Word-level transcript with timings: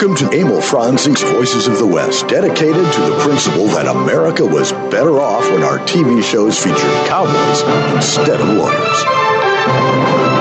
Welcome 0.00 0.28
to 0.28 0.32
Emil 0.32 0.62
Franzi's 0.62 1.22
Voices 1.22 1.66
of 1.66 1.78
the 1.78 1.86
West, 1.86 2.28
dedicated 2.28 2.92
to 2.92 3.00
the 3.00 3.18
principle 3.18 3.66
that 3.66 3.88
America 3.88 4.46
was 4.46 4.70
better 4.92 5.18
off 5.18 5.42
when 5.50 5.64
our 5.64 5.80
TV 5.80 6.22
shows 6.22 6.56
featured 6.56 6.78
cowboys 7.08 7.62
instead 7.96 8.40
of 8.40 8.46
lawyers. 8.46 10.37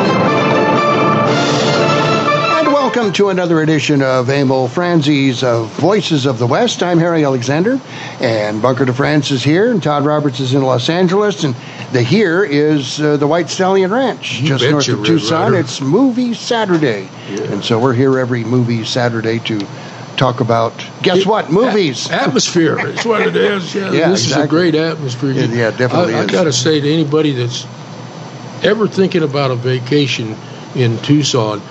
Welcome 2.98 3.14
to 3.14 3.29
another 3.29 3.61
edition 3.61 4.02
of 4.02 4.27
Emil 4.27 4.68
Franzi's 4.68 5.42
Voices 5.42 6.25
of 6.25 6.39
the 6.39 6.47
West. 6.47 6.82
I'm 6.82 6.97
Harry 6.97 7.24
Alexander, 7.24 7.79
and 8.19 8.60
Bunker 8.60 8.86
de 8.86 8.93
France 8.93 9.29
is 9.29 9.43
here, 9.43 9.69
and 9.69 9.83
Todd 9.83 10.04
Roberts 10.04 10.39
is 10.39 10.55
in 10.55 10.64
Los 10.64 10.89
Angeles, 10.89 11.43
and 11.43 11.54
the 11.91 12.02
here 12.02 12.43
is 12.43 13.00
uh, 13.00 13.18
the 13.18 13.28
White 13.28 13.52
Stallion 13.52 13.91
Ranch, 13.91 14.39
You 14.39 14.47
just 14.47 14.64
north 14.64 14.88
of 14.89 15.05
Tucson. 15.05 15.54
Ryder. 15.54 15.60
It's 15.60 15.79
Movie 15.79 16.33
Saturday, 16.33 17.07
and 17.29 17.64
so 17.64 17.78
we're 17.78 17.93
here 17.93 18.18
every 18.18 18.43
movie 18.43 18.83
Saturday 18.83 19.38
to 19.41 19.60
talk 20.16 20.39
about 20.39 20.74
guess 21.04 21.24
what 21.24 21.52
movies. 21.52 22.10
Atmosphere 22.10 22.79
is 22.79 23.05
what 23.05 23.21
it 23.21 23.36
is. 23.36 23.75
Yeah, 23.75 23.91
Yeah, 23.91 24.10
this 24.10 24.25
is 24.25 24.36
a 24.36 24.47
great 24.47 24.74
atmosphere. 24.74 25.33
Yeah, 25.33 25.46
yeah, 25.46 25.69
definitely 25.69 26.16
I, 26.16 26.24
is. 26.24 26.29
I 26.29 26.32
got 26.32 26.43
to 26.46 26.54
say 26.54 26.82
to 26.82 26.91
anybody 26.91 27.33
that's 27.33 27.68
ever 28.64 28.88
thinking 28.88 29.21
about 29.21 29.52
a 29.52 29.55
vacation 29.55 30.36
in 30.74 30.97
Tucson, 31.04 31.61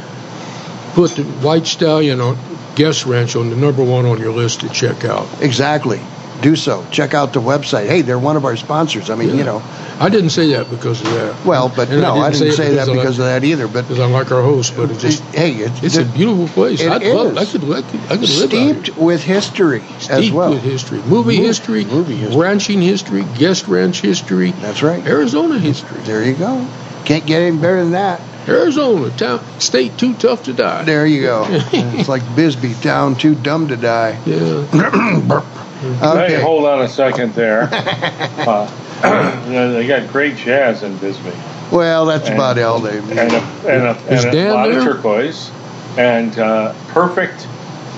put 0.97 1.11
the 1.15 1.25
White 1.45 1.67
Stallion 1.67 2.23
on 2.23 2.39
Guest 2.75 3.05
Ranch 3.05 3.37
on 3.37 3.51
the 3.51 3.57
number 3.57 3.85
one 3.85 4.07
on 4.07 4.19
your 4.19 4.33
list 4.33 4.61
to 4.61 4.69
check 4.71 5.05
out. 5.05 5.29
Exactly. 5.43 6.01
Do 6.41 6.57
so. 6.57 6.87
Check 6.91 7.13
out 7.13 7.35
the 7.35 7.41
website. 7.41 7.87
Hey, 7.87 8.01
they're 8.01 8.19
one 8.19 8.37
of 8.37 8.47
our 8.47 8.57
sponsors. 8.57 9.11
I 9.11 9.15
mean, 9.15 9.37
you 9.37 9.45
know, 9.45 9.63
I 10.01 10.09
didn't 10.09 10.31
say 10.31 10.49
that 10.55 10.71
because 10.71 11.03
of 11.03 11.11
that. 11.13 11.45
well, 11.45 11.71
but 11.75 11.91
And 11.91 12.01
no, 12.01 12.15
I 12.15 12.31
didn't 12.31 12.53
say, 12.53 12.73
it 12.73 12.77
that 12.77 12.89
I 12.89 12.95
because 12.95 13.19
of 13.19 13.27
that 13.27 13.45
either. 13.45 13.69
But 13.69 13.83
because 13.83 13.99
I 14.01 14.07
like 14.07 14.31
our 14.33 14.43
host, 14.43 14.75
but 14.75 14.91
it 14.91 14.99
just 14.99 15.23
hey, 15.35 15.53
it's, 15.53 15.83
it's 15.83 15.97
a 15.97 16.05
beautiful 16.05 16.49
place. 16.49 16.81
It 16.81 16.91
I'd 16.91 17.03
love. 17.03 17.37
I 17.37 17.45
could. 17.45 17.63
I 17.65 17.83
could. 17.83 18.01
I 18.01 18.17
could 18.17 18.21
live 18.21 18.51
steeped 18.51 18.87
here. 18.89 19.05
with 19.05 19.23
history 19.23 19.83
as 20.11 20.31
well. 20.31 20.51
with 20.51 20.63
history, 20.63 21.01
movie 21.03 21.39
Mo- 21.39 21.45
history, 21.45 21.85
movie 21.85 22.17
history. 22.17 22.41
ranching 22.41 22.81
history, 22.83 23.25
guest 23.39 23.69
ranch 23.69 24.01
history, 24.01 24.51
That's 24.53 24.83
right. 24.83 25.07
Arizona 25.07 25.59
history. 25.59 26.01
There 26.03 26.23
you 26.25 26.35
go. 26.35 26.67
Can't 27.05 27.25
get 27.27 27.41
any 27.43 27.57
better 27.57 27.83
than 27.83 27.93
that. 27.93 28.21
Arizona, 28.49 29.11
town, 29.17 29.41
state 29.61 29.99
too 29.99 30.15
tough 30.15 30.45
to 30.45 30.53
die. 30.53 30.85
There 30.85 31.07
you 31.07 31.23
go. 31.23 31.47
it's 31.51 32.09
like 32.09 32.23
Bisbee, 32.37 32.75
town 32.75 33.17
too 33.17 33.35
dumb 33.35 33.69
to 33.69 33.77
die. 33.77 34.19
Yeah. 34.27 35.53
Okay. 35.77 36.37
Hey, 36.37 36.41
hold 36.41 36.65
on 36.65 36.81
a 36.81 36.89
second 36.89 37.35
there. 37.35 37.69
uh, 37.71 38.67
they 39.73 39.87
got 39.87 40.09
great 40.11 40.35
jazz 40.37 40.83
in 40.83 40.97
Bisbee, 40.97 41.31
Well, 41.71 42.07
that's 42.07 42.29
And- 42.29 42.35
about 42.35 42.59
all 42.59 42.81
they 42.81 42.97
and 42.99 43.11
a, 43.11 43.23
and 43.69 43.83
a, 43.85 43.97
and 44.09 44.35
a 44.35 44.55
lot 44.55 44.69
there? 44.71 44.79
of 44.79 44.85
turquoise, 44.85 45.51
and 45.99 46.37
uh, 46.39 46.73
perfect, 46.89 47.47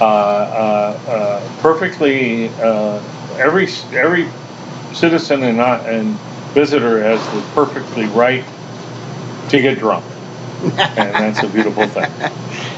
uh, 0.01 0.05
uh, 0.05 1.01
uh, 1.09 1.61
perfectly. 1.63 2.49
Uh, 2.61 3.01
every 3.39 3.69
every 3.97 4.29
citizen 4.93 5.45
and 5.45 5.57
not 5.57 5.87
and 5.89 6.19
visitor 6.55 7.01
has 7.01 7.25
the 7.33 7.41
perfectly 7.55 8.07
right 8.07 8.45
to 9.51 9.61
get 9.61 9.79
drunk, 9.79 10.05
and 10.63 11.15
that's 11.15 11.43
a 11.43 11.49
beautiful 11.49 11.87
thing. 11.87 12.11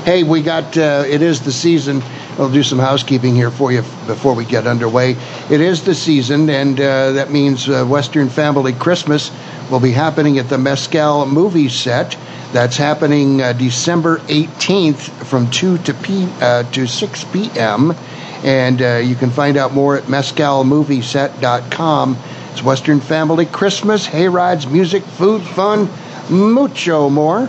Hey, 0.05 0.23
we 0.23 0.43
got, 0.43 0.77
uh, 0.77 1.05
it 1.07 1.23
is 1.23 1.41
the 1.41 1.53
season. 1.53 2.03
I'll 2.39 2.51
do 2.51 2.63
some 2.63 2.79
housekeeping 2.79 3.35
here 3.35 3.51
for 3.51 3.73
you 3.73 3.81
before 4.07 4.35
we 4.35 4.45
get 4.45 4.67
underway. 4.67 5.17
It 5.51 5.61
is 5.63 5.83
the 5.85 5.95
season, 5.95 6.51
and 6.51 6.79
uh, 6.79 7.13
that 7.13 7.31
means 7.31 7.67
uh, 7.69 7.85
Western 7.87 8.29
Family 8.29 8.73
Christmas 8.75 9.31
will 9.71 9.81
be 9.81 9.93
happening 9.93 10.39
at 10.39 10.49
the 10.49 10.59
Mescal 10.59 11.25
movie 11.27 11.69
set. 11.71 12.17
That's 12.53 12.77
happening 12.77 13.41
uh, 13.41 13.53
December 13.55 14.19
18th 14.19 15.09
from 15.27 15.51
2 15.51 15.79
to, 15.79 15.95
p- 15.95 16.29
uh, 16.41 16.65
to 16.65 16.87
6 16.87 17.25
p.m. 17.25 17.95
And 18.43 18.83
uh, 18.83 18.97
you 18.97 19.15
can 19.15 19.31
find 19.31 19.57
out 19.57 19.73
more 19.73 19.97
at 19.97 20.05
mescalmovieset.com. 20.05 22.19
It's 22.53 22.63
Western 22.63 23.01
Family 23.01 23.47
Christmas, 23.47 24.05
hay 24.07 24.29
rides, 24.29 24.67
music, 24.67 25.03
food, 25.03 25.43
fun, 25.43 25.89
mucho 26.29 27.09
more 27.09 27.49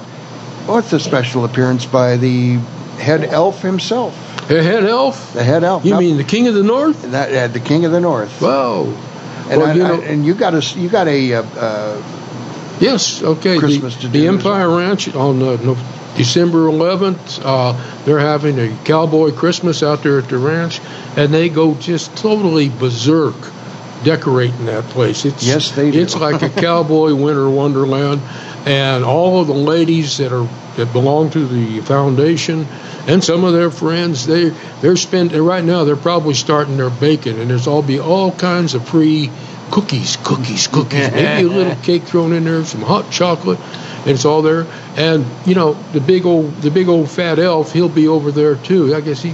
with 0.75 0.93
a 0.93 0.99
special 0.99 1.45
appearance 1.45 1.85
by 1.85 2.17
the 2.17 2.55
head 2.99 3.23
elf 3.23 3.61
himself. 3.61 4.15
Hey, 4.47 4.63
head 4.63 4.83
elf? 4.83 5.33
The 5.33 5.43
head 5.43 5.63
elf. 5.63 5.85
You 5.85 5.91
Not- 5.91 5.99
mean 5.99 6.17
the 6.17 6.23
king 6.23 6.47
of 6.47 6.53
the 6.55 6.63
north? 6.63 7.11
that, 7.11 7.33
uh, 7.33 7.47
the 7.53 7.59
king 7.59 7.85
of 7.85 7.91
the 7.91 7.99
north? 8.01 8.41
Wow. 8.41 8.83
and, 9.49 9.61
well, 9.61 9.65
I, 9.69 9.73
you 9.73 9.83
I- 9.85 10.03
and 10.05 10.25
you 10.25 10.33
got 10.33 10.53
a 10.53 10.79
you 10.79 10.89
got 10.89 11.07
a 11.07 11.33
uh, 11.35 11.43
uh, 11.43 12.01
Yes, 12.79 13.21
okay. 13.21 13.59
Christmas 13.59 13.95
the, 13.95 14.01
to 14.01 14.07
the 14.07 14.27
Empire 14.27 14.69
Ranch 14.75 15.13
on 15.15 15.41
uh, 15.41 15.55
no, 15.61 15.77
December 16.17 16.65
11th, 16.67 17.39
uh, 17.43 18.03
they're 18.05 18.19
having 18.19 18.59
a 18.59 18.75
cowboy 18.83 19.31
Christmas 19.31 19.83
out 19.83 20.01
there 20.03 20.17
at 20.17 20.27
the 20.29 20.37
ranch, 20.39 20.81
and 21.15 21.31
they 21.33 21.47
go 21.47 21.75
just 21.75 22.15
totally 22.17 22.69
berserk 22.69 23.35
decorating 24.03 24.65
that 24.65 24.83
place. 24.85 25.25
It's 25.25 25.45
Yes, 25.45 25.71
they 25.71 25.91
do. 25.91 26.01
It's 26.01 26.15
like 26.15 26.41
a 26.41 26.49
cowboy 26.61 27.13
winter 27.13 27.49
wonderland, 27.49 28.21
and 28.65 29.03
all 29.05 29.41
of 29.41 29.47
the 29.47 29.53
ladies 29.53 30.17
that 30.17 30.33
are 30.33 30.49
that 30.75 30.91
belong 30.93 31.29
to 31.31 31.45
the 31.45 31.81
foundation. 31.81 32.67
And 33.07 33.23
some 33.23 33.43
of 33.43 33.53
their 33.53 33.71
friends 33.71 34.27
they 34.27 34.49
they're 34.81 34.95
spending 34.95 35.41
right 35.41 35.63
now 35.63 35.83
they're 35.83 35.95
probably 35.95 36.35
starting 36.35 36.77
their 36.77 36.89
baking 36.89 37.39
and 37.39 37.49
there's 37.49 37.67
all 37.67 37.81
be 37.81 37.99
all 37.99 38.31
kinds 38.31 38.75
of 38.75 38.87
free 38.87 39.31
cookies 39.71 40.17
cookies 40.17 40.67
cookies. 40.67 41.11
Maybe 41.11 41.47
a 41.47 41.51
little 41.51 41.75
cake 41.77 42.03
thrown 42.03 42.33
in 42.33 42.43
there 42.43 42.63
some 42.65 42.81
hot 42.81 43.11
chocolate 43.11 43.59
and 43.59 44.09
it's 44.09 44.25
all 44.25 44.41
there. 44.41 44.67
And 44.95 45.25
you 45.45 45.55
know 45.55 45.73
the 45.93 46.01
big 46.01 46.25
old 46.25 46.55
the 46.61 46.69
big 46.69 46.89
old 46.89 47.09
fat 47.09 47.39
elf 47.39 47.73
he'll 47.73 47.89
be 47.89 48.07
over 48.07 48.31
there 48.31 48.55
too. 48.55 48.93
I 48.93 49.01
guess 49.01 49.21
he 49.21 49.33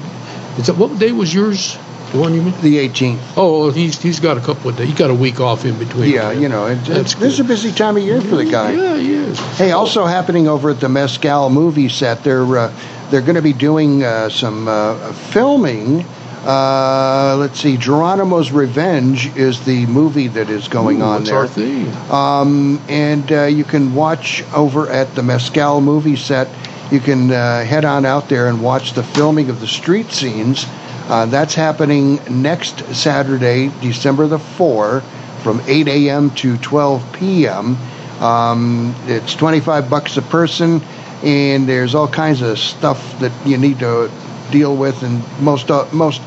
it's 0.58 0.70
what 0.70 0.98
day 0.98 1.12
was 1.12 1.34
yours 1.34 1.78
the 2.12 2.20
one 2.20 2.34
you 2.34 2.42
mean 2.42 2.54
the 2.62 2.78
18th. 2.88 3.20
oh 3.38 3.70
he's 3.72 4.02
he's 4.02 4.20
got 4.20 4.38
a 4.38 4.42
couple 4.42 4.70
of 4.70 4.78
days 4.78 4.88
he's 4.88 4.98
got 4.98 5.10
a 5.10 5.14
week 5.14 5.40
off 5.42 5.66
in 5.66 5.78
between 5.78 6.12
Yeah, 6.14 6.32
you 6.32 6.48
know, 6.50 6.66
it, 6.68 6.76
That's 6.86 7.12
it's, 7.12 7.16
this 7.16 7.34
is 7.34 7.40
a 7.42 7.44
busy 7.44 7.72
time 7.72 7.98
of 7.98 8.04
year 8.04 8.22
for 8.22 8.36
the 8.38 8.46
guy. 8.46 8.72
yeah 8.72 8.96
he 8.98 9.14
is 9.14 9.40
Hey, 9.58 9.72
also 9.72 10.06
happening 10.06 10.48
over 10.48 10.70
at 10.70 10.80
the 10.80 10.90
Mescal 10.90 11.50
movie 11.50 11.90
set, 11.90 12.24
they're 12.24 12.58
uh, 12.58 12.74
they're 13.10 13.22
going 13.22 13.36
to 13.36 13.42
be 13.42 13.54
doing 13.54 14.04
uh, 14.04 14.30
some 14.30 14.68
uh, 14.68 15.14
filming. 15.14 16.06
Uh, 16.46 17.36
let's 17.40 17.60
see, 17.60 17.76
Geronimo's 17.78 18.52
Revenge 18.52 19.36
is 19.36 19.66
the 19.66 19.86
movie 19.88 20.28
that 20.30 20.50
is 20.50 20.68
going 20.70 21.02
Ooh, 21.02 21.06
on 21.06 21.20
what's 21.20 21.30
there. 21.30 21.38
our 21.40 21.48
theme 21.48 21.94
Um, 22.12 22.82
and 22.88 23.30
uh, 23.32 23.44
you 23.46 23.64
can 23.66 23.94
watch 23.94 24.44
over 24.54 24.90
at 24.90 25.14
the 25.16 25.24
Mescal 25.24 25.82
movie 25.82 26.16
set. 26.16 26.48
You 26.92 27.02
can 27.02 27.32
uh, 27.32 27.66
head 27.66 27.84
on 27.84 28.06
out 28.06 28.30
there 28.30 28.48
and 28.48 28.62
watch 28.62 28.94
the 28.94 29.04
filming 29.04 29.50
of 29.50 29.60
the 29.60 29.68
street 29.68 30.12
scenes. 30.12 30.66
Uh, 31.08 31.26
that's 31.26 31.56
happening 31.56 32.20
next 32.30 32.80
Saturday, 32.94 33.72
December 33.82 34.28
the 34.28 34.40
4, 34.40 35.02
from 35.42 35.62
8 35.66 35.88
a.m. 35.88 36.32
to 36.32 36.58
12 36.58 37.14
p.m. 37.14 37.78
Um, 38.22 38.94
it's 39.06 39.34
25 39.34 39.90
bucks 39.90 40.18
a 40.18 40.22
person, 40.22 40.82
and 41.24 41.68
there's 41.68 41.96
all 41.96 42.10
kinds 42.10 42.42
of 42.42 42.60
stuff 42.60 43.20
that 43.20 43.32
you 43.48 43.58
need 43.58 43.80
to 43.80 44.12
deal 44.52 44.76
with, 44.76 45.02
and 45.04 45.24
most 45.40 45.72
uh, 45.72 45.88
most. 45.94 46.22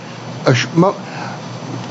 Uh, 0.46 0.54
mo- 0.74 0.96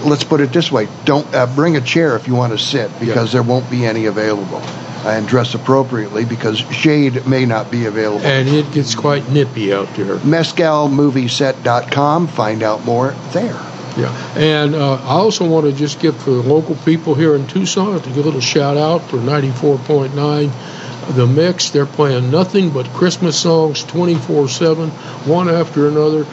let's 0.04 0.24
put 0.24 0.42
it 0.42 0.52
this 0.52 0.72
way: 0.72 0.88
don't 1.06 1.32
uh, 1.36 1.46
bring 1.56 1.78
a 1.78 1.82
chair 1.82 2.16
if 2.16 2.28
you 2.28 2.34
want 2.34 2.54
to 2.54 2.58
sit 2.58 2.90
because 3.00 3.32
there 3.32 3.44
won't 3.44 3.70
be 3.70 3.86
any 3.86 4.06
available. 4.06 4.62
And 5.06 5.26
dress 5.28 5.54
appropriately 5.54 6.26
because 6.26 6.58
shade 6.58 7.26
may 7.26 7.46
not 7.46 7.72
be 7.72 7.86
available. 7.86 8.26
and 8.26 8.50
it 8.50 8.70
gets 8.74 8.96
quite 8.96 9.30
nippy 9.30 9.72
out 9.74 9.88
there. 9.96 10.18
MescalMovieset.com. 10.18 12.28
Find 12.28 12.64
out 12.64 12.84
more 12.85 13.12
there. 13.32 13.58
Yeah, 13.97 14.14
and 14.38 14.76
uh, 14.76 14.94
I 14.96 15.14
also 15.14 15.47
want 15.47 15.66
to 15.66 15.73
just 15.73 16.00
give 16.00 16.16
for 16.18 16.29
the 16.32 16.44
local 16.44 16.76
people 16.76 17.16
here 17.16 17.35
in 17.35 17.47
Tucson 17.47 18.00
to 18.00 18.09
give 18.09 18.18
a 18.18 18.22
little 18.22 18.40
shout 18.40 18.78
out 18.78 19.00
for 19.09 19.18
94.9 19.18 21.16
The 21.16 21.28
Mix. 21.28 21.72
They're 21.72 21.85
playing 21.85 22.32
nothing 22.32 22.70
but 22.70 22.85
Christmas 22.94 23.38
songs 23.40 23.84
24/7, 23.85 24.90
one 25.28 25.50
after 25.50 25.88
another. 25.88 26.26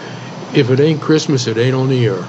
If 0.54 0.70
it 0.70 0.80
ain't 0.80 1.00
Christmas, 1.00 1.46
it 1.46 1.56
ain't 1.56 1.74
on 1.74 1.88
the 1.88 2.06
air. 2.06 2.24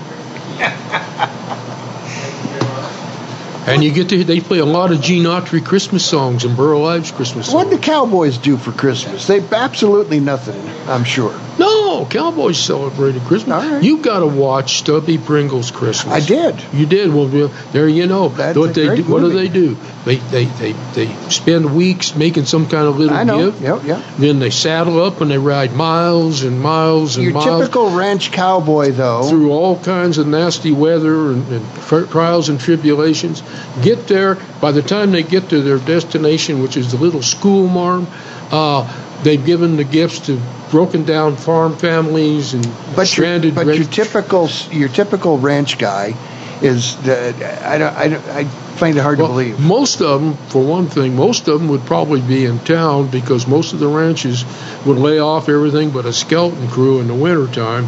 And 3.68 3.84
you 3.84 3.92
get 3.92 4.08
to 4.10 4.24
they 4.24 4.40
play 4.40 4.60
a 4.60 4.66
lot 4.66 4.94
of 4.94 5.02
Gene 5.02 5.26
Autry 5.26 5.64
Christmas 5.64 6.06
songs 6.06 6.46
and 6.46 6.56
Burl 6.56 6.86
Ives 6.86 7.12
Christmas 7.12 7.48
songs. 7.48 7.66
What 7.66 7.70
do 7.70 7.78
Cowboys 7.78 8.38
do 8.38 8.56
for 8.56 8.72
Christmas? 8.72 9.28
They 9.28 9.42
absolutely 9.42 10.22
nothing. 10.22 10.58
I'm 10.88 11.04
sure. 11.04 11.38
No, 11.60 11.67
Cowboys 12.06 12.58
celebrated 12.58 13.22
Christmas. 13.24 13.66
Right. 13.66 13.84
You 13.84 14.02
got 14.02 14.20
to 14.20 14.28
watch 14.28 14.78
Stubby 14.80 15.18
Pringle's 15.18 15.72
Christmas. 15.72 16.14
I 16.14 16.20
did. 16.26 16.56
You 16.74 16.86
did. 16.86 17.14
Well, 17.14 17.28
there 17.72 17.88
you 17.88 18.08
know. 18.08 18.30
That's 18.30 18.58
what 18.58 18.74
they 18.76 18.96
do, 18.98 19.04
What 19.04 19.22
do 19.22 19.30
they 19.30 19.48
do? 19.48 19.76
They, 20.06 20.16
they 20.16 20.46
they 20.46 20.72
they 20.72 21.08
spend 21.30 21.76
weeks 21.76 22.16
making 22.16 22.46
some 22.46 22.70
kind 22.70 22.88
of 22.88 22.98
little 22.98 23.16
I 23.18 23.24
know. 23.24 23.52
gift. 23.52 23.62
Yep, 23.62 23.84
yep. 23.84 24.04
Then 24.18 24.40
they 24.40 24.50
saddle 24.52 25.02
up 25.04 25.20
and 25.22 25.30
they 25.30 25.38
ride 25.38 25.74
miles 25.74 26.44
and 26.44 26.62
miles 26.62 27.18
and 27.18 27.26
Your 27.26 27.34
miles 27.34 27.46
Your 27.46 27.60
typical 27.60 27.90
ranch 27.92 28.32
cowboy, 28.32 28.92
though. 28.92 29.24
through 29.30 29.52
all 29.52 29.78
kinds 29.82 30.18
of 30.18 30.28
nasty 30.28 30.72
weather 30.72 31.32
and, 31.32 31.46
and 31.52 32.10
trials 32.10 32.50
and 32.50 32.60
tribulations. 32.60 33.44
Get 33.82 34.08
there. 34.08 34.36
By 34.62 34.72
the 34.72 34.82
time 34.82 35.12
they 35.12 35.24
get 35.24 35.50
to 35.50 35.62
their 35.62 35.78
destination, 35.80 36.62
which 36.62 36.78
is 36.78 36.92
the 36.92 36.98
little 36.98 37.22
school 37.22 37.68
marm, 37.68 38.08
uh, 38.52 38.88
they've 39.24 39.44
given 39.46 39.76
the 39.76 39.84
gifts 39.84 40.20
to 40.28 40.40
broken 40.72 41.04
down 41.06 41.36
farm 41.38 41.76
families 41.78 42.54
and 42.54 42.68
But 42.96 43.08
stranded. 43.08 43.56
your, 43.56 43.66
but 43.66 43.76
your 43.78 43.86
typical 43.86 44.50
your 44.72 44.90
typical 44.90 45.38
ranch 45.38 45.78
guy 45.78 46.14
is 46.62 46.96
the, 47.04 47.34
I 47.66 47.78
don't 47.78 47.96
I, 47.96 48.08
don't, 48.08 48.26
I 48.30 48.44
find 48.46 48.98
it 48.98 49.02
hard 49.02 49.20
Well, 49.20 49.28
to 49.28 49.34
believe. 49.34 49.60
Most 49.60 50.02
of 50.02 50.22
them, 50.22 50.36
for 50.50 50.64
one 50.64 50.88
thing, 50.88 51.16
most 51.16 51.48
of 51.48 51.60
them 51.60 51.70
would 51.70 51.86
probably 51.86 52.22
be 52.22 52.46
in 52.46 52.60
town 52.60 53.10
because 53.10 53.48
most 53.48 53.74
of 53.74 53.80
the 53.80 53.88
ranches 53.88 54.44
would 54.86 54.98
lay 54.98 55.20
off 55.20 55.50
everything 55.50 55.92
but 55.92 56.06
a 56.06 56.14
skeleton 56.14 56.68
crew 56.68 57.00
in 57.00 57.08
the 57.08 57.14
wintertime, 57.16 57.86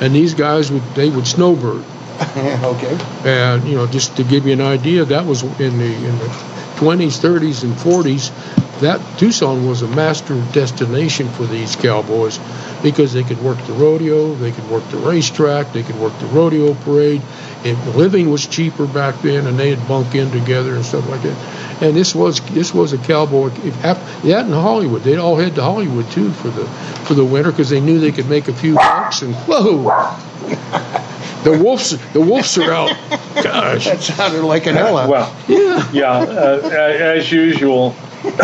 and 0.00 0.14
these 0.14 0.34
guys 0.34 0.70
would 0.70 0.82
they 0.94 1.10
would 1.10 1.26
snowbird. 1.26 1.84
okay. 2.36 2.98
And 3.24 3.64
you 3.66 3.74
know, 3.76 3.86
just 3.86 4.16
to 4.16 4.24
give 4.24 4.46
you 4.46 4.52
an 4.52 4.60
idea, 4.60 5.04
that 5.06 5.26
was 5.26 5.42
in 5.42 5.78
the 5.78 5.94
in 5.94 6.18
the 6.18 6.28
20s, 6.76 7.18
30s, 7.20 7.64
and 7.64 7.74
40s. 7.74 8.30
That 8.82 9.00
Tucson 9.16 9.68
was 9.68 9.82
a 9.82 9.86
master 9.86 10.34
destination 10.50 11.28
for 11.28 11.46
these 11.46 11.76
cowboys 11.76 12.40
because 12.82 13.12
they 13.12 13.22
could 13.22 13.40
work 13.40 13.56
the 13.66 13.74
rodeo, 13.74 14.34
they 14.34 14.50
could 14.50 14.68
work 14.68 14.82
the 14.88 14.96
racetrack, 14.96 15.72
they 15.72 15.84
could 15.84 15.94
work 16.00 16.18
the 16.18 16.26
rodeo 16.26 16.74
parade. 16.74 17.22
It, 17.64 17.76
living 17.94 18.28
was 18.28 18.44
cheaper 18.44 18.88
back 18.88 19.22
then, 19.22 19.46
and 19.46 19.56
they'd 19.56 19.86
bunk 19.86 20.16
in 20.16 20.32
together 20.32 20.74
and 20.74 20.84
stuff 20.84 21.08
like 21.08 21.22
that. 21.22 21.82
And 21.82 21.96
this 21.96 22.12
was 22.12 22.40
this 22.50 22.74
was 22.74 22.92
a 22.92 22.98
cowboy. 22.98 23.52
If, 23.62 23.80
that 23.82 24.46
in 24.46 24.52
Hollywood, 24.52 25.02
they'd 25.02 25.18
all 25.18 25.36
head 25.36 25.54
to 25.54 25.62
Hollywood 25.62 26.10
too 26.10 26.32
for 26.32 26.48
the 26.48 26.66
for 27.06 27.14
the 27.14 27.24
winter 27.24 27.52
because 27.52 27.70
they 27.70 27.80
knew 27.80 28.00
they 28.00 28.10
could 28.10 28.28
make 28.28 28.48
a 28.48 28.52
few 28.52 28.74
bucks. 28.74 29.22
And 29.22 29.32
whoa, 29.46 29.84
the 31.44 31.56
wolves 31.62 31.96
the 32.12 32.20
wolves 32.20 32.58
are 32.58 32.72
out. 32.72 32.96
Gosh, 33.42 33.84
That 33.84 34.00
sounded 34.00 34.42
like 34.42 34.66
an 34.66 34.76
Ella. 34.76 35.08
Well, 35.08 35.36
yeah. 35.46 35.88
yeah, 35.92 36.10
uh, 36.10 36.68
as 36.68 37.30
usual, 37.30 37.94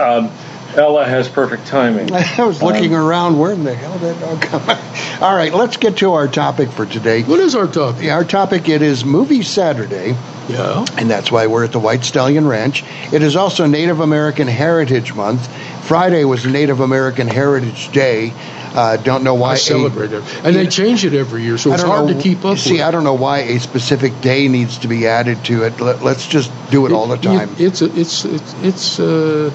um, 0.00 0.30
Ella 0.76 1.04
has 1.04 1.28
perfect 1.28 1.66
timing. 1.66 2.12
I 2.12 2.44
was 2.44 2.62
looking 2.62 2.94
around. 2.94 3.38
Where 3.38 3.52
in 3.52 3.64
the 3.64 3.74
hell 3.74 3.98
did 3.98 4.16
that 4.16 4.20
dog 4.20 4.42
come? 4.42 5.22
All 5.22 5.36
right, 5.36 5.52
let's 5.52 5.76
get 5.76 5.98
to 5.98 6.14
our 6.14 6.26
topic 6.28 6.70
for 6.70 6.86
today. 6.86 7.22
What 7.22 7.40
is 7.40 7.54
our 7.54 7.66
topic? 7.66 8.08
Our 8.10 8.24
topic 8.24 8.68
it 8.68 8.82
is 8.82 9.04
Movie 9.04 9.42
Saturday, 9.42 10.16
Yeah. 10.48 10.84
and 10.96 11.10
that's 11.10 11.30
why 11.30 11.46
we're 11.46 11.64
at 11.64 11.72
the 11.72 11.78
White 11.78 12.04
Stallion 12.04 12.46
Ranch. 12.48 12.84
It 13.12 13.22
is 13.22 13.36
also 13.36 13.66
Native 13.66 14.00
American 14.00 14.48
Heritage 14.48 15.14
Month. 15.14 15.46
Friday 15.86 16.24
was 16.24 16.46
Native 16.46 16.80
American 16.80 17.28
Heritage 17.28 17.92
Day. 17.92 18.32
Uh, 18.74 18.96
don't 18.96 19.22
know 19.22 19.34
why. 19.34 19.50
I 19.50 19.54
a- 19.54 19.58
celebrate 19.58 20.12
it, 20.12 20.24
and 20.44 20.56
they 20.56 20.66
change 20.66 21.04
it 21.04 21.12
every 21.14 21.42
year, 21.42 21.58
so 21.58 21.72
it's 21.72 21.82
hard 21.82 22.06
know, 22.06 22.14
to 22.14 22.22
keep 22.22 22.44
up 22.44 22.58
See, 22.58 22.72
with. 22.72 22.80
I 22.82 22.90
don't 22.90 23.04
know 23.04 23.14
why 23.14 23.40
a 23.40 23.60
specific 23.60 24.20
day 24.20 24.48
needs 24.48 24.78
to 24.78 24.88
be 24.88 25.06
added 25.06 25.44
to 25.46 25.64
it. 25.64 25.80
Let, 25.80 26.02
let's 26.02 26.26
just 26.26 26.50
do 26.70 26.86
it 26.86 26.92
all 26.92 27.06
the 27.06 27.18
time. 27.18 27.50
It, 27.54 27.60
it's 27.60 27.82
a, 27.82 27.98
it's 27.98 28.24
it's 28.24 28.54
it's 28.62 29.00
uh, 29.00 29.50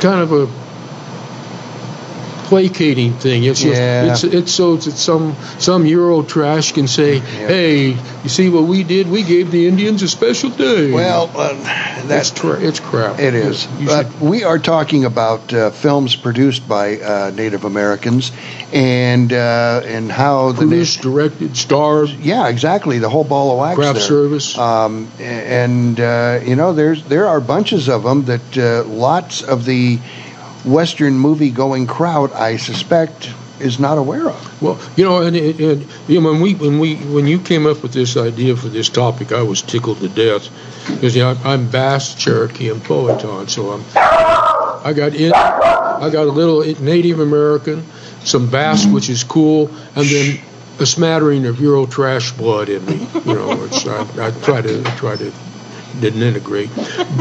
kind 0.00 0.20
of 0.20 0.32
a 0.32 0.65
placating 2.46 3.12
thing. 3.14 3.44
It's 3.44 3.60
just, 3.60 3.80
Yeah. 3.80 4.12
it's 4.12 4.24
it's 4.24 4.52
so 4.52 4.74
it's 4.74 5.00
some 5.00 5.34
some 5.58 5.84
Euro 5.86 6.22
trash 6.22 6.72
can 6.72 6.86
say, 6.88 7.18
"Hey, 7.18 7.88
you 8.22 8.28
see 8.28 8.48
what 8.48 8.64
we 8.64 8.82
did? 8.84 9.10
We 9.10 9.22
gave 9.22 9.50
the 9.50 9.66
Indians 9.66 10.02
a 10.02 10.08
special 10.08 10.50
day." 10.50 10.90
well, 10.92 11.30
uh, 11.34 11.54
that's 11.54 12.06
that's 12.06 12.30
tra- 12.30 12.60
it's 12.60 12.80
crap. 12.80 13.18
It 13.18 13.34
is. 13.34 13.66
You 13.80 13.86
But 13.86 14.06
should- 14.06 14.20
we 14.20 14.44
are 14.44 14.58
talking 14.58 15.04
about 15.04 15.52
uh, 15.52 15.70
films 15.70 16.16
produced 16.16 16.68
by 16.68 16.96
uh, 16.98 17.32
Native 17.34 17.64
Americans 17.64 18.32
and 18.72 19.32
uh, 19.32 19.82
and 19.84 20.10
how 20.10 20.52
the 20.52 20.58
produced, 20.66 21.02
directed, 21.02 21.56
starred, 21.56 22.10
yeah, 22.10 22.48
exactly 22.48 22.98
the 22.98 23.08
whole 23.10 23.24
ball 23.24 23.50
of 23.52 23.58
wax. 23.58 23.76
craft 23.76 23.98
there. 23.98 24.08
service. 24.08 24.56
Um, 24.56 25.08
and 25.20 25.98
uh, 26.00 26.40
you 26.44 26.54
know, 26.56 26.72
there's 26.72 27.02
there 27.04 27.26
are 27.26 27.40
bunches 27.40 27.88
of 27.88 28.02
them 28.04 28.24
that 28.26 28.56
uh, 28.58 28.84
lots 28.88 29.42
of 29.42 29.64
the 29.64 29.98
Western 30.66 31.14
movie 31.14 31.50
going 31.50 31.86
crowd, 31.86 32.32
I 32.32 32.56
suspect, 32.56 33.30
is 33.60 33.78
not 33.78 33.98
aware 33.98 34.28
of. 34.28 34.62
Well, 34.62 34.78
you 34.96 35.04
know, 35.04 35.22
and, 35.22 35.36
and, 35.36 35.60
and 35.60 35.86
you 36.08 36.20
know, 36.20 36.32
when 36.32 36.40
we 36.40 36.54
when 36.54 36.78
we 36.78 36.96
when 36.96 37.26
you 37.26 37.38
came 37.38 37.66
up 37.66 37.82
with 37.82 37.92
this 37.92 38.16
idea 38.16 38.56
for 38.56 38.68
this 38.68 38.88
topic, 38.88 39.32
I 39.32 39.42
was 39.42 39.62
tickled 39.62 40.00
to 40.00 40.08
death 40.08 40.48
because 40.88 41.16
you 41.16 41.22
know, 41.22 41.36
I'm 41.44 41.70
Bass, 41.70 42.14
Cherokee, 42.14 42.68
and 42.68 42.82
Powhatan, 42.82 43.48
so 43.48 43.70
I'm 43.70 43.84
I 43.94 44.92
got 44.94 45.14
in, 45.14 45.32
I 45.32 46.10
got 46.10 46.26
a 46.26 46.30
little 46.30 46.60
Native 46.82 47.20
American, 47.20 47.84
some 48.24 48.50
Bass, 48.50 48.86
which 48.86 49.08
is 49.08 49.24
cool, 49.24 49.68
and 49.94 50.06
then 50.06 50.40
a 50.78 50.86
smattering 50.86 51.46
of 51.46 51.60
Euro 51.60 51.86
trash 51.86 52.32
blood 52.32 52.68
in 52.68 52.84
me. 52.84 53.06
You 53.24 53.34
know, 53.34 53.50
I, 53.50 54.26
I 54.26 54.30
try 54.42 54.60
to 54.60 54.82
I 54.84 54.96
try 54.96 55.16
to 55.16 55.32
didn't 56.00 56.22
integrate. 56.22 56.70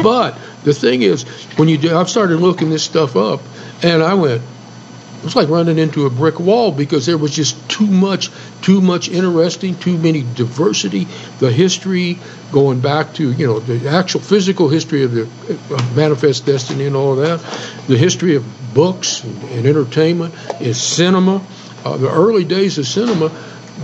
But 0.02 0.38
the 0.64 0.74
thing 0.74 1.02
is, 1.02 1.24
when 1.58 1.68
you 1.68 1.78
do, 1.78 1.96
I've 1.96 2.10
started 2.10 2.38
looking 2.38 2.70
this 2.70 2.84
stuff 2.84 3.16
up, 3.16 3.42
and 3.84 4.02
I 4.02 4.14
went, 4.16 4.42
it 4.42 5.24
was 5.24 5.36
like 5.36 5.50
running 5.50 5.80
into 5.80 6.06
a 6.06 6.10
brick 6.10 6.40
wall 6.40 6.72
because 6.72 7.08
there 7.08 7.18
was 7.18 7.36
just 7.36 7.70
too 7.70 7.88
much, 7.88 8.30
too 8.62 8.80
much 8.80 9.10
interesting, 9.10 9.76
too 9.76 9.98
many 9.98 10.22
diversity, 10.22 11.08
the 11.40 11.52
history 11.52 12.20
going 12.52 12.80
back 12.80 13.14
to 13.16 13.32
you 13.32 13.48
know 13.48 13.60
the 13.60 13.90
actual 13.90 14.22
physical 14.22 14.70
history 14.70 15.04
of 15.04 15.12
the 15.14 15.24
of 15.24 15.96
Manifest 15.96 16.46
Destiny 16.46 16.86
and 16.86 16.96
all 16.96 17.16
that, 17.16 17.40
the 17.88 17.98
history 17.98 18.36
of 18.36 18.46
books 18.74 19.24
and, 19.24 19.44
and 19.46 19.66
entertainment, 19.66 20.36
is 20.62 20.80
cinema, 20.80 21.44
uh, 21.84 21.98
the 21.98 22.12
early 22.12 22.44
days 22.44 22.78
of 22.78 22.86
cinema. 22.86 23.32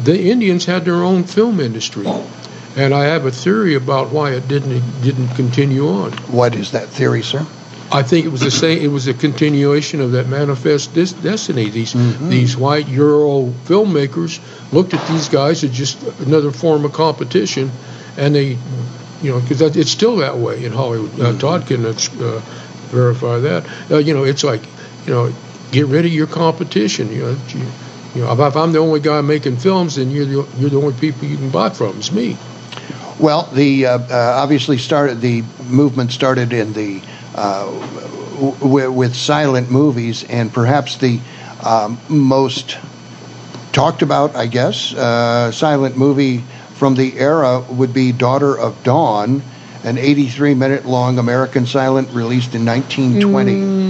The 0.04 0.30
Indians 0.30 0.66
had 0.66 0.86
their 0.86 1.04
own 1.04 1.24
film 1.24 1.60
industry, 1.60 2.06
and 2.76 2.94
I 2.94 3.06
have 3.06 3.26
a 3.26 3.32
theory 3.32 3.76
about 3.76 4.12
why 4.12 4.32
it 4.32 4.48
didn't 4.48 4.72
it 4.72 5.04
didn't 5.04 5.30
continue 5.36 5.88
on. 5.88 6.12
What 6.32 6.56
is 6.56 6.72
that 6.72 6.88
theory, 6.90 7.24
sir? 7.24 7.46
I 7.94 8.04
think 8.04 8.26
it 8.26 8.30
was 8.30 8.40
the 8.40 8.52
same. 8.52 8.82
It 8.82 8.88
was 8.88 9.08
a 9.08 9.14
continuation 9.14 10.00
of 10.00 10.14
that 10.14 10.28
manifest 10.30 10.94
dis- 10.94 11.12
destiny. 11.12 11.70
These 11.70 11.94
these 12.30 12.56
white 12.56 12.88
Euro 12.88 13.48
filmmakers 13.66 14.40
looked 14.72 14.94
at 14.94 15.06
these 15.10 15.28
guys 15.28 15.64
as 15.64 15.72
just 15.72 16.02
another 16.22 16.52
form 16.52 16.86
of 16.86 16.94
competition, 16.94 17.70
and 18.18 18.34
they, 18.34 18.58
you 19.22 19.32
know, 19.32 19.42
because 19.42 19.62
it's 19.62 19.92
still 19.92 20.18
that 20.18 20.38
way 20.38 20.64
in 20.64 20.72
Hollywood. 20.72 21.20
Uh, 21.20 21.38
Todd 21.38 21.68
can 21.68 21.86
uh, 21.86 21.92
verify 22.92 23.40
that. 23.40 23.66
Uh, 23.92 23.98
you 23.98 24.14
know, 24.14 24.24
it's 24.24 24.46
like, 24.46 24.62
you 25.06 25.14
know, 25.14 25.34
get 25.72 25.88
rid 25.88 26.06
of 26.06 26.14
your 26.14 26.28
competition. 26.28 27.12
You 27.12 27.24
know, 27.24 27.38
you, 27.50 27.66
you 28.16 28.22
know, 28.22 28.48
if 28.48 28.56
I'm 28.56 28.72
the 28.72 28.80
only 28.80 29.02
guy 29.02 29.20
making 29.20 29.58
films, 29.58 29.96
then 29.96 30.12
you're 30.12 30.26
the 30.26 30.48
you're 30.58 30.70
the 30.70 30.78
only 30.78 30.94
people 30.94 31.28
you 31.28 31.36
can 31.36 31.50
buy 31.50 31.72
from. 31.72 31.98
It's 31.98 32.14
me. 32.14 32.38
Well, 33.22 33.44
the 33.54 33.86
uh, 33.86 34.00
uh, 34.00 34.42
obviously 34.42 34.80
started 34.80 35.22
the 35.22 35.44
movement 35.70 36.12
started 36.12 36.54
in 36.54 36.74
the 36.74 37.02
uh, 37.36 37.66
w- 38.60 38.92
with 38.92 39.16
silent 39.16 39.70
movies, 39.70 40.24
and 40.24 40.52
perhaps 40.52 40.98
the 40.98 41.20
um, 41.64 42.00
most 42.10 42.80
talked 43.74 44.02
about, 44.02 44.36
I 44.36 44.48
guess, 44.48 44.96
uh, 44.96 45.52
silent 45.52 45.98
movie 45.98 46.40
from 46.74 46.96
the 46.96 47.16
era 47.20 47.64
would 47.70 47.94
be 47.94 48.12
Daughter 48.12 48.58
of 48.58 48.82
Dawn, 48.84 49.44
an 49.84 50.00
83 50.00 50.56
minute 50.56 50.86
long 50.88 51.20
American 51.20 51.68
silent 51.68 52.10
released 52.14 52.56
in 52.56 52.66
1920. 52.66 53.81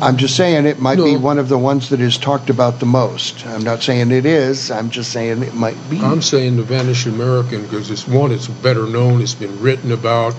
I'm 0.00 0.16
just 0.16 0.36
saying 0.36 0.66
it 0.66 0.78
might 0.78 0.96
be 0.96 1.14
No. 1.14 1.18
one 1.20 1.38
of 1.38 1.48
the 1.48 1.58
ones 1.58 1.88
that 1.90 2.00
is 2.00 2.18
talked 2.18 2.50
about 2.50 2.80
the 2.80 2.86
most. 2.86 3.46
I'm 3.46 3.62
not 3.62 3.82
saying 3.82 4.10
it 4.10 4.26
is. 4.26 4.70
I'm 4.70 4.90
just 4.90 5.10
saying 5.12 5.42
it 5.42 5.54
might 5.54 5.76
be. 5.90 6.00
I'm 6.00 6.22
saying 6.22 6.56
the 6.56 6.62
Vanished 6.62 7.06
American 7.06 7.62
because 7.62 7.90
it's 7.90 8.06
one, 8.06 8.30
it's 8.32 8.46
better 8.48 8.86
known, 8.86 9.22
it's 9.22 9.34
been 9.34 9.60
written 9.60 9.92
about, 9.92 10.34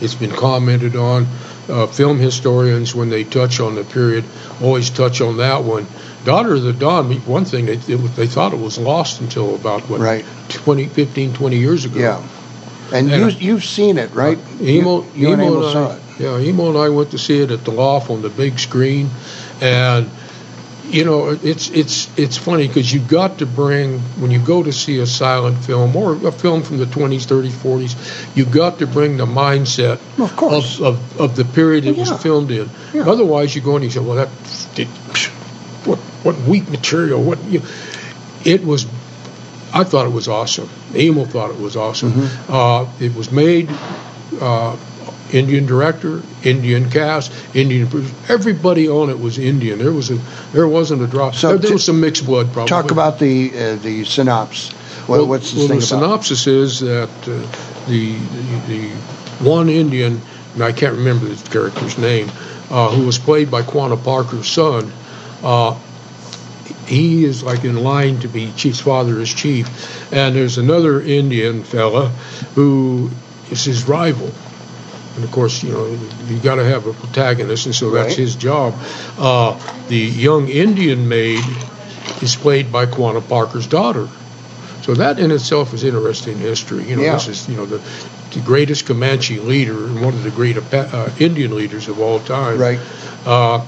it's 0.00 0.14
been 0.14 0.30
commented 0.32 0.96
on. 0.96 1.26
Uh, 1.68 1.86
film 1.86 2.18
historians, 2.18 2.94
when 2.94 3.10
they 3.10 3.24
touch 3.24 3.60
on 3.60 3.74
the 3.74 3.84
period, 3.84 4.24
always 4.62 4.88
touch 4.88 5.20
on 5.20 5.36
that 5.36 5.62
one. 5.64 5.86
Daughter 6.24 6.54
of 6.54 6.62
the 6.62 6.72
Dawn, 6.72 7.12
one 7.26 7.44
thing, 7.44 7.66
they, 7.66 7.74
it, 7.74 8.00
was- 8.00 8.16
they 8.16 8.26
thought 8.26 8.52
it 8.54 8.58
was 8.58 8.78
lost 8.78 9.20
until 9.20 9.54
about, 9.54 9.82
what, 9.82 10.00
Right. 10.00 10.24
20, 10.48 10.86
15, 10.86 11.34
20 11.34 11.56
years 11.58 11.84
ago. 11.84 12.00
Yeah. 12.00 12.22
And 12.92 13.10
And, 13.12 13.20
you, 13.20 13.26
uh, 13.26 13.38
you've 13.38 13.64
seen 13.64 13.98
it, 13.98 14.10
right? 14.14 14.38
Emo, 14.62 15.02
you, 15.14 15.28
you 15.28 15.32
and 15.34 15.42
Emo 15.42 15.56
Emil 15.58 15.72
saw 15.72 15.88
I, 15.90 15.94
it. 15.96 16.02
Yeah, 16.18 16.38
Emo 16.38 16.68
and 16.70 16.78
I 16.78 16.88
went 16.88 17.12
to 17.12 17.18
see 17.18 17.40
it 17.40 17.50
at 17.50 17.64
the 17.64 17.70
Loft 17.70 18.10
on 18.10 18.22
the 18.22 18.28
big 18.28 18.58
screen, 18.58 19.08
and 19.60 20.10
you 20.90 21.04
know 21.04 21.38
it's 21.42 21.68
it's 21.70 22.08
it's 22.18 22.36
funny 22.36 22.66
because 22.66 22.92
you 22.92 22.98
got 23.00 23.38
to 23.38 23.46
bring 23.46 24.00
when 24.20 24.30
you 24.30 24.38
go 24.40 24.62
to 24.62 24.72
see 24.72 24.98
a 24.98 25.06
silent 25.06 25.58
film 25.64 25.94
or 25.94 26.14
a 26.26 26.32
film 26.32 26.62
from 26.62 26.78
the 26.78 26.86
20s, 26.86 27.26
30s, 27.26 27.50
40s, 27.50 28.36
you 28.36 28.44
got 28.46 28.78
to 28.80 28.86
bring 28.86 29.16
the 29.16 29.26
mindset 29.26 30.00
Of 30.18 30.34
course. 30.34 30.80
of, 30.80 30.86
of, 30.86 31.20
of 31.20 31.36
the 31.36 31.44
period 31.44 31.84
it 31.84 31.96
was 31.96 32.10
filmed 32.22 32.50
in. 32.50 32.68
Yeah. 32.92 33.08
Otherwise, 33.08 33.54
you 33.54 33.60
go 33.62 33.76
and 33.76 33.84
you 33.84 33.90
say, 33.90 34.00
well, 34.00 34.16
that 34.16 34.28
it, 34.78 34.88
what 35.86 35.98
what 36.24 36.36
weak 36.48 36.68
material. 36.68 37.22
What 37.22 37.42
you, 37.44 37.62
it 38.44 38.64
was. 38.64 38.86
I 39.72 39.84
thought 39.84 40.06
it 40.06 40.12
was 40.12 40.28
awesome. 40.28 40.68
Emil 40.94 41.26
thought 41.26 41.50
it 41.50 41.60
was 41.60 41.76
awesome. 41.76 42.12
Mm-hmm. 42.12 42.52
Uh, 42.52 42.88
it 43.04 43.14
was 43.14 43.30
made. 43.30 43.68
Uh, 44.40 44.76
Indian 45.32 45.66
director, 45.66 46.22
Indian 46.42 46.90
cast, 46.90 47.32
Indian 47.54 47.88
producer. 47.88 48.14
Everybody 48.28 48.88
on 48.88 49.10
it 49.10 49.18
was 49.18 49.38
Indian. 49.38 49.78
There 49.78 49.92
was 49.92 50.10
a 50.10 50.16
there 50.52 50.68
wasn't 50.68 51.02
a 51.02 51.06
drop. 51.06 51.34
So 51.34 51.48
there, 51.48 51.58
there 51.58 51.72
was 51.72 51.84
some 51.84 52.00
mixed 52.00 52.24
blood, 52.26 52.52
probably. 52.52 52.68
Talk 52.68 52.90
about 52.90 53.18
the 53.18 53.50
uh, 53.50 53.76
the 53.76 54.04
synopsis. 54.04 54.72
What, 55.06 55.18
well, 55.18 55.28
what's 55.28 55.52
the 55.52 55.58
well, 55.58 55.68
the 55.68 55.74
about? 55.74 55.84
synopsis 55.84 56.46
is 56.46 56.80
that 56.80 57.10
uh, 57.22 57.86
the, 57.88 58.14
the 58.14 58.60
the 58.68 58.90
one 59.44 59.68
Indian, 59.68 60.20
and 60.54 60.62
I 60.62 60.72
can't 60.72 60.96
remember 60.96 61.26
the 61.26 61.50
character's 61.50 61.98
name, 61.98 62.28
uh, 62.70 62.90
who 62.90 63.06
was 63.06 63.18
played 63.18 63.50
by 63.50 63.62
Quanah 63.62 64.02
Parker's 64.02 64.48
son. 64.48 64.92
Uh, 65.42 65.78
he 66.86 67.24
is 67.24 67.42
like 67.42 67.64
in 67.64 67.82
line 67.82 68.18
to 68.20 68.28
be 68.28 68.50
chief's 68.52 68.80
father 68.80 69.20
is 69.20 69.32
chief, 69.32 70.12
and 70.12 70.34
there's 70.34 70.58
another 70.58 71.00
Indian 71.00 71.62
fella 71.62 72.08
who 72.54 73.10
is 73.50 73.64
his 73.64 73.86
rival. 73.86 74.30
And 75.18 75.24
of 75.24 75.32
course, 75.32 75.64
you 75.64 75.72
know, 75.72 75.84
you 76.28 76.38
got 76.38 76.54
to 76.56 76.64
have 76.64 76.86
a 76.86 76.92
protagonist, 76.92 77.66
and 77.66 77.74
so 77.74 77.90
that's 77.90 78.10
Right. 78.10 78.16
his 78.18 78.36
job. 78.36 78.72
Uh, 79.18 79.58
the 79.88 79.96
young 79.98 80.46
Indian 80.46 81.08
maid 81.08 81.42
is 82.22 82.36
played 82.36 82.70
by 82.70 82.86
Quanah 82.86 83.28
Parker's 83.28 83.66
daughter. 83.66 84.06
So 84.82 84.94
that 84.94 85.18
in 85.18 85.32
itself 85.32 85.74
is 85.74 85.82
interesting 85.82 86.38
history. 86.38 86.84
You 86.88 86.94
know, 86.94 87.02
Yeah. 87.02 87.14
this 87.14 87.26
is 87.26 87.48
you 87.48 87.56
know 87.56 87.66
the, 87.66 87.80
the 88.30 88.38
greatest 88.44 88.86
Comanche 88.86 89.40
leader 89.40 89.86
and 89.86 89.96
one 90.04 90.14
of 90.14 90.22
the 90.22 90.30
great 90.30 90.56
uh, 90.72 91.10
Indian 91.18 91.56
leaders 91.56 91.88
of 91.88 91.98
all 91.98 92.20
time. 92.20 92.56
Right. 92.56 92.78
Uh, 93.26 93.66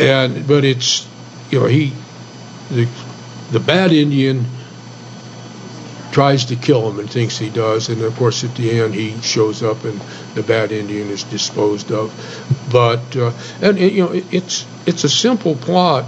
and 0.00 0.48
but 0.48 0.64
it's 0.64 1.06
you 1.52 1.60
know 1.60 1.66
he 1.66 1.92
the 2.70 2.88
the 3.52 3.60
bad 3.60 3.92
Indian 3.92 4.46
tries 6.12 6.44
to 6.44 6.56
kill 6.56 6.88
him 6.88 7.00
and 7.00 7.10
thinks 7.10 7.38
he 7.38 7.50
does, 7.50 7.88
and 7.88 8.00
of 8.02 8.14
course 8.16 8.44
at 8.44 8.54
the 8.54 8.70
end 8.70 8.94
he 8.94 9.20
shows 9.22 9.62
up 9.62 9.84
and 9.84 10.00
the 10.34 10.42
bad 10.42 10.70
Indian 10.70 11.08
is 11.08 11.24
disposed 11.24 11.90
of. 11.90 12.12
But 12.70 13.16
uh, 13.16 13.32
and, 13.60 13.78
you 13.78 14.04
know 14.04 14.12
it, 14.12 14.24
it's 14.32 14.66
it's 14.86 15.04
a 15.04 15.08
simple 15.08 15.56
plot, 15.56 16.04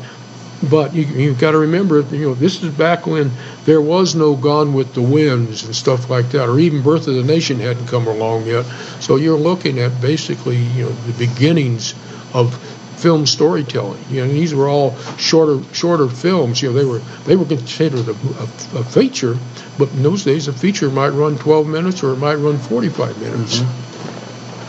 but 0.70 0.94
you, 0.94 1.04
you've 1.04 1.40
got 1.40 1.52
to 1.52 1.58
remember 1.58 2.00
you 2.00 2.28
know 2.28 2.34
this 2.34 2.62
is 2.62 2.72
back 2.74 3.06
when 3.06 3.30
there 3.64 3.80
was 3.80 4.14
no 4.14 4.36
Gone 4.36 4.74
with 4.74 4.94
the 4.94 5.02
Winds 5.02 5.64
and 5.64 5.74
stuff 5.74 6.10
like 6.10 6.30
that, 6.30 6.48
or 6.48 6.58
even 6.58 6.82
Birth 6.82 7.08
of 7.08 7.14
the 7.14 7.24
Nation 7.24 7.58
hadn't 7.58 7.86
come 7.86 8.06
along 8.06 8.46
yet. 8.46 8.64
So 9.00 9.16
you're 9.16 9.38
looking 9.38 9.80
at 9.80 10.00
basically 10.00 10.58
you 10.58 10.84
know 10.84 10.92
the 10.92 11.26
beginnings 11.26 11.94
of 12.34 12.60
film 13.04 13.26
storytelling. 13.26 14.02
You 14.08 14.22
know, 14.22 14.32
these 14.32 14.54
were 14.54 14.66
all 14.66 14.96
shorter 15.18 15.62
shorter 15.74 16.08
films. 16.08 16.62
You 16.62 16.70
know, 16.70 16.78
they 16.78 16.86
were 16.86 17.00
they 17.26 17.36
were 17.36 17.44
considered 17.44 18.08
a, 18.08 18.12
a, 18.12 18.80
a 18.80 18.84
feature, 18.84 19.36
but 19.78 19.90
in 19.92 20.02
those 20.02 20.24
days 20.24 20.48
a 20.48 20.54
feature 20.54 20.88
might 20.88 21.10
run 21.10 21.36
12 21.36 21.66
minutes 21.66 22.02
or 22.02 22.14
it 22.14 22.16
might 22.16 22.36
run 22.36 22.56
45 22.56 23.20
minutes. 23.20 23.60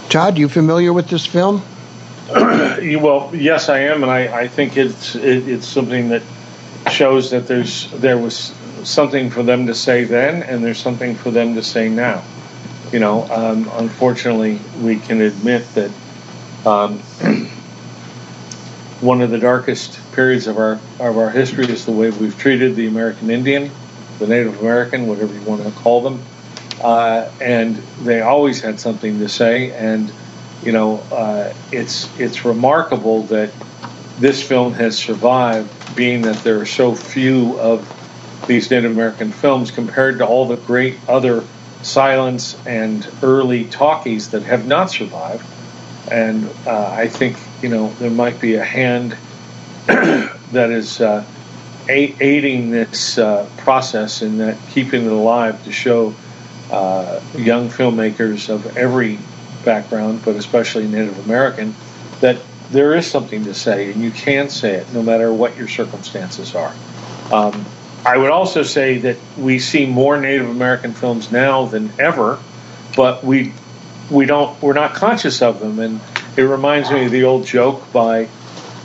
Todd, 0.09 0.37
you 0.37 0.49
familiar 0.49 0.91
with 0.91 1.07
this 1.07 1.25
film? 1.25 1.61
Well, 2.75 3.31
yes, 3.33 3.69
I 3.69 3.79
am, 3.79 4.03
and 4.03 4.11
I, 4.11 4.41
I 4.41 4.47
think 4.47 4.77
it's 4.77 5.15
it, 5.15 5.47
it's 5.47 5.65
something 5.65 6.09
that 6.09 6.21
shows 6.91 7.31
that 7.31 7.47
there's 7.47 7.89
there 7.91 8.17
was 8.17 8.53
something 8.83 9.29
for 9.31 9.43
them 9.43 9.67
to 9.67 9.73
say 9.73 10.03
then, 10.03 10.43
and 10.43 10.63
there's 10.63 10.77
something 10.77 11.15
for 11.15 11.31
them 11.31 11.55
to 11.55 11.63
say 11.63 11.87
now. 11.87 12.21
You 12.91 12.99
know, 12.99 13.23
um, 13.31 13.69
unfortunately, 13.73 14.59
we 14.81 14.99
can 14.99 15.21
admit 15.21 15.63
that 15.75 15.91
um, 16.65 16.99
one 19.01 19.21
of 19.21 19.29
the 19.29 19.39
darkest 19.39 19.99
periods 20.13 20.47
of 20.47 20.57
our 20.57 20.79
of 20.99 21.17
our 21.17 21.29
history 21.29 21.65
is 21.65 21.85
the 21.85 21.91
way 21.91 22.09
we've 22.09 22.37
treated 22.37 22.75
the 22.75 22.87
American 22.87 23.29
Indian, 23.29 23.71
the 24.19 24.27
Native 24.27 24.59
American, 24.61 25.07
whatever 25.07 25.33
you 25.33 25.41
want 25.41 25.63
to 25.63 25.71
call 25.71 26.01
them, 26.01 26.23
uh, 26.81 27.29
and 27.41 27.75
they 28.03 28.21
always 28.21 28.61
had 28.61 28.79
something 28.79 29.19
to 29.19 29.29
say 29.29 29.71
and 29.71 30.11
you 30.65 30.71
know, 30.71 30.97
uh, 31.11 31.53
it's 31.71 32.09
it's 32.19 32.43
remarkable 32.43 33.23
that 33.23 33.51
this 34.17 34.45
film 34.45 34.73
has 34.73 34.97
survived, 34.97 35.95
being 35.95 36.23
that 36.23 36.37
there 36.37 36.59
are 36.59 36.65
so 36.65 36.95
few 36.95 37.59
of 37.59 37.87
these 38.47 38.71
Native 38.71 38.91
American 38.91 39.31
films 39.31 39.71
compared 39.71 40.19
to 40.19 40.25
all 40.25 40.47
the 40.47 40.57
great 40.57 40.97
other 41.07 41.43
silence 41.83 42.57
and 42.65 43.07
early 43.21 43.65
talkies 43.65 44.31
that 44.31 44.43
have 44.43 44.65
not 44.65 44.89
survived. 44.89 45.45
And 46.11 46.49
uh, 46.65 46.91
I 46.91 47.09
think 47.09 47.37
you 47.65 47.71
know 47.71 47.89
there 47.95 48.11
might 48.11 48.39
be 48.39 48.53
a 48.53 48.63
hand 48.63 49.17
that 49.87 50.69
is 50.69 51.01
uh, 51.01 51.25
aiding 51.89 52.69
this 52.69 53.17
uh, 53.17 53.49
process 53.57 54.21
in 54.21 54.37
that 54.37 54.55
keeping 54.69 55.03
it 55.03 55.11
alive 55.11 55.63
to 55.63 55.71
show 55.71 56.13
uh, 56.71 57.19
young 57.35 57.69
filmmakers 57.69 58.49
of 58.49 58.77
every 58.77 59.17
background, 59.63 60.21
but 60.23 60.35
especially 60.35 60.87
Native 60.87 61.25
American, 61.25 61.73
that 62.21 62.37
there 62.69 62.93
is 62.93 63.09
something 63.09 63.43
to 63.45 63.55
say, 63.55 63.91
and 63.91 64.03
you 64.03 64.11
can 64.11 64.47
say 64.51 64.75
it 64.75 64.93
no 64.93 65.01
matter 65.01 65.33
what 65.33 65.57
your 65.57 65.67
circumstances 65.67 66.53
are. 66.53 66.75
Um, 67.33 67.65
I 68.05 68.15
would 68.15 68.29
also 68.29 68.61
say 68.61 68.99
that 68.99 69.17
we 69.39 69.57
see 69.57 69.87
more 69.87 70.21
Native 70.21 70.51
American 70.51 70.93
films 70.93 71.31
now 71.31 71.65
than 71.65 71.91
ever, 71.97 72.37
but 72.95 73.23
we 73.23 73.53
we 74.11 74.27
don't 74.27 74.61
we're 74.61 74.73
not 74.73 74.93
conscious 74.93 75.41
of 75.41 75.59
them, 75.59 75.79
and 75.79 75.99
it 76.37 76.43
reminds 76.43 76.91
me 76.91 77.05
of 77.05 77.11
the 77.11 77.23
old 77.23 77.45
joke 77.45 77.91
by 77.91 78.27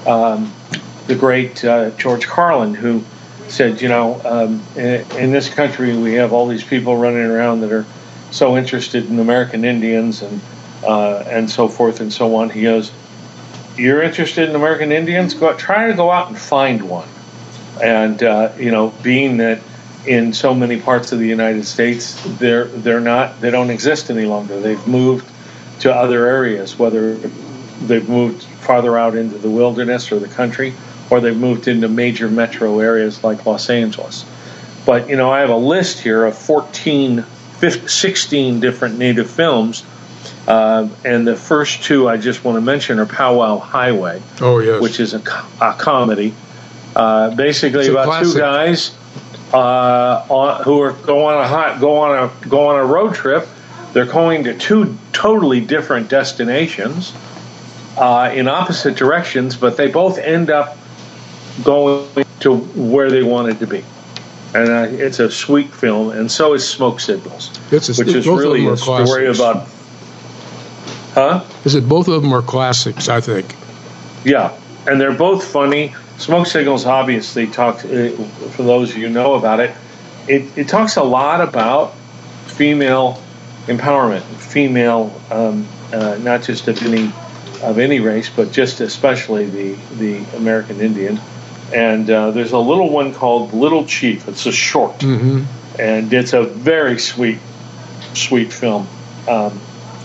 um, 0.06 0.52
the 1.06 1.14
great 1.14 1.64
uh, 1.64 1.90
George 1.90 2.26
Carlin, 2.26 2.74
who 2.74 3.04
said, 3.48 3.80
you 3.82 3.88
know, 3.88 4.20
um, 4.24 4.62
in, 4.76 5.10
in 5.12 5.32
this 5.32 5.48
country 5.52 5.96
we 5.96 6.14
have 6.14 6.32
all 6.32 6.46
these 6.46 6.64
people 6.64 6.96
running 6.96 7.24
around 7.24 7.60
that 7.60 7.72
are 7.72 7.84
so 8.30 8.56
interested 8.56 9.06
in 9.06 9.18
American 9.18 9.64
Indians 9.64 10.22
and 10.22 10.40
uh, 10.84 11.24
and 11.26 11.50
so 11.50 11.68
forth 11.68 12.00
and 12.00 12.12
so 12.12 12.36
on. 12.36 12.48
He 12.48 12.62
goes, 12.62 12.92
"You're 13.76 14.02
interested 14.02 14.48
in 14.48 14.54
American 14.54 14.92
Indians? 14.92 15.34
Go 15.34 15.50
out, 15.50 15.58
try 15.58 15.88
to 15.88 15.94
go 15.94 16.10
out 16.10 16.28
and 16.28 16.38
find 16.38 16.88
one." 16.88 17.08
And 17.82 18.22
uh, 18.22 18.52
you 18.56 18.70
know, 18.70 18.90
being 19.02 19.38
that 19.38 19.60
in 20.06 20.32
so 20.32 20.54
many 20.54 20.80
parts 20.80 21.12
of 21.12 21.18
the 21.18 21.26
United 21.26 21.64
States, 21.64 22.22
they're 22.38 22.64
they're 22.64 23.00
not 23.00 23.40
they 23.40 23.50
don't 23.50 23.70
exist 23.70 24.10
any 24.10 24.24
longer. 24.24 24.60
They've 24.60 24.86
moved 24.86 25.30
to 25.80 25.94
other 25.94 26.26
areas, 26.26 26.78
whether 26.78 27.14
they've 27.14 28.08
moved 28.08 28.42
farther 28.42 28.98
out 28.98 29.16
into 29.16 29.38
the 29.38 29.50
wilderness 29.50 30.12
or 30.12 30.18
the 30.18 30.28
country, 30.28 30.74
or 31.10 31.20
they've 31.20 31.36
moved 31.36 31.68
into 31.68 31.88
major 31.88 32.28
metro 32.28 32.78
areas 32.78 33.24
like 33.24 33.44
Los 33.46 33.68
Angeles. 33.70 34.24
But 34.86 35.08
you 35.08 35.16
know, 35.16 35.30
I 35.30 35.40
have 35.40 35.50
a 35.50 35.56
list 35.56 36.00
here 36.00 36.24
of 36.24 36.36
14, 36.36 37.22
15, 37.22 37.88
16 37.88 38.60
different 38.60 38.98
native 38.98 39.30
films. 39.30 39.84
Uh, 40.46 40.88
and 41.04 41.26
the 41.26 41.36
first 41.36 41.82
two 41.82 42.08
I 42.08 42.16
just 42.16 42.44
want 42.44 42.56
to 42.56 42.60
mention 42.60 42.98
are 42.98 43.06
Powwow 43.06 43.58
Highway, 43.58 44.22
Oh 44.40 44.58
yes. 44.58 44.82
which 44.82 44.98
is 45.00 45.14
a, 45.14 45.18
a 45.60 45.74
comedy. 45.78 46.34
Uh, 46.96 47.34
basically 47.34 47.88
about 47.88 48.22
two 48.22 48.34
guys 48.36 48.96
uh, 49.52 50.26
on, 50.28 50.62
who 50.64 50.80
are 50.80 50.92
go 50.92 51.26
on 51.26 51.42
a 51.42 51.46
hot, 51.46 51.80
go 51.80 51.98
on 51.98 52.30
a 52.30 52.48
go 52.48 52.68
on 52.68 52.78
a 52.80 52.84
road 52.84 53.14
trip. 53.14 53.46
They're 53.92 54.06
going 54.06 54.44
to 54.44 54.56
two 54.56 54.96
totally 55.12 55.60
different 55.60 56.08
destinations 56.08 57.12
uh, 57.96 58.30
in 58.34 58.48
opposite 58.48 58.96
directions, 58.96 59.56
but 59.56 59.76
they 59.76 59.88
both 59.90 60.18
end 60.18 60.50
up 60.50 60.76
going 61.64 62.06
to 62.40 62.56
where 62.56 63.10
they 63.10 63.22
wanted 63.22 63.58
to 63.58 63.66
be. 63.66 63.84
And 64.54 64.68
uh, 64.68 64.86
it's 64.90 65.18
a 65.20 65.30
sweet 65.30 65.72
film, 65.72 66.10
and 66.10 66.30
so 66.30 66.54
is 66.54 66.68
Smoke 66.68 67.00
Signals, 67.00 67.50
It's 67.70 67.88
a- 67.88 68.02
which 68.04 68.14
is 68.14 68.26
really 68.26 68.66
a 68.66 68.76
story 68.76 69.04
classics. 69.04 69.38
about. 69.38 69.68
Huh? 71.14 71.44
Is 71.64 71.74
it 71.74 71.88
both 71.88 72.08
of 72.08 72.22
them 72.22 72.32
are 72.32 72.42
classics? 72.42 73.08
I 73.08 73.20
think. 73.20 73.54
Yeah, 74.24 74.56
and 74.88 75.00
they're 75.00 75.12
both 75.14 75.44
funny. 75.44 75.94
Smoke 76.18 76.46
Signals 76.46 76.84
obviously 76.86 77.46
talks, 77.46 77.84
uh, 77.84 78.10
for 78.52 78.62
those 78.62 78.90
of 78.90 78.98
you 78.98 79.08
who 79.08 79.12
know 79.12 79.34
about 79.34 79.58
it, 79.60 79.74
it, 80.28 80.56
it 80.56 80.68
talks 80.68 80.96
a 80.96 81.02
lot 81.02 81.40
about 81.40 81.94
female 82.46 83.22
empowerment, 83.70 84.22
female, 84.22 85.20
um, 85.30 85.66
uh, 85.92 86.18
not 86.20 86.42
just 86.42 86.68
of 86.68 86.82
any 86.82 87.12
of 87.62 87.78
any 87.78 88.00
race, 88.00 88.28
but 88.28 88.52
just 88.52 88.80
especially 88.80 89.46
the 89.46 89.74
the 89.96 90.36
American 90.36 90.80
Indian. 90.80 91.20
And 91.72 92.10
uh, 92.10 92.32
there's 92.32 92.52
a 92.52 92.58
little 92.58 92.90
one 92.90 93.14
called 93.14 93.54
Little 93.54 93.86
Chief. 93.86 94.28
It's 94.28 94.46
a 94.46 94.52
short, 94.52 95.02
hmm 95.02 95.44
and 95.78 96.12
it's 96.12 96.32
a 96.32 96.42
very 96.42 96.98
sweet, 96.98 97.38
sweet 98.14 98.52
film. 98.52 98.88
Um, 99.28 99.60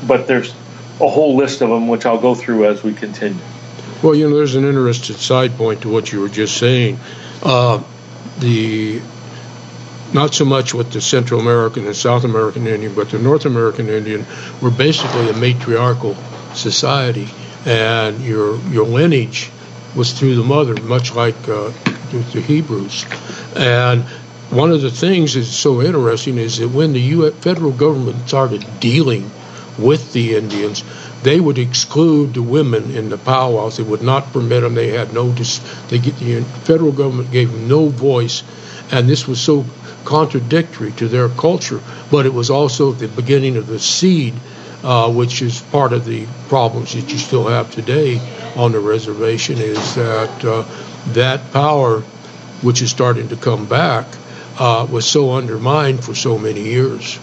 but 0.07 0.27
there's 0.27 0.53
a 1.01 1.09
whole 1.09 1.35
list 1.35 1.61
of 1.61 1.69
them, 1.69 1.87
which 1.87 2.05
I'll 2.05 2.21
go 2.21 2.35
through 2.35 2.67
as 2.67 2.83
we 2.83 2.93
continue. 2.93 3.41
Well, 4.03 4.13
you 4.13 4.29
know, 4.29 4.35
there's 4.35 4.55
an 4.55 4.65
interesting 4.65 5.15
side 5.15 5.57
point 5.57 5.81
to 5.81 5.89
what 5.89 6.11
you 6.11 6.21
were 6.21 6.29
just 6.29 6.57
saying. 6.57 6.99
Uh, 7.41 7.83
the 8.39 9.01
not 10.15 10.33
so 10.33 10.45
much 10.45 10.73
with 10.73 10.91
the 10.91 11.01
Central 11.01 11.39
American 11.41 11.85
and 11.85 11.95
South 11.95 12.23
American 12.23 12.65
Indian, 12.65 12.95
but 12.95 13.09
the 13.09 13.19
North 13.19 13.45
American 13.45 13.89
Indian 13.89 14.25
were 14.61 14.71
basically 14.71 15.29
a 15.29 15.33
matriarchal 15.33 16.15
society, 16.55 17.27
and 17.65 18.21
your 18.21 18.57
your 18.69 18.85
lineage 18.85 19.51
was 19.95 20.13
through 20.17 20.35
the 20.35 20.43
mother, 20.43 20.73
much 20.83 21.13
like 21.13 21.37
uh, 21.47 21.71
the 22.11 22.41
Hebrews. 22.41 23.05
And 23.55 24.03
one 24.49 24.71
of 24.71 24.81
the 24.81 24.89
things 24.89 25.33
that's 25.33 25.47
so 25.47 25.81
interesting 25.81 26.37
is 26.37 26.57
that 26.59 26.69
when 26.69 26.93
the 26.93 27.01
U.S. 27.17 27.33
federal 27.35 27.71
government 27.71 28.27
started 28.27 28.65
dealing 28.79 29.29
with 29.77 30.13
the 30.13 30.35
Indians, 30.35 30.83
they 31.23 31.39
would 31.39 31.57
exclude 31.57 32.33
the 32.35 32.41
women 32.41 32.91
in 32.91 33.09
the 33.09 33.17
powwows. 33.17 33.77
They 33.77 33.83
would 33.83 34.01
not 34.01 34.31
permit 34.31 34.61
them. 34.61 34.75
They 34.75 34.89
had 34.89 35.13
no. 35.13 35.33
Dis- 35.33 35.59
they 35.89 35.99
get 35.99 36.17
the 36.19 36.41
federal 36.63 36.93
government 36.93 37.31
gave 37.31 37.51
them 37.51 37.67
no 37.67 37.89
voice, 37.89 38.43
and 38.91 39.09
this 39.09 39.27
was 39.27 39.41
so 39.41 39.65
contradictory 40.05 40.91
to 40.93 41.07
their 41.07 41.29
culture. 41.29 41.81
But 42.11 42.25
it 42.25 42.33
was 42.33 42.49
also 42.49 42.91
the 42.91 43.07
beginning 43.07 43.57
of 43.57 43.67
the 43.67 43.79
seed 43.79 44.35
uh, 44.85 45.11
which 45.11 45.41
is 45.41 45.61
part 45.61 45.93
of 45.93 46.05
the 46.05 46.27
problems 46.47 46.93
that 46.93 47.11
you 47.11 47.17
still 47.17 47.47
have 47.47 47.71
today 47.71 48.19
on 48.55 48.71
the 48.71 48.79
reservation, 48.79 49.57
is 49.57 49.95
that 49.95 50.45
uh, 50.45 50.63
that 51.13 51.51
power, 51.51 52.01
which 52.61 52.83
is 52.83 52.91
starting 52.91 53.27
to 53.29 53.35
come 53.35 53.65
back, 53.65 54.05
uh, 54.59 54.87
was 54.89 55.07
so 55.07 55.33
undermined 55.33 56.03
for 56.03 56.13
so 56.13 56.37
many 56.37 56.61
years. 56.61 57.19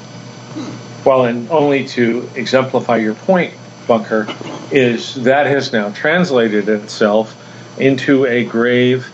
Well, 1.04 1.24
and 1.24 1.48
only 1.50 1.86
to 1.88 2.28
exemplify 2.34 2.96
your 2.96 3.14
point, 3.14 3.54
Bunker, 3.86 4.26
is 4.72 5.14
that 5.22 5.46
has 5.46 5.72
now 5.72 5.90
translated 5.92 6.68
itself 6.68 7.38
into 7.78 8.26
a 8.26 8.44
grave, 8.44 9.08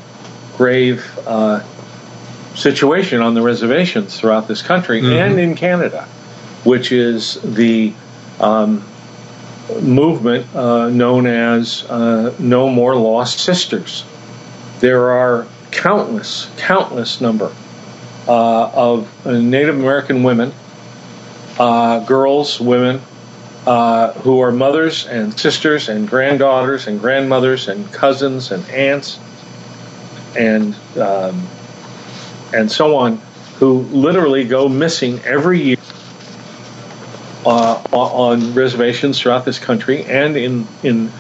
grave 0.57 1.07
uh, 1.27 1.63
situation 2.59 3.23
on 3.23 3.35
the 3.35 3.43
reservations 3.43 4.19
throughout 4.19 4.49
this 4.49 4.63
country 4.63 5.01
mm-hmm. 5.01 5.13
and 5.13 5.39
in 5.39 5.55
Canada, 5.55 6.05
which 6.65 6.91
is 6.91 7.41
the 7.43 7.95
um, 8.41 8.85
movement 9.81 10.55
uh, 10.55 10.89
known 10.89 11.27
as 11.27 11.85
uh, 11.85 12.35
No 12.39 12.69
More 12.69 12.97
Lost 12.97 13.39
Sisters. 13.39 14.05
There 14.81 15.11
are 15.11 15.47
countless, 15.71 16.51
countless 16.57 17.21
number 17.21 17.55
uh, 18.27 18.71
of 18.71 19.27
Native 19.27 19.79
American 19.79 20.23
women, 20.23 20.53
uh, 21.59 22.05
girls, 22.05 22.61
women, 22.61 23.01
uh, 23.67 24.13
who 24.15 24.41
are 24.41 24.51
mothers 24.51 25.07
and 25.07 25.39
sisters 25.39 25.89
and 25.89 26.09
granddaughters 26.09 26.87
and 26.87 27.01
grandmothers 27.01 27.69
and 27.69 27.93
cousins 27.93 28.51
and 28.51 28.65
aunts 28.71 29.19
and 30.37 30.75
um, 30.97 31.47
and 32.53 32.71
so 32.71 32.97
on, 32.97 33.21
who 33.59 33.81
literally 33.83 34.45
go 34.45 34.69
missing 34.69 35.21
every 35.21 35.61
year 35.61 35.77
uh, 37.45 37.83
on 37.93 38.55
reservations 38.55 39.21
throughout 39.21 39.45
this 39.45 39.59
country 39.59 40.05
and 40.05 40.37
in 40.37 40.67
in 40.83 41.11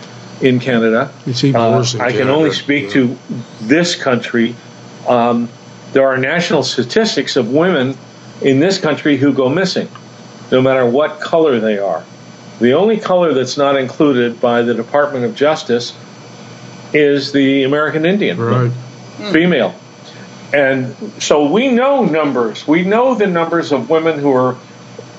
in 0.40 0.60
Canada. 0.60 1.12
It's 1.26 1.42
even 1.44 1.60
worse. 1.60 1.94
uh, 1.94 1.98
worse. 1.98 2.12
I 2.14 2.16
can 2.16 2.28
only 2.28 2.52
speak 2.52 2.84
yeah. 2.84 2.90
to 2.90 3.18
this 3.62 3.96
country. 3.96 4.54
Um, 5.06 5.48
there 5.92 6.06
are 6.06 6.18
national 6.18 6.62
statistics 6.62 7.36
of 7.36 7.50
women 7.50 7.96
in 8.42 8.60
this 8.60 8.78
country 8.78 9.16
who 9.16 9.32
go 9.32 9.48
missing, 9.48 9.88
no 10.52 10.60
matter 10.60 10.86
what 10.86 11.20
color 11.20 11.60
they 11.60 11.78
are. 11.78 12.04
The 12.60 12.72
only 12.72 12.98
color 12.98 13.34
that's 13.34 13.56
not 13.56 13.76
included 13.76 14.40
by 14.40 14.62
the 14.62 14.74
Department 14.74 15.24
of 15.24 15.34
Justice 15.34 15.96
is 16.92 17.32
the 17.32 17.64
American 17.64 18.04
Indian 18.04 18.38
right. 18.38 18.72
female. 19.32 19.74
And 20.52 20.96
so 21.22 21.50
we 21.50 21.68
know 21.68 22.04
numbers. 22.04 22.66
We 22.66 22.82
know 22.82 23.14
the 23.14 23.26
numbers 23.26 23.72
of 23.72 23.90
women 23.90 24.18
who 24.18 24.32
are 24.32 24.56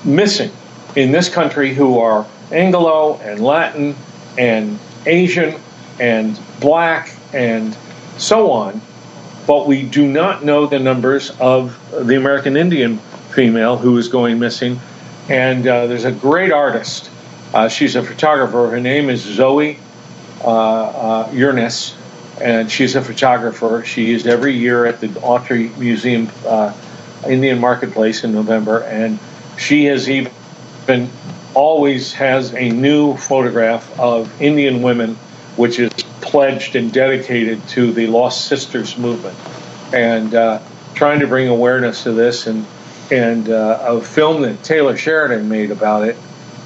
missing 0.04 0.50
in 0.96 1.12
this 1.12 1.28
country 1.28 1.74
who 1.74 1.98
are 1.98 2.26
Anglo 2.50 3.18
and 3.22 3.40
Latin 3.40 3.94
and 4.36 4.78
Asian 5.06 5.60
and 6.00 6.38
black 6.58 7.14
and 7.32 7.76
so 8.18 8.50
on, 8.50 8.80
but 9.46 9.66
we 9.66 9.82
do 9.82 10.06
not 10.06 10.44
know 10.44 10.66
the 10.66 10.78
numbers 10.78 11.30
of 11.38 11.78
the 11.90 12.16
American 12.16 12.56
Indian 12.56 12.98
female 13.30 13.76
who 13.76 13.96
is 13.98 14.08
going 14.08 14.38
missing. 14.38 14.80
And 15.28 15.66
uh, 15.66 15.86
there's 15.86 16.04
a 16.04 16.12
great 16.12 16.50
artist. 16.50 17.08
Uh, 17.54 17.68
she's 17.68 17.94
a 17.94 18.02
photographer. 18.02 18.68
Her 18.68 18.80
name 18.80 19.10
is 19.10 19.20
Zoe 19.20 19.78
uh, 20.42 20.48
uh 20.48 21.30
and 22.40 22.70
she's 22.70 22.96
a 22.96 23.02
photographer. 23.02 23.84
She 23.84 24.12
is 24.12 24.26
every 24.26 24.54
year 24.54 24.86
at 24.86 25.00
the 25.00 25.08
Autry 25.08 25.76
Museum 25.76 26.30
uh, 26.46 26.74
Indian 27.26 27.58
Marketplace 27.58 28.24
in 28.24 28.32
November, 28.32 28.82
and 28.82 29.18
she 29.58 29.84
has 29.86 30.08
even 30.08 30.32
always 31.54 32.12
has 32.14 32.54
a 32.54 32.70
new 32.70 33.16
photograph 33.16 33.98
of 33.98 34.40
Indian 34.40 34.82
women, 34.82 35.16
which 35.56 35.78
is 35.78 35.92
pledged 36.20 36.76
and 36.76 36.92
dedicated 36.92 37.66
to 37.68 37.92
the 37.92 38.06
Lost 38.06 38.46
Sisters 38.46 38.96
movement, 38.96 39.36
and 39.92 40.34
uh, 40.34 40.60
trying 40.94 41.20
to 41.20 41.26
bring 41.26 41.48
awareness 41.48 42.04
to 42.04 42.12
this. 42.12 42.46
And 42.46 42.66
and 43.10 43.48
uh, 43.48 43.80
a 43.82 44.00
film 44.00 44.42
that 44.42 44.62
Taylor 44.62 44.96
Sheridan 44.96 45.48
made 45.48 45.72
about 45.72 46.08
it 46.08 46.16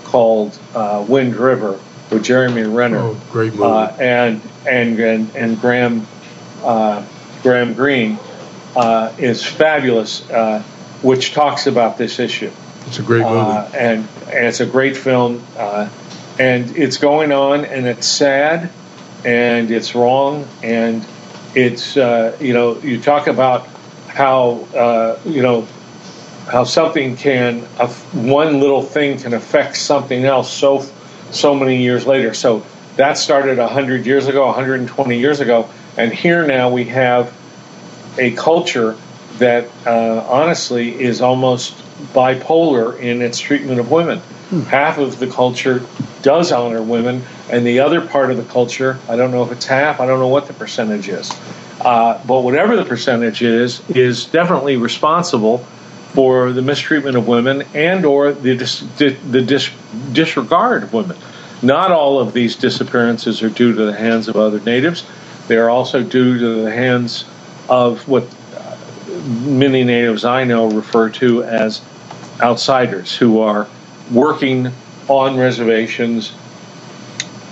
called 0.04 0.58
uh, 0.74 1.04
Wind 1.08 1.36
River 1.36 1.80
with 2.14 2.24
Jeremy 2.24 2.62
Renner. 2.62 2.98
Oh, 2.98 3.20
great 3.30 3.52
movie. 3.52 3.64
Uh, 3.64 3.88
and, 3.98 4.40
and 4.66 4.98
and 4.98 5.36
and 5.36 5.60
Graham 5.60 6.06
uh, 6.62 7.04
Graham 7.42 7.74
Greene 7.74 8.18
uh, 8.76 9.12
is 9.18 9.44
fabulous, 9.44 10.26
which 11.02 11.34
talks 11.34 11.66
about 11.66 11.98
this 11.98 12.18
issue. 12.18 12.50
It's 12.86 12.98
a 12.98 13.02
great 13.02 13.22
movie, 13.22 13.38
uh, 13.38 13.70
and, 13.74 14.08
and, 14.26 14.46
it's 14.46 14.60
a 14.60 14.66
great 14.66 14.96
film, 14.96 15.42
uh, 15.56 15.88
and 16.38 16.76
it's 16.76 16.98
going 16.98 17.32
on, 17.32 17.64
and 17.64 17.86
it's 17.86 18.06
sad, 18.06 18.70
and 19.24 19.70
it's 19.70 19.94
wrong, 19.94 20.46
and 20.62 21.04
it's 21.54 21.96
uh, 21.96 22.36
you 22.40 22.52
know 22.52 22.78
you 22.80 23.00
talk 23.00 23.26
about 23.26 23.66
how 24.08 24.66
uh, 24.74 25.18
you 25.24 25.42
know 25.42 25.66
how 26.46 26.64
something 26.64 27.16
can 27.16 27.60
one 28.12 28.60
little 28.60 28.82
thing 28.82 29.18
can 29.18 29.32
affect 29.32 29.76
something 29.78 30.24
else 30.24 30.52
so 30.52 30.80
so 31.34 31.54
many 31.54 31.82
years 31.82 32.06
later. 32.06 32.34
So 32.34 32.64
that 32.96 33.18
started 33.18 33.58
hundred 33.58 34.06
years 34.06 34.26
ago, 34.26 34.46
120 34.46 35.18
years 35.18 35.40
ago, 35.40 35.68
and 35.96 36.12
here 36.12 36.46
now 36.46 36.70
we 36.70 36.84
have 36.84 37.32
a 38.18 38.32
culture 38.32 38.96
that 39.38 39.68
uh, 39.86 40.24
honestly 40.28 41.00
is 41.00 41.20
almost 41.20 41.76
bipolar 42.12 42.98
in 42.98 43.20
its 43.20 43.38
treatment 43.38 43.80
of 43.80 43.90
women. 43.90 44.18
Hmm. 44.18 44.60
Half 44.62 44.98
of 44.98 45.18
the 45.18 45.26
culture 45.26 45.84
does 46.22 46.52
honor 46.52 46.82
women, 46.82 47.24
and 47.50 47.66
the 47.66 47.80
other 47.80 48.06
part 48.06 48.30
of 48.30 48.36
the 48.36 48.44
culture, 48.44 48.98
I 49.08 49.16
don't 49.16 49.30
know 49.30 49.42
if 49.42 49.50
it's 49.50 49.66
half, 49.66 50.00
I 50.00 50.06
don't 50.06 50.20
know 50.20 50.28
what 50.28 50.46
the 50.46 50.52
percentage 50.52 51.08
is. 51.08 51.32
Uh, 51.80 52.22
but 52.26 52.42
whatever 52.42 52.76
the 52.76 52.84
percentage 52.84 53.42
is, 53.42 53.82
is 53.90 54.26
definitely 54.26 54.76
responsible 54.76 55.66
for 56.14 56.52
the 56.52 56.62
mistreatment 56.62 57.16
of 57.16 57.26
women 57.26 57.64
and 57.74 58.06
or 58.06 58.32
the, 58.32 58.56
dis- 58.56 58.80
the 58.98 59.42
dis- 59.42 59.70
disregard 60.12 60.84
of 60.84 60.92
women. 60.92 61.16
Not 61.60 61.90
all 61.90 62.20
of 62.20 62.32
these 62.32 62.56
disappearances 62.56 63.42
are 63.42 63.50
due 63.50 63.74
to 63.74 63.84
the 63.84 63.92
hands 63.92 64.28
of 64.28 64.36
other 64.36 64.60
natives. 64.60 65.04
They 65.48 65.56
are 65.56 65.68
also 65.68 66.02
due 66.02 66.38
to 66.38 66.62
the 66.62 66.70
hands 66.70 67.24
of 67.68 68.06
what 68.06 68.24
many 69.24 69.82
natives 69.82 70.24
I 70.24 70.44
know 70.44 70.70
refer 70.70 71.10
to 71.10 71.42
as 71.42 71.82
outsiders 72.40 73.16
who 73.16 73.40
are 73.40 73.66
working 74.12 74.70
on 75.08 75.36
reservations 75.36 76.32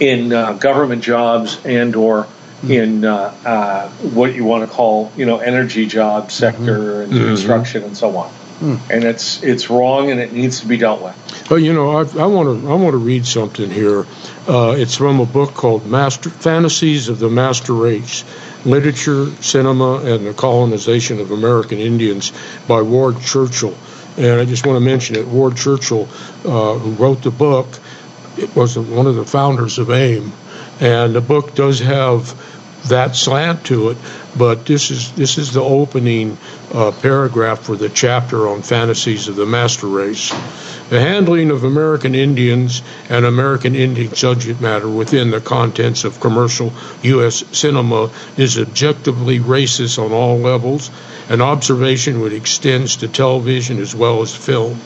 in 0.01 0.33
uh, 0.33 0.55
government 0.55 1.03
jobs 1.03 1.59
and 1.65 1.95
or 1.97 2.25
mm-hmm. 2.25 2.71
in 2.71 3.05
uh, 3.05 3.35
uh, 3.45 3.89
what 3.89 4.35
you 4.35 4.45
want 4.45 4.69
to 4.69 4.75
call 4.75 5.13
you 5.17 5.27
know 5.27 5.39
energy 5.39 5.87
job 5.87 6.31
sector 6.31 6.79
mm-hmm. 6.79 7.03
and 7.03 7.13
mm-hmm. 7.13 7.27
construction 7.27 7.85
and 7.85 7.97
so 7.97 8.17
on. 8.17 8.33
Mm. 8.63 8.91
And 8.91 9.03
it's 9.03 9.43
it's 9.43 9.69
wrong 9.71 10.13
and 10.13 10.21
it 10.21 10.33
needs 10.33 10.61
to 10.61 10.69
be 10.69 10.77
dealt 10.77 11.03
with. 11.03 11.51
Well, 11.51 11.59
you 11.59 11.73
know, 11.73 11.91
I 11.91 12.27
want 12.27 12.63
to 12.63 12.71
I 12.71 12.75
want 12.75 12.93
to 12.93 12.99
read 12.99 13.27
something 13.27 13.69
here. 13.69 14.07
Uh, 14.47 14.77
it's 14.79 14.97
from 14.97 15.19
a 15.19 15.27
book 15.27 15.53
called 15.55 15.85
Master 15.85 16.31
Fantasies 16.31 17.09
of 17.09 17.19
the 17.19 17.29
Master 17.29 17.73
Race 17.73 18.25
Literature, 18.65 19.27
Cinema, 19.43 19.97
and 20.05 20.25
the 20.25 20.33
Colonization 20.33 21.19
of 21.19 21.33
American 21.33 21.79
Indians 21.79 22.33
by 22.69 22.81
Ward 22.83 23.21
Churchill. 23.21 23.77
And 24.17 24.41
I 24.41 24.45
just 24.45 24.65
want 24.65 24.77
to 24.77 24.85
mention 24.85 25.17
it. 25.17 25.27
Ward 25.27 25.57
Churchill, 25.57 26.09
uh, 26.45 26.79
who 26.79 26.93
wrote 26.93 27.23
the 27.23 27.33
book, 27.33 27.67
it 28.37 28.55
was 28.55 28.79
one 28.79 29.09
of 29.09 29.17
the 29.17 29.25
founders 29.25 29.79
of 29.79 29.91
AIM. 29.91 30.33
And 30.79 31.17
the 31.17 31.21
book 31.21 31.57
does 31.57 31.81
have 31.81 32.31
that 32.89 33.15
slant 33.15 33.65
to 33.67 33.91
it, 33.91 33.99
but 34.37 34.67
this 34.67 34.91
is 34.91 35.13
this 35.13 35.39
is 35.39 35.53
the 35.53 35.63
opening 35.63 36.37
uh, 36.73 36.91
paragraph 36.91 37.61
for 37.61 37.77
the 37.77 37.89
chapter 37.89 38.49
on 38.49 38.63
fantasies 38.63 39.29
of 39.29 39.37
the 39.37 39.47
master 39.47 39.87
race. 39.87 40.31
The 40.91 41.01
handling 41.01 41.51
of 41.51 41.65
American 41.65 42.15
Indians 42.15 42.83
and 43.09 43.25
American 43.25 43.75
Indian 43.75 44.15
subject 44.15 44.61
matter 44.61 44.89
within 44.89 45.31
the 45.31 45.41
contents 45.41 46.05
of 46.05 46.21
commercial 46.21 46.73
U.S. 47.03 47.45
cinema 47.53 48.11
is 48.37 48.59
objectively 48.59 49.39
racist 49.39 50.03
on 50.03 50.13
all 50.13 50.39
levels, 50.39 50.91
an 51.29 51.41
observation 51.41 52.21
which 52.21 52.35
extends 52.35 52.97
to 52.97 53.09
television 53.09 53.79
as 53.79 53.95
well 53.95 54.21
as 54.23 54.35
film. 54.35 54.81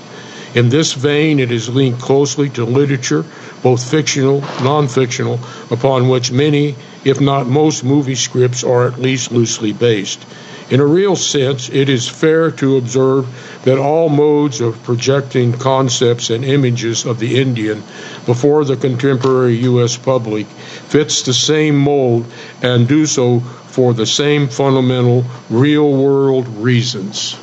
In 0.55 0.69
this 0.69 0.95
vein, 0.95 1.39
it 1.39 1.53
is 1.53 1.69
linked 1.69 2.01
closely 2.01 2.49
to 2.51 2.65
literature, 2.65 3.25
both 3.63 3.91
fictional, 3.91 4.41
non 4.63 4.89
fictional, 4.89 5.41
upon 5.71 6.09
which 6.09 6.33
many, 6.33 6.77
if 7.07 7.21
not 7.21 7.47
most, 7.47 7.85
movie 7.85 8.17
scripts 8.17 8.65
are 8.65 8.89
at 8.89 8.99
least 8.99 9.31
loosely 9.31 9.73
based. 9.73 10.27
In 10.69 10.81
a 10.81 10.87
real 10.87 11.15
sense, 11.15 11.69
it 11.69 11.89
is 11.89 12.09
fair 12.09 12.51
to 12.51 12.77
observe 12.77 13.29
that 13.63 13.79
all 13.79 14.09
modes 14.09 14.61
of 14.61 14.83
projecting 14.83 15.53
concepts 15.53 16.31
and 16.31 16.45
images 16.45 17.07
of 17.07 17.21
the 17.21 17.41
Indian 17.41 17.85
before 18.27 18.65
the 18.65 18.77
contemporary 18.77 19.59
U.S. 19.59 19.97
public 19.97 20.47
fits 20.49 21.23
the 21.23 21.33
same 21.33 21.79
mold 21.79 22.27
and 22.61 22.89
do 22.89 23.07
so 23.07 23.39
for 23.39 23.95
the 23.95 24.07
same 24.07 24.49
fundamental 24.49 25.25
real 25.49 25.93
world 25.93 26.49
reasons. 26.49 27.39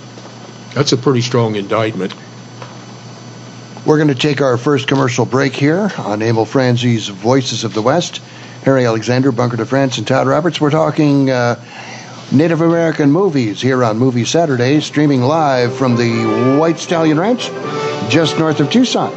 That's 0.73 0.91
a 0.91 0.97
pretty 0.97 1.21
strong 1.21 1.56
indictment. 1.56 2.13
We're 3.86 3.97
going 3.97 4.10
to 4.10 4.15
take 4.15 4.41
our 4.41 4.58
first 4.58 4.89
commercial 4.89 5.26
break 5.26 5.56
here 5.56 5.89
on 5.97 6.21
Emil 6.21 6.45
Franzi's 6.45 7.08
Voices 7.08 7.63
of 7.63 7.73
the 7.73 7.82
West. 7.82 8.19
Harry 8.63 8.86
Alexander, 8.86 9.32
Bunker 9.32 9.58
de 9.58 9.65
France, 9.65 9.97
and 9.97 10.08
Todd 10.08 10.28
Roberts. 10.28 10.62
We're 10.62 10.71
talking 10.71 11.30
uh, 11.30 11.62
Native 12.32 12.62
American 12.62 13.12
movies 13.12 13.62
here 13.62 13.84
on 13.84 13.97
Movie 13.97 14.26
Saturday, 14.26 14.80
streaming 14.80 15.21
live 15.21 15.76
from 15.76 15.95
the 15.95 16.58
White 16.60 16.80
Stallion 16.80 17.19
Ranch, 17.19 17.49
just 18.10 18.39
north 18.39 18.60
of 18.60 18.71
Tucson. 18.71 19.12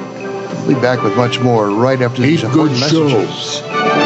We'll 0.67 0.75
be 0.75 0.81
back 0.81 1.03
with 1.03 1.17
much 1.17 1.41
more 1.41 1.71
right 1.71 2.01
after 2.03 2.23
these 2.23 2.43
Eight 2.43 2.49
important 2.49 2.81
good 2.81 3.11
shows. 3.11 4.06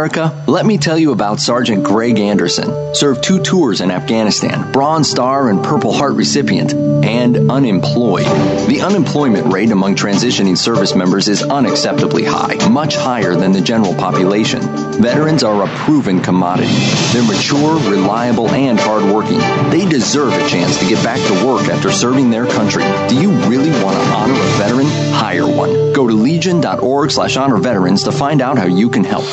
let 0.00 0.64
me 0.64 0.78
tell 0.78 0.98
you 0.98 1.12
about 1.12 1.40
Sergeant 1.40 1.84
Greg 1.84 2.18
Anderson. 2.18 2.94
Served 2.94 3.22
two 3.22 3.38
tours 3.42 3.82
in 3.82 3.90
Afghanistan, 3.90 4.72
Bronze 4.72 5.10
Star 5.10 5.50
and 5.50 5.62
Purple 5.62 5.92
Heart 5.92 6.14
recipient, 6.14 6.72
and 6.72 7.50
unemployed. 7.50 8.24
The 8.66 8.80
unemployment 8.80 9.52
rate 9.52 9.70
among 9.70 9.96
transitioning 9.96 10.56
service 10.56 10.94
members 10.94 11.28
is 11.28 11.42
unacceptably 11.42 12.26
high, 12.26 12.66
much 12.70 12.96
higher 12.96 13.36
than 13.36 13.52
the 13.52 13.60
general 13.60 13.92
population. 13.94 14.62
Veterans 15.02 15.44
are 15.44 15.64
a 15.64 15.68
proven 15.68 16.22
commodity. 16.22 16.72
They're 17.12 17.22
mature, 17.22 17.74
reliable, 17.90 18.48
and 18.48 18.80
hardworking. 18.80 19.38
They 19.70 19.86
deserve 19.86 20.32
a 20.32 20.48
chance 20.48 20.78
to 20.78 20.88
get 20.88 21.04
back 21.04 21.18
to 21.28 21.46
work 21.46 21.68
after 21.68 21.92
serving 21.92 22.30
their 22.30 22.46
country. 22.46 22.84
Do 23.10 23.20
you 23.20 23.32
really 23.50 23.70
want 23.84 23.98
to 23.98 24.04
honor 24.14 24.32
a 24.32 24.50
veteran? 24.56 24.86
Hire 25.12 25.46
one. 25.46 25.92
Go 25.92 26.06
to 26.06 26.14
legion.org 26.14 27.10
slash 27.10 27.36
honor 27.36 27.58
veterans 27.58 28.04
to 28.04 28.12
find 28.12 28.40
out 28.40 28.56
how 28.56 28.66
you 28.66 28.88
can 28.88 29.04
help. 29.04 29.26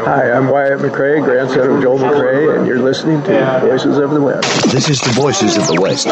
Hi, 0.00 0.30
I'm 0.30 0.48
Wyatt 0.48 0.78
McCrea, 0.78 1.22
grandson 1.24 1.70
of 1.70 1.82
Joel 1.82 1.98
McCrea, 1.98 2.58
and 2.58 2.66
you're 2.66 2.78
listening 2.78 3.22
to 3.24 3.60
Voices 3.60 3.98
of 3.98 4.10
the 4.10 4.20
West. 4.20 4.70
This 4.70 4.88
is 4.88 5.00
the 5.00 5.10
Voices 5.10 5.56
of 5.56 5.66
the 5.66 5.80
West. 5.80 6.06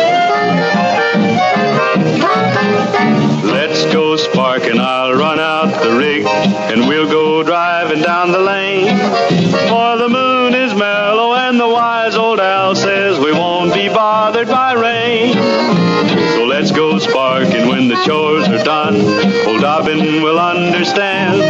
Let's 3.45 3.85
go 3.93 4.17
sparking, 4.17 4.81
I'll 4.81 5.15
run 5.15 5.39
out 5.39 5.83
the 5.83 5.97
rig, 5.97 6.27
and 6.27 6.89
we'll 6.89 7.09
go 7.09 7.45
driving 7.45 8.03
down 8.03 8.33
the 8.33 8.41
lane. 8.41 8.89
For 9.69 9.97
the 9.97 10.09
moon 10.09 10.55
is 10.55 10.75
mellow, 10.75 11.35
and 11.35 11.59
the 11.59 11.69
wise 11.69 12.17
old 12.17 12.41
owl 12.41 12.75
says 12.75 13.19
we 13.21 13.33
won't 13.33 13.73
be 13.73 13.89
bothered 13.89 14.49
by 14.49 14.73
rain. 14.73 15.33
So 16.35 16.45
let's 16.45 16.73
go 16.73 16.99
sparking 16.99 17.69
when 17.69 17.89
the 17.89 17.97
chores 18.05 18.49
are 18.49 18.65
done. 18.65 18.97
Old 19.47 19.61
Dobbin 19.61 20.23
will 20.23 20.39
understand 20.39 21.46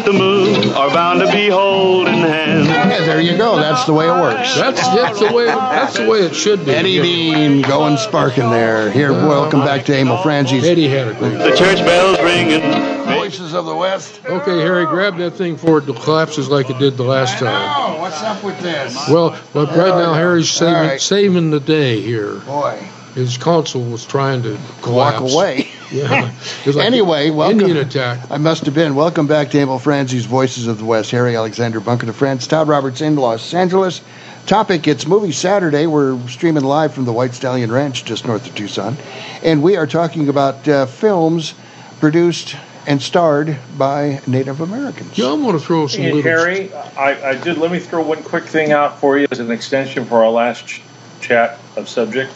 beneath 0.00 0.04
the 0.04 0.18
moon, 0.18 0.72
are 0.74 0.90
bound 0.90 1.20
to 1.20 1.30
be 1.32 1.48
holding 1.48 2.14
hands. 2.14 2.66
Yeah, 2.66 2.98
there 3.00 3.20
you 3.20 3.36
go. 3.36 3.56
That's 3.56 3.84
the 3.86 3.92
way 3.92 4.06
it 4.06 4.10
works. 4.10 4.54
That's, 4.56 4.80
that's 4.80 5.20
the 5.20 5.32
way 5.32 5.46
that's 5.46 5.96
the 5.96 6.08
way 6.08 6.18
it 6.20 6.34
should 6.34 6.64
be. 6.64 6.72
Eddie 6.72 7.00
Dean 7.02 7.62
going 7.62 7.96
sparking 7.96 8.50
there. 8.50 8.90
Here, 8.90 9.12
welcome 9.12 9.60
back 9.60 9.84
to 9.86 9.96
Emil 9.96 10.18
Franzi's 10.22 10.64
Eddie 10.64 10.88
had 10.88 11.08
a 11.08 11.14
great. 11.14 11.32
The 11.38 11.56
church 11.56 11.78
bells 11.78 12.18
ringing. 12.20 12.62
Voices 13.06 13.54
of 13.54 13.66
the 13.66 13.74
West. 13.74 14.20
Okay, 14.26 14.60
Harry, 14.60 14.84
grab 14.86 15.16
that 15.18 15.32
thing 15.32 15.56
for 15.56 15.78
it 15.78 15.86
to 15.86 15.92
collapses 15.94 16.48
like 16.48 16.70
it 16.70 16.78
did 16.78 16.96
the 16.96 17.04
last 17.04 17.38
time. 17.38 17.72
Oh, 17.76 18.00
what's 18.00 18.20
up 18.22 18.42
with 18.42 18.58
this? 18.60 18.94
Well, 19.08 19.38
but 19.52 19.68
right 19.68 19.94
now 19.96 20.12
Harry's 20.14 20.50
saving 20.50 20.74
All 20.74 20.82
right. 20.82 21.00
saving 21.00 21.50
the 21.50 21.60
day 21.60 22.00
here. 22.00 22.34
Boy, 22.40 22.76
His 23.14 23.38
console 23.38 23.84
was 23.84 24.04
trying 24.04 24.42
to 24.42 24.58
collapse. 24.82 25.20
walk 25.20 25.32
away. 25.32 25.68
Yeah. 25.92 26.32
Like 26.66 26.76
Anyway, 26.84 27.28
an 27.28 27.36
welcome. 27.36 27.60
Indian 27.60 27.76
attack. 27.86 28.30
I 28.30 28.38
must 28.38 28.64
have 28.66 28.74
been. 28.74 28.94
Welcome 28.94 29.26
back 29.26 29.50
to 29.50 29.58
Emil 29.60 29.78
Franzi's 29.78 30.26
Voices 30.26 30.66
of 30.66 30.78
the 30.78 30.84
West. 30.84 31.10
Harry 31.12 31.36
Alexander 31.36 31.80
Bunker 31.80 32.06
de 32.06 32.12
France. 32.12 32.46
Todd 32.46 32.68
Roberts 32.68 33.00
in 33.00 33.16
Los 33.16 33.54
Angeles. 33.54 34.00
Topic, 34.46 34.86
it's 34.86 35.06
Movie 35.06 35.32
Saturday. 35.32 35.86
We're 35.86 36.18
streaming 36.28 36.64
live 36.64 36.94
from 36.94 37.04
the 37.04 37.12
White 37.12 37.34
Stallion 37.34 37.70
Ranch 37.72 38.04
just 38.04 38.26
north 38.26 38.46
of 38.48 38.54
Tucson. 38.54 38.96
And 39.42 39.62
we 39.62 39.76
are 39.76 39.86
talking 39.86 40.28
about 40.28 40.66
uh, 40.68 40.86
films 40.86 41.54
produced 42.00 42.56
and 42.86 43.02
starred 43.02 43.56
by 43.76 44.20
Native 44.28 44.60
Americans. 44.60 45.18
Yeah, 45.18 45.32
I'm 45.32 45.42
going 45.42 45.58
to 45.58 45.64
throw 45.64 45.88
some 45.88 46.02
Hey, 46.02 46.12
little. 46.12 46.22
Harry, 46.30 46.72
I, 46.72 47.30
I 47.30 47.34
did. 47.36 47.58
Let 47.58 47.72
me 47.72 47.80
throw 47.80 48.02
one 48.06 48.22
quick 48.22 48.44
thing 48.44 48.70
out 48.72 49.00
for 49.00 49.18
you 49.18 49.26
as 49.32 49.40
an 49.40 49.50
extension 49.50 50.04
for 50.04 50.22
our 50.24 50.30
last 50.30 50.66
ch- 50.68 50.82
chat 51.20 51.58
of 51.76 51.88
subject. 51.88 52.32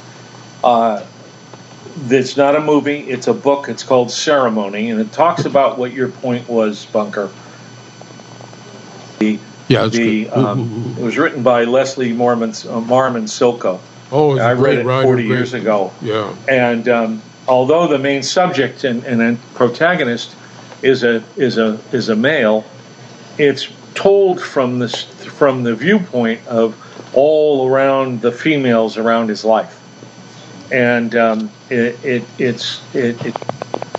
Uh, 0.64 1.04
it's 2.09 2.37
not 2.37 2.57
a 2.57 2.61
movie; 2.61 3.00
it's 3.00 3.29
a 3.29 3.35
book. 3.35 3.68
It's 3.68 3.83
called 3.83 4.11
Ceremony, 4.11 4.90
and 4.90 5.00
it 5.00 5.12
talks 5.12 5.44
about 5.44 5.79
what 5.79 5.92
your 5.92 6.09
point 6.09 6.48
was, 6.48 6.87
Bunker. 6.87 7.31
The 9.18 9.38
Yeah, 9.68 9.87
it's 9.87 9.96
the. 9.96 10.26
Ooh, 10.26 10.33
um, 10.33 10.61
ooh, 10.61 10.64
ooh. 10.64 11.03
it 11.03 11.05
was 11.05 11.18
written 11.18 11.42
by 11.42 11.64
Leslie 11.64 12.12
Marmon 12.12 12.50
uh, 12.66 12.81
Marmon 12.81 13.24
Silko. 13.24 13.81
Oh, 14.12 14.38
I 14.38 14.55
read 14.55 14.79
it 14.79 14.87
writer, 14.87 15.05
40 15.05 15.22
great- 15.22 15.37
years 15.37 15.55
ago. 15.55 15.92
Yeah. 16.03 16.35
And 16.48 16.88
um, 16.88 17.22
although 17.46 17.87
the 17.87 17.98
main 17.98 18.22
subject 18.22 18.85
and, 18.85 19.05
and 19.05 19.40
protagonist 19.55 20.35
is 20.83 21.05
a 21.05 21.22
is 21.37 21.59
a 21.59 21.79
is 21.92 22.09
a 22.09 22.16
male, 22.16 22.64
it's 23.38 23.68
told 23.94 24.40
from 24.40 24.79
this 24.79 25.05
from 25.05 25.62
the 25.62 25.74
viewpoint 25.74 26.46
of 26.46 26.76
all 27.14 27.68
around 27.68 28.20
the 28.20 28.33
females 28.33 28.96
around 28.96 29.29
his 29.29 29.44
life, 29.44 29.79
and 30.72 31.14
um, 31.14 31.50
it, 31.68 32.02
it 32.04 32.24
it's 32.38 32.83
it, 32.94 33.24
it 33.24 33.35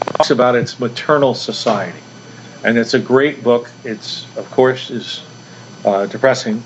talks 0.06 0.32
about 0.32 0.56
its 0.56 0.80
maternal 0.80 1.34
society, 1.34 2.00
and 2.64 2.78
it's 2.78 2.94
a 2.94 3.00
great 3.00 3.44
book. 3.44 3.70
It's 3.84 4.26
of 4.38 4.50
course 4.52 4.90
is 4.90 5.24
uh, 5.86 6.06
depressing 6.06 6.64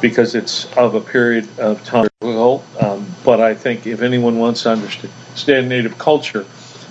because 0.00 0.34
it's 0.34 0.70
of 0.76 0.94
a 0.94 1.00
period 1.00 1.48
of 1.58 1.82
time. 1.84 2.08
Um, 2.20 3.06
but 3.24 3.40
I 3.40 3.54
think 3.54 3.86
if 3.86 4.02
anyone 4.02 4.38
wants 4.38 4.62
to 4.64 4.70
understand 4.70 5.68
Native 5.68 5.96
culture, 5.98 6.44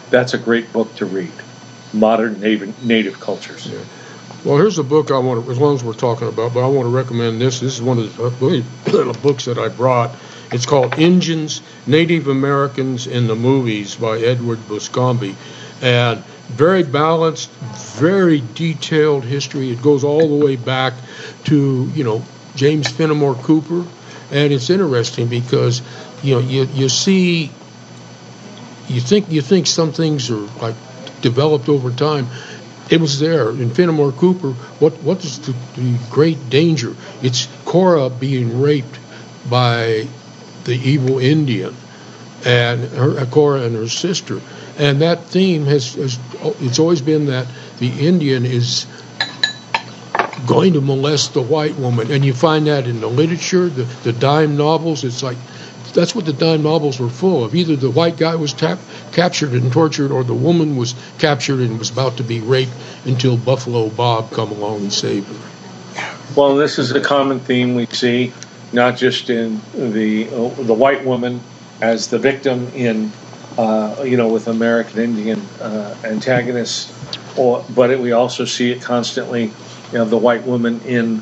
that's 0.10 0.34
a 0.34 0.38
great 0.38 0.72
book 0.72 0.94
to 0.96 1.06
read. 1.06 1.32
Modern 1.94 2.40
Native, 2.40 2.86
native 2.86 3.20
cultures. 3.20 3.72
Well, 4.44 4.58
here's 4.58 4.78
a 4.78 4.84
book 4.84 5.12
I 5.12 5.18
want 5.18 5.44
to, 5.44 5.52
as 5.52 5.58
long 5.58 5.76
as 5.76 5.84
we're 5.84 5.94
talking 5.94 6.28
about, 6.28 6.54
but 6.54 6.64
I 6.64 6.68
want 6.68 6.86
to 6.86 6.96
recommend 6.96 7.42
this. 7.42 7.60
This 7.60 7.74
is 7.76 7.82
one 7.82 7.98
of 7.98 8.16
the 8.16 9.10
uh, 9.10 9.14
books 9.24 9.46
that 9.46 9.58
I 9.58 9.70
brought. 9.70 10.12
It's 10.56 10.66
called 10.66 10.98
Indians, 10.98 11.62
Native 11.86 12.30
Americans 12.30 13.08
in 13.08 13.28
the 13.28 13.36
Movies 13.36 13.96
by 13.96 14.20
Edward 14.20 14.66
Buscombe. 14.70 15.36
And 15.82 16.24
very 16.48 16.84
balanced, 16.84 17.50
very 17.98 18.42
detailed 18.54 19.26
history. 19.26 19.70
It 19.70 19.82
goes 19.82 20.06
all 20.06 20.30
the 20.30 20.46
way 20.46 20.56
back 20.56 20.94
to, 21.46 21.92
you 21.94 22.06
know, 22.06 22.24
James 22.56 22.88
Fenimore 22.88 23.36
Cooper. 23.36 23.86
And 24.32 24.54
it's 24.54 24.70
interesting 24.70 25.28
because, 25.28 25.82
you 26.24 26.36
know, 26.36 26.40
you, 26.40 26.64
you 26.74 26.88
see, 26.88 27.52
you 28.88 29.02
think, 29.02 29.30
you 29.30 29.42
think 29.42 29.68
some 29.68 29.92
things 29.92 30.32
are 30.32 30.48
like 30.62 30.76
developed 31.20 31.68
over 31.68 31.92
time 31.92 32.28
it 32.90 33.02
was 33.02 33.20
there 33.20 33.50
in 33.50 33.72
Fenimore 33.72 34.14
Cooper. 34.14 34.52
What 34.80 34.94
what 35.02 35.26
is 35.26 35.40
the, 35.40 35.56
the, 35.76 35.98
great 36.12 36.52
danger? 36.52 36.96
It's 37.24 37.50
Cora 37.66 38.12
being 38.12 38.62
raped 38.62 39.00
by 39.50 40.08
the 40.66 40.76
evil 40.76 41.20
Indian, 41.20 41.76
and 42.46 42.84
her 42.92 43.20
uh, 43.20 43.26
Cora 43.26 43.62
and 43.62 43.76
her 43.76 43.88
sister. 43.88 44.42
And 44.78 45.02
that 45.02 45.26
theme 45.26 45.66
has, 45.66 45.94
has 45.96 46.20
it's 46.62 46.80
always 46.80 47.02
been 47.02 47.28
that 47.28 47.48
the 47.80 47.90
Indian 47.90 48.46
is 48.46 48.86
going 50.46 50.74
to 50.74 50.82
molest 50.82 51.34
the 51.34 51.42
white 51.42 51.76
woman, 51.76 52.12
and 52.12 52.24
you 52.24 52.34
find 52.34 52.68
that 52.68 52.88
in 52.88 53.00
the 53.00 53.08
literature, 53.08 53.70
the, 53.70 53.84
the 54.04 54.14
dime 54.14 54.58
novels. 54.58 55.04
It's 55.04 55.24
like 55.24 55.38
that's 55.94 56.14
what 56.14 56.26
the 56.26 56.34
dime 56.34 56.62
novels 56.62 57.00
were 57.00 57.10
full 57.10 57.46
of. 57.46 57.56
Either 57.56 57.76
the 57.76 57.90
white 57.90 58.18
guy 58.18 58.36
was 58.36 58.54
tap, 58.54 58.80
captured 59.14 59.54
and 59.54 59.72
tortured, 59.72 60.12
or 60.12 60.24
the 60.24 60.34
woman 60.34 60.76
was 60.76 60.94
captured 61.18 61.62
and 61.62 61.80
was 61.80 61.90
about 61.90 62.18
to 62.18 62.24
be 62.24 62.42
raped 62.42 62.74
until 63.06 63.38
Buffalo 63.38 63.90
Bob 63.90 64.30
come 64.32 64.52
along 64.52 64.82
and 64.82 64.94
saved 64.94 65.28
her. 65.28 65.52
Well, 66.36 66.58
this 66.58 66.78
is 66.78 66.92
a 66.92 67.00
common 67.00 67.40
theme 67.40 67.76
we 67.76 67.86
see, 67.86 68.34
not 68.76 68.98
just 68.98 69.30
in 69.30 69.62
the 69.74 70.28
uh, 70.30 70.50
the 70.64 70.74
white 70.74 71.04
woman 71.06 71.42
as 71.82 72.08
the 72.08 72.20
victim 72.20 72.68
in 72.76 73.12
uh, 73.58 74.04
you 74.06 74.18
know 74.18 74.28
with 74.28 74.48
American 74.48 75.00
Indian 75.00 75.40
uh, 75.62 75.96
antagonists, 76.04 76.94
or 77.38 77.66
but 77.74 77.90
it, 77.90 78.00
we 78.00 78.12
also 78.12 78.46
see 78.46 78.72
it 78.72 78.82
constantly. 78.82 79.52
You 79.92 80.00
know, 80.00 80.06
the 80.06 80.18
white 80.18 80.44
woman 80.44 80.82
in 80.82 81.22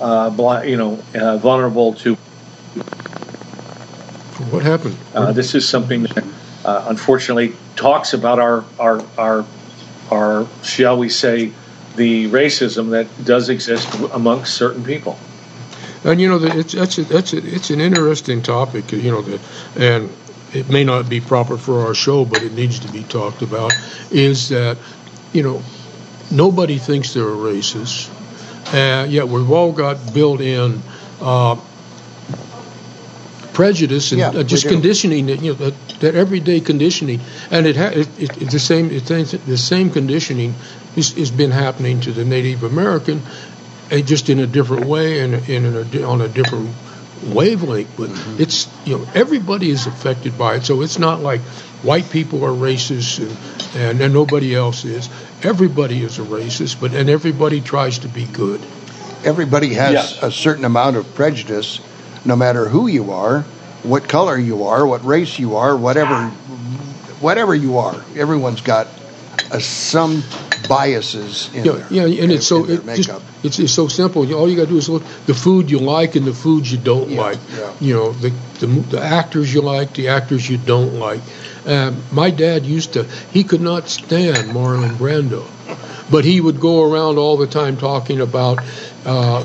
uh, 0.00 0.62
you 0.64 0.76
know 0.76 1.02
uh, 1.14 1.36
vulnerable 1.38 1.94
to 1.94 2.16
what 4.50 4.62
happened? 4.62 4.96
Uh, 5.14 5.32
this 5.32 5.54
is 5.54 5.68
something 5.68 6.02
that 6.04 6.24
uh, 6.64 6.86
unfortunately 6.88 7.54
talks 7.76 8.14
about 8.14 8.38
our, 8.38 8.64
our, 8.78 9.04
our, 9.18 9.46
our, 10.10 10.46
shall 10.62 10.98
we 10.98 11.08
say, 11.08 11.52
the 11.96 12.28
racism 12.30 12.90
that 12.90 13.06
does 13.24 13.48
exist 13.48 13.92
amongst 14.12 14.54
certain 14.54 14.84
people. 14.84 15.18
And 16.04 16.20
you 16.20 16.28
know, 16.28 16.38
it's 16.42 16.72
that's 16.72 16.98
a, 16.98 17.04
that's 17.04 17.32
a, 17.32 17.38
it's 17.38 17.70
an 17.70 17.80
interesting 17.80 18.42
topic. 18.42 18.92
You 18.92 19.10
know, 19.10 19.22
that 19.22 19.40
and 19.76 20.10
it 20.52 20.68
may 20.68 20.84
not 20.84 21.08
be 21.08 21.20
proper 21.20 21.56
for 21.56 21.80
our 21.86 21.94
show, 21.94 22.24
but 22.24 22.42
it 22.42 22.52
needs 22.52 22.78
to 22.80 22.92
be 22.92 23.02
talked 23.04 23.42
about. 23.42 23.72
Is 24.10 24.50
that 24.50 24.76
you 25.32 25.42
know 25.42 25.62
nobody 26.30 26.78
thinks 26.78 27.14
they're 27.14 27.28
a 27.28 27.36
racist, 27.36 28.10
uh, 28.74 29.06
yet 29.08 29.28
we've 29.28 29.50
all 29.50 29.72
got 29.72 30.12
built 30.14 30.40
in 30.40 30.82
uh, 31.20 31.56
prejudice 33.54 34.12
and 34.12 34.18
Yeah, 34.20 34.28
uh, 34.30 34.42
just 34.42 34.68
conditioning 34.68 35.26
that 35.26 35.40
you 35.40 35.52
know 35.52 35.58
that, 35.58 35.74
that 36.00 36.14
everyday 36.14 36.60
conditioning 36.60 37.20
and 37.50 37.66
it, 37.66 37.76
ha- 37.76 37.92
it, 37.94 38.08
it 38.20 38.42
it's 38.42 38.52
the 38.52 38.58
same 38.58 38.90
it's 38.90 39.08
the 39.08 39.56
same 39.56 39.90
conditioning 39.90 40.54
has 40.96 41.30
been 41.30 41.50
happening 41.50 42.00
to 42.00 42.12
the 42.12 42.24
Native 42.24 42.62
American 42.64 43.22
uh, 43.92 44.00
just 44.00 44.28
in 44.28 44.38
a 44.40 44.46
different 44.46 44.86
way 44.86 45.20
and 45.20 45.48
in 45.48 45.64
a, 45.66 46.02
on 46.02 46.20
a 46.20 46.28
different 46.28 46.70
wavelength 47.26 47.90
but 47.96 48.10
Mm-hmm. 48.10 48.42
it's 48.42 48.68
you 48.86 48.98
know 48.98 49.06
everybody 49.14 49.70
is 49.70 49.86
affected 49.86 50.36
by 50.36 50.56
it 50.56 50.64
so 50.64 50.82
it's 50.82 50.98
not 50.98 51.20
like 51.20 51.40
white 51.82 52.08
people 52.10 52.44
are 52.44 52.50
racist 52.50 53.18
and, 53.20 53.76
and, 53.76 54.00
and 54.00 54.12
nobody 54.14 54.54
else 54.54 54.84
is 54.84 55.08
everybody 55.42 56.02
is 56.02 56.18
a 56.18 56.22
racist 56.22 56.80
but 56.80 56.92
and 56.94 57.08
everybody 57.08 57.60
tries 57.60 57.98
to 58.00 58.08
be 58.08 58.24
good 58.26 58.60
Everybody 59.24 59.72
has 59.72 59.94
Yes. 59.94 60.22
a 60.22 60.30
certain 60.30 60.66
amount 60.66 60.96
of 60.96 61.14
prejudice, 61.14 61.80
no 62.26 62.36
matter 62.36 62.68
who 62.68 62.88
you 62.88 63.12
are, 63.12 63.40
what 63.82 64.06
color 64.06 64.36
you 64.36 64.64
are, 64.64 64.86
what 64.86 65.02
race 65.02 65.38
you 65.38 65.56
are, 65.56 65.74
whatever, 65.74 66.14
whatever 67.20 67.54
you 67.54 67.78
are. 67.78 67.94
Everyone's 68.16 68.60
got 68.60 68.86
a, 69.50 69.60
some 69.62 70.22
biases 70.68 71.50
in 71.54 71.64
Yeah, 71.64 71.72
there. 71.72 71.86
yeah, 72.08 72.22
and 72.22 72.32
it's 72.32 72.46
so 72.46 72.64
it 72.64 72.84
just 72.96 73.10
it's, 73.42 73.58
it's 73.58 73.72
so 73.72 73.88
simple. 73.88 74.22
All 74.34 74.48
you 74.48 74.56
got 74.56 74.64
to 74.64 74.70
do 74.70 74.76
is 74.78 74.88
look 74.88 75.02
the 75.26 75.34
food 75.34 75.70
you 75.70 75.78
like 75.78 76.16
and 76.16 76.26
the 76.26 76.32
foods 76.34 76.70
you 76.72 76.78
don't 76.78 77.10
Yeah, 77.10 77.20
like. 77.20 77.38
yeah. 77.56 77.72
You 77.80 77.94
know 77.94 78.12
the, 78.12 78.30
the 78.60 78.66
the 78.66 79.00
actors 79.02 79.52
you 79.52 79.60
like, 79.62 79.94
the 79.94 80.08
actors 80.08 80.48
you 80.48 80.56
don't 80.58 80.94
like. 80.98 81.20
Um, 81.66 82.02
my 82.12 82.30
dad 82.30 82.64
used 82.66 82.92
to 82.94 83.04
he 83.32 83.44
could 83.44 83.60
not 83.62 83.88
stand 83.88 84.50
Marlon 84.52 84.90
Brando, 84.96 85.44
but 86.10 86.24
he 86.24 86.40
would 86.40 86.60
go 86.60 86.82
around 86.90 87.18
all 87.18 87.36
the 87.36 87.46
time 87.46 87.76
talking 87.76 88.20
about. 88.20 88.58
Uh, 89.04 89.44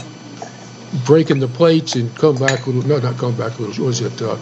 breaking 1.05 1.39
the 1.39 1.47
plates 1.47 1.93
and 1.95 2.15
come 2.17 2.35
back 2.35 2.65
with 2.65 2.83
no 2.87 2.97
not 2.97 3.15
come 3.17 3.35
back 3.35 3.59
with 3.59 3.77
what 3.77 3.79
was 3.85 4.01
it 4.01 4.19
uh, 4.23 4.35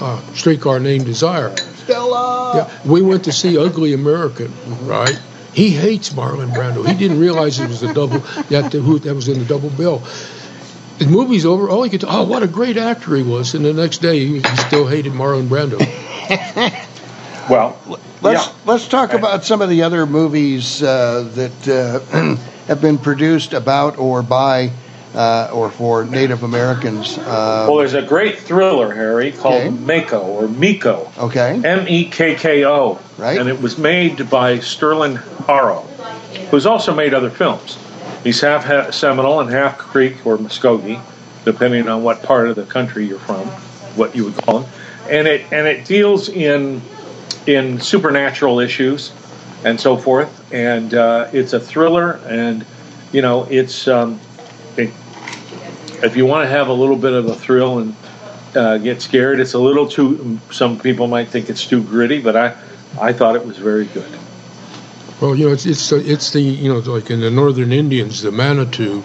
uh, 0.00 0.20
streetcar 0.34 0.78
named 0.78 1.06
desire 1.06 1.56
Stella. 1.56 2.52
yeah, 2.54 2.90
we 2.90 3.00
went 3.00 3.24
to 3.24 3.32
see 3.32 3.56
Ugly 3.56 3.94
American, 3.94 4.52
right? 4.86 5.18
He 5.52 5.70
hates 5.70 6.10
Marlon 6.10 6.52
Brando. 6.52 6.86
He 6.86 6.94
didn't 6.96 7.18
realize 7.18 7.58
it 7.58 7.68
was 7.68 7.80
the 7.80 7.92
double 7.92 8.18
that 8.50 8.72
who 8.72 8.98
that 9.00 9.14
was 9.14 9.28
in 9.28 9.38
the 9.38 9.44
double 9.44 9.70
bill. 9.70 10.02
The 10.98 11.06
movie's 11.06 11.46
over. 11.46 11.68
All 11.68 11.82
he 11.82 11.90
could, 11.90 12.04
oh, 12.06 12.24
what 12.24 12.42
a 12.42 12.48
great 12.48 12.76
actor 12.76 13.16
he 13.16 13.22
was. 13.22 13.54
And 13.54 13.64
the 13.64 13.72
next 13.72 13.98
day, 13.98 14.18
he, 14.20 14.40
he 14.40 14.56
still 14.56 14.86
hated 14.86 15.12
Marlon 15.12 15.48
Brando. 15.48 15.78
Well, 17.48 17.76
Let's 18.22 18.48
yeah. 18.48 18.54
let's 18.66 18.86
talk 18.86 19.14
about 19.14 19.44
some 19.44 19.62
of 19.62 19.70
the 19.70 19.82
other 19.82 20.04
movies 20.04 20.82
uh, 20.82 21.22
that 21.34 21.68
uh, 21.68 22.36
have 22.66 22.80
been 22.82 22.98
produced 22.98 23.54
about 23.54 23.98
or 23.98 24.22
by 24.22 24.72
uh, 25.14 25.50
or 25.52 25.70
for 25.70 26.04
Native 26.04 26.42
Americans. 26.42 27.18
Uh, 27.18 27.66
Well, 27.68 27.76
there's 27.78 27.94
a 27.94 28.02
great 28.02 28.38
thriller, 28.38 28.94
Harry, 28.94 29.32
called 29.32 29.54
Okay. 29.62 29.68
Mako 29.70 30.20
or 30.20 30.48
Miko. 30.48 31.10
okay, 31.18 31.60
M 31.64 31.86
E 31.88 32.04
K 32.06 32.34
K 32.36 32.64
O. 32.64 32.98
Right. 33.18 33.38
And 33.38 33.48
it 33.48 33.60
was 33.60 33.76
made 33.78 34.30
by 34.30 34.58
Sterlin 34.58 35.16
Harjo, 35.46 35.84
who's 36.50 36.66
also 36.66 36.94
made 36.94 37.12
other 37.14 37.30
films. 37.30 37.76
He's 38.24 38.40
half 38.40 38.64
ha- 38.64 38.90
Seminole 38.90 39.40
and 39.40 39.50
half 39.50 39.78
Creek 39.78 40.24
or 40.26 40.36
Muskogee, 40.38 41.00
depending 41.44 41.88
on 41.88 42.02
what 42.02 42.22
part 42.22 42.48
of 42.48 42.56
the 42.56 42.64
country 42.66 43.06
you're 43.06 43.18
from, 43.18 43.46
what 43.96 44.14
you 44.14 44.24
would 44.26 44.36
call 44.36 44.60
him. 44.60 44.72
And 45.10 45.26
it 45.26 45.52
and 45.52 45.66
it 45.66 45.86
deals 45.86 46.28
in 46.28 46.82
in 47.46 47.80
supernatural 47.80 48.60
issues 48.60 49.12
and 49.64 49.80
so 49.80 49.96
forth. 49.96 50.52
And 50.52 50.94
uh, 50.94 51.28
it's 51.32 51.52
a 51.52 51.58
thriller, 51.60 52.20
and 52.26 52.64
you 53.12 53.22
know 53.22 53.44
it's 53.50 53.88
um, 53.88 54.20
it, 54.78 54.90
if 56.02 56.16
you 56.16 56.26
want 56.26 56.44
to 56.44 56.48
have 56.50 56.68
a 56.68 56.72
little 56.72 56.96
bit 56.96 57.12
of 57.12 57.26
a 57.26 57.34
thrill 57.34 57.78
and 57.80 57.94
uh, 58.54 58.78
get 58.78 59.00
scared, 59.02 59.40
it's 59.40 59.54
a 59.54 59.58
little 59.58 59.86
too. 59.88 60.38
Some 60.50 60.78
people 60.78 61.06
might 61.06 61.28
think 61.28 61.50
it's 61.50 61.66
too 61.66 61.82
gritty, 61.82 62.20
but 62.20 62.36
I 62.36 62.56
I 63.00 63.12
thought 63.12 63.36
it 63.36 63.44
was 63.44 63.58
very 63.58 63.86
good. 63.86 64.10
Well, 65.20 65.34
you 65.36 65.46
know, 65.46 65.52
it's 65.52 65.66
it's 65.66 65.92
it's 65.92 66.32
the 66.32 66.40
you 66.40 66.72
know 66.72 66.78
like 66.80 67.10
in 67.10 67.20
the 67.20 67.30
Northern 67.30 67.72
Indians, 67.72 68.22
the 68.22 68.32
Manitou, 68.32 69.00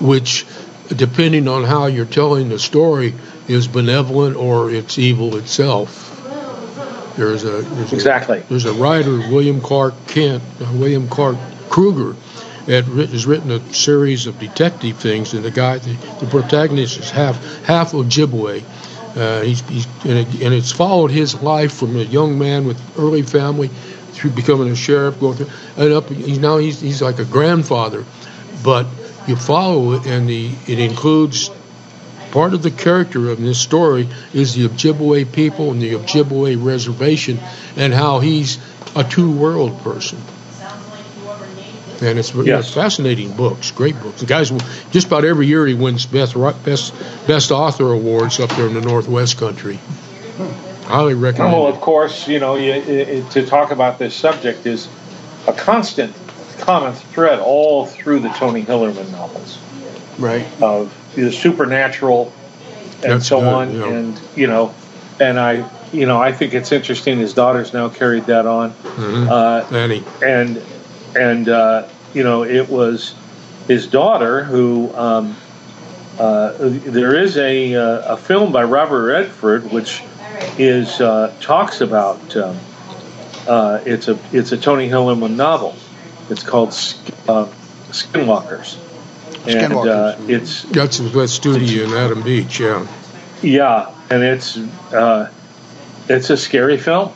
which, 0.00 0.46
depending 0.88 1.48
on 1.48 1.64
how 1.64 1.86
you're 1.86 2.04
telling 2.04 2.50
the 2.50 2.58
story, 2.58 3.14
is 3.48 3.66
benevolent 3.66 4.36
or 4.36 4.70
it's 4.70 4.98
evil 4.98 5.36
itself. 5.36 6.10
There's 7.16 7.44
a 7.44 7.62
there's 7.62 7.92
a- 7.92 7.94
Exactly. 7.96 8.42
there's 8.48 8.64
a 8.66 8.72
writer, 8.74 9.16
William 9.18 9.60
Clark 9.60 9.94
Kent, 10.08 10.42
uh, 10.60 10.70
William 10.74 11.08
Clark 11.08 11.36
Krueger, 11.70 12.16
has 12.66 13.26
written 13.26 13.50
a 13.50 13.60
series 13.72 14.26
of 14.26 14.38
detective 14.38 14.98
things, 14.98 15.34
and 15.34 15.44
the 15.44 15.50
guy, 15.50 15.78
the, 15.78 15.92
the 16.20 16.26
protagonist 16.26 16.98
is 16.98 17.10
half 17.10 17.64
half 17.64 17.92
Ojibwe. 17.92 18.62
Uh, 19.16 19.42
he's, 19.42 19.60
he's 19.68 19.86
and, 20.04 20.18
it, 20.18 20.42
and 20.42 20.54
it's 20.54 20.72
followed 20.72 21.10
his 21.10 21.40
life 21.40 21.74
from 21.74 21.96
a 21.96 22.02
young 22.02 22.38
man 22.38 22.66
with 22.66 22.80
early 22.98 23.22
family 23.22 23.68
through 24.12 24.30
becoming 24.30 24.70
a 24.70 24.76
sheriff, 24.76 25.20
going 25.20 25.36
through, 25.36 25.50
and 25.76 25.92
up. 25.92 26.08
He's 26.08 26.38
now 26.38 26.58
he's 26.58 26.80
he's 26.80 27.02
like 27.02 27.18
a 27.18 27.24
grandfather, 27.24 28.04
but 28.64 28.86
you 29.26 29.36
follow 29.36 29.92
it, 29.92 30.06
and 30.06 30.28
the 30.28 30.50
it 30.66 30.78
includes 30.78 31.50
part 32.30 32.52
of 32.52 32.62
the 32.62 32.70
character 32.70 33.30
of 33.30 33.40
this 33.40 33.60
story 33.60 34.08
is 34.32 34.54
the 34.54 34.68
Ojibwe 34.68 35.32
people 35.32 35.70
and 35.70 35.80
the 35.80 35.92
Ojibwe 35.92 36.62
reservation 36.64 37.38
and 37.76 37.94
how 37.94 38.18
he's 38.18 38.58
a 38.96 39.04
two-world 39.04 39.80
person. 39.82 40.20
And 42.04 42.18
it's, 42.18 42.34
Yes. 42.34 42.66
it's 42.66 42.74
fascinating 42.74 43.32
books, 43.32 43.70
great 43.70 43.98
books. 44.02 44.20
The 44.20 44.26
guys, 44.26 44.50
just 44.90 45.06
about 45.06 45.24
every 45.24 45.46
year 45.46 45.66
he 45.66 45.74
wins 45.74 46.04
best 46.06 46.34
best 46.64 46.92
best 47.26 47.50
author 47.50 47.92
awards 47.92 48.38
up 48.40 48.50
there 48.50 48.66
in 48.66 48.74
the 48.74 48.80
Northwest 48.82 49.38
country. 49.38 49.78
Highly 50.84 51.14
recommend. 51.14 51.52
Well, 51.54 51.66
of 51.66 51.80
course, 51.80 52.28
you 52.28 52.40
know, 52.40 52.56
you, 52.56 52.72
i 52.74 52.76
i 52.76 53.30
to 53.30 53.46
talk 53.46 53.70
about 53.70 53.98
this 53.98 54.14
subject 54.14 54.66
is 54.66 54.86
a 55.46 55.52
constant 55.52 56.14
common 56.58 56.92
thread 56.92 57.38
all 57.40 57.86
through 57.86 58.20
the 58.20 58.28
Tony 58.30 58.62
Hillerman 58.64 59.10
novels 59.12 59.58
Right. 60.18 60.46
of 60.62 60.92
the 61.14 61.32
supernatural 61.32 62.32
and 63.02 63.12
That's 63.12 63.26
so 63.28 63.40
good, 63.40 63.48
on. 63.48 63.74
yeah. 63.74 63.86
And 63.88 64.20
you 64.36 64.46
know, 64.46 64.74
and 65.20 65.38
I, 65.40 65.68
you 65.92 66.04
know, 66.06 66.20
I 66.20 66.32
think 66.32 66.52
it's 66.54 66.70
interesting. 66.72 67.18
His 67.18 67.32
daughter's 67.34 67.72
now 67.72 67.88
carried 67.88 68.26
that 68.26 68.46
on, 68.46 68.72
Mhm. 68.72 69.28
uh, 69.30 69.74
Annie. 69.74 70.04
and 70.22 70.60
and 71.16 71.48
uh, 71.48 71.84
you 72.14 72.22
know, 72.22 72.44
it 72.44 72.68
was 72.68 73.14
his 73.68 73.86
daughter 73.86 74.44
who. 74.44 74.94
Um, 74.94 75.36
uh, 76.18 76.54
there 76.58 77.16
is 77.16 77.36
a 77.36 77.74
uh, 77.74 78.14
a 78.14 78.16
film 78.16 78.52
by 78.52 78.62
Robert 78.62 79.04
Redford 79.04 79.72
which 79.72 80.00
is 80.58 81.00
uh, 81.00 81.34
talks 81.40 81.80
about. 81.80 82.36
Um, 82.36 82.58
uh, 83.46 83.80
it's 83.84 84.08
a 84.08 84.18
it's 84.32 84.52
a 84.52 84.56
Tony 84.56 84.88
Hillerman 84.88 85.36
novel. 85.36 85.74
It's 86.30 86.42
called 86.42 86.72
Sk- 86.72 87.12
uh, 87.28 87.46
Skinwalkers, 87.90 88.78
and 89.46 89.72
uh, 89.72 90.16
Skinwalkers. 90.16 90.28
it's 90.28 90.62
That's 90.62 91.00
with 91.00 91.12
Studi 91.12 91.84
in 91.84 91.92
Adam 91.92 92.22
Beach, 92.22 92.60
yeah. 92.60 92.86
yeah, 93.42 93.94
and 94.08 94.22
it's 94.22 94.56
uh, 94.56 95.30
it's 96.08 96.30
a 96.30 96.36
scary 96.36 96.78
film. 96.78 97.12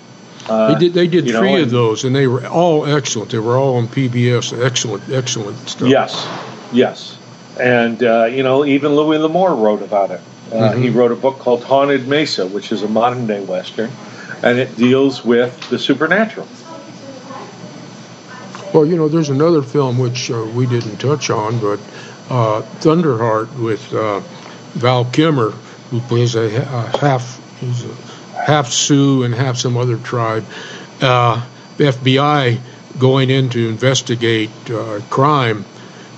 Uh, 0.48 0.72
They 0.74 0.78
did. 0.80 0.94
They 0.94 1.06
did 1.06 1.26
you 1.26 1.32
know, 1.32 1.40
three 1.40 1.60
of 1.62 1.70
those, 1.70 2.04
and 2.04 2.14
they 2.14 2.26
were 2.26 2.46
all 2.46 2.86
excellent. 2.86 3.30
They 3.30 3.38
were 3.38 3.56
all 3.56 3.76
on 3.76 3.88
PBS. 3.88 4.52
Excellent, 4.64 5.08
excellent 5.10 5.68
stuff. 5.68 5.88
Yes, 5.88 6.26
yes, 6.72 7.18
and 7.60 8.02
uh, 8.02 8.24
you 8.26 8.42
know 8.42 8.64
even 8.64 8.94
Louis 8.94 9.18
L'Amour 9.18 9.54
wrote 9.54 9.82
about 9.82 10.10
it. 10.10 10.20
Uh, 10.52 10.72
He 10.72 10.88
wrote 10.88 11.12
a 11.12 11.16
book 11.16 11.38
called 11.38 11.62
Haunted 11.64 12.08
Mesa, 12.08 12.46
which 12.46 12.72
is 12.72 12.82
a 12.82 12.88
modern 12.88 13.26
day 13.26 13.40
western, 13.44 13.90
and 14.42 14.58
it 14.58 14.74
deals 14.76 15.22
with 15.24 15.68
the 15.68 15.78
supernatural. 15.78 16.46
Well, 18.72 18.84
you 18.86 18.96
know, 18.96 19.08
there's 19.08 19.30
another 19.30 19.62
film 19.62 19.98
which 19.98 20.30
uh, 20.30 20.44
we 20.54 20.66
didn't 20.66 20.98
touch 20.98 21.30
on, 21.30 21.58
but 21.58 21.80
uh, 22.30 22.62
Thunderheart 22.80 23.54
with 23.58 23.92
uh, 23.94 24.20
Val 24.74 25.04
Kilmer, 25.06 25.50
who 25.90 26.00
plays 26.00 26.34
a, 26.34 26.56
a 26.56 26.98
half 26.98 27.40
he's 27.60 27.84
a 27.84 27.88
half 28.48 28.72
Sioux 28.72 29.24
and 29.24 29.34
half 29.34 29.58
some 29.58 29.76
other 29.76 29.98
tribe. 29.98 30.44
Uh, 31.02 31.44
FBI 31.76 32.58
going 32.98 33.28
in 33.28 33.50
to 33.50 33.68
investigate 33.68 34.50
uh, 34.70 35.00
crime 35.10 35.66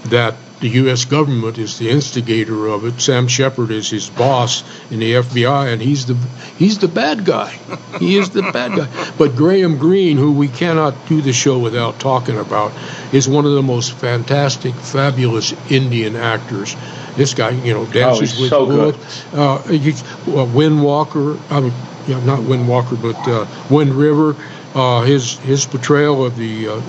that 0.07 0.37
the 0.61 0.69
U.S. 0.69 1.07
government 1.07 1.59
is 1.59 1.79
the 1.79 1.91
instigator 1.91 2.69
of 2.69 2.85
it. 2.85 3.01
Sam 3.01 3.27
Shepard 3.27 3.73
is 3.73 3.91
his 3.91 4.09
boss 4.11 4.63
in 4.93 5.01
the 5.01 5.15
FBI, 5.15 5.73
and 5.73 5.83
he's 5.83 6.07
the 6.07 6.15
he's 6.57 6.79
the 6.79 6.87
bad 6.87 7.25
guy. 7.25 7.59
He 7.99 8.17
is 8.17 8.31
the 8.31 8.43
bad 8.43 8.77
guy. 8.77 9.13
But 9.19 9.35
Graham 9.35 9.79
Greene, 9.79 10.17
who 10.17 10.33
we 10.33 10.49
cannot 10.49 11.09
do 11.09 11.21
the 11.21 11.33
show 11.33 11.59
without 11.59 11.99
talking 11.99 12.39
about, 12.39 12.73
is 13.13 13.29
one 13.29 13.45
of 13.45 13.53
the 13.53 13.63
most 13.63 13.93
fantastic, 13.93 14.75
fabulous 14.75 15.53
Indian 15.71 16.15
actors. 16.15 16.77
This 17.17 17.35
guy, 17.35 17.51
you 17.51 17.75
know, 17.75 17.87
dances 17.87 18.33
he's 18.33 18.41
with 18.41 18.51
so 18.51 18.67
wood. 18.67 18.95
good. 18.95 19.39
Uh, 19.39 19.63
he's, 19.63 20.03
uh, 20.29 20.45
Wind 20.45 20.83
Walker. 20.83 21.39
I 21.51 21.61
mean, 21.61 21.73
yeah, 22.07 22.23
not 22.25 22.43
Wind 22.43 22.69
Walker, 22.69 22.97
but 22.97 23.17
uh, 23.29 23.47
Wind 23.71 23.95
River. 23.95 24.37
Uh, 24.75 25.03
his 25.03 25.39
his 25.39 25.67
portrayal 25.67 26.25
of 26.25 26.37
the 26.37 26.69
uh, 26.69 26.83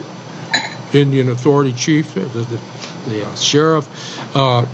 Indian 0.93 1.29
Authority 1.29 1.73
chief, 1.73 2.15
uh, 2.15 2.21
the, 2.21 2.41
the, 2.41 3.09
the 3.09 3.27
uh, 3.27 3.35
sheriff. 3.35 4.35
Uh, 4.35 4.65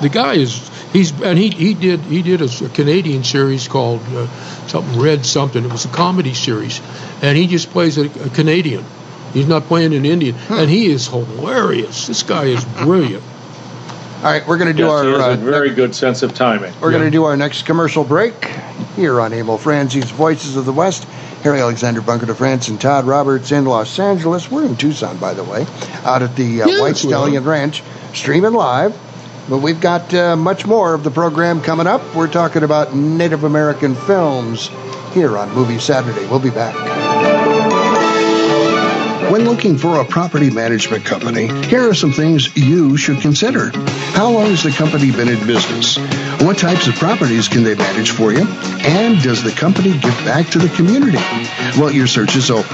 the 0.00 0.08
guy 0.08 0.34
is 0.34 0.68
he's 0.92 1.20
and 1.22 1.38
he 1.38 1.50
he 1.50 1.74
did 1.74 2.00
he 2.00 2.22
did 2.22 2.40
a, 2.40 2.48
a 2.64 2.68
Canadian 2.70 3.24
series 3.24 3.68
called 3.68 4.00
uh, 4.08 4.26
something 4.66 5.00
Red 5.00 5.24
something. 5.24 5.64
It 5.64 5.70
was 5.70 5.84
a 5.84 5.88
comedy 5.88 6.34
series, 6.34 6.80
and 7.22 7.36
he 7.36 7.46
just 7.46 7.70
plays 7.70 7.98
a, 7.98 8.06
a 8.06 8.30
Canadian. 8.30 8.84
He's 9.32 9.48
not 9.48 9.64
playing 9.64 9.94
an 9.94 10.04
Indian, 10.04 10.36
and 10.48 10.70
he 10.70 10.86
is 10.86 11.08
hilarious. 11.08 12.06
This 12.06 12.22
guy 12.22 12.44
is 12.44 12.64
brilliant. 12.64 13.22
All 14.24 14.30
right, 14.30 14.46
we're 14.46 14.56
going 14.56 14.68
to 14.68 14.76
do 14.76 14.84
Yes, 14.84 14.90
our 14.92 15.04
he 15.04 15.10
has 15.12 15.20
uh, 15.20 15.30
a 15.32 15.36
very 15.36 15.68
good 15.70 15.94
sense 15.94 16.22
of 16.22 16.32
timing. 16.34 16.72
We're 16.80 16.90
Yeah. 16.90 16.98
going 16.98 17.10
to 17.10 17.10
do 17.10 17.24
our 17.24 17.36
next 17.36 17.66
commercial 17.66 18.04
break 18.04 18.46
here 18.96 19.20
on 19.20 19.34
Emil 19.34 19.58
Franzi's 19.58 20.10
Voices 20.10 20.56
of 20.56 20.64
the 20.64 20.72
West. 20.72 21.04
Harry 21.42 21.60
Alexander 21.60 22.00
Bunker 22.00 22.24
de 22.24 22.34
France 22.34 22.68
and 22.68 22.80
Todd 22.80 23.04
Roberts 23.04 23.52
in 23.52 23.66
Los 23.66 23.98
Angeles. 23.98 24.50
We're 24.50 24.64
in 24.64 24.76
Tucson, 24.76 25.18
by 25.18 25.34
the 25.34 25.44
way, 25.44 25.66
out 26.04 26.22
at 26.22 26.34
the 26.36 26.62
uh, 26.62 26.66
Yes, 26.68 26.80
White 26.80 26.84
we 26.86 26.88
are. 26.90 26.94
Stallion 26.94 27.44
Ranch, 27.44 27.82
streaming 28.14 28.54
live. 28.54 28.96
But 29.50 29.58
we've 29.58 29.78
got 29.80 30.14
uh, 30.14 30.36
much 30.36 30.64
more 30.64 30.94
of 30.94 31.04
the 31.04 31.10
program 31.10 31.60
coming 31.60 31.86
up. 31.86 32.00
We're 32.14 32.28
talking 32.28 32.62
about 32.62 32.94
Native 32.96 33.44
American 33.44 33.94
films 33.94 34.70
here 35.12 35.36
on 35.36 35.52
Movie 35.54 35.78
Saturday. 35.78 36.26
We'll 36.28 36.38
be 36.40 36.48
back. 36.48 36.93
Looking 39.44 39.76
for 39.76 40.00
a 40.00 40.06
property 40.06 40.48
management 40.48 41.04
company, 41.04 41.48
here 41.66 41.86
are 41.86 41.92
some 41.92 42.12
things 42.12 42.56
you 42.56 42.96
should 42.96 43.20
consider. 43.20 43.72
How 44.14 44.30
long 44.30 44.46
has 44.46 44.62
the 44.62 44.70
company 44.70 45.10
been 45.10 45.28
in 45.28 45.46
business? 45.46 45.98
What 46.44 46.58
types 46.58 46.86
of 46.88 46.94
properties 46.96 47.48
can 47.48 47.64
they 47.64 47.74
manage 47.74 48.10
for 48.10 48.30
you? 48.30 48.46
And 48.84 49.18
does 49.22 49.42
the 49.42 49.50
company 49.50 49.92
give 49.92 50.14
back 50.26 50.50
to 50.50 50.58
the 50.58 50.68
community? 50.76 51.16
Well, 51.80 51.90
your 51.90 52.06
search 52.06 52.36
is 52.36 52.50
over. 52.50 52.68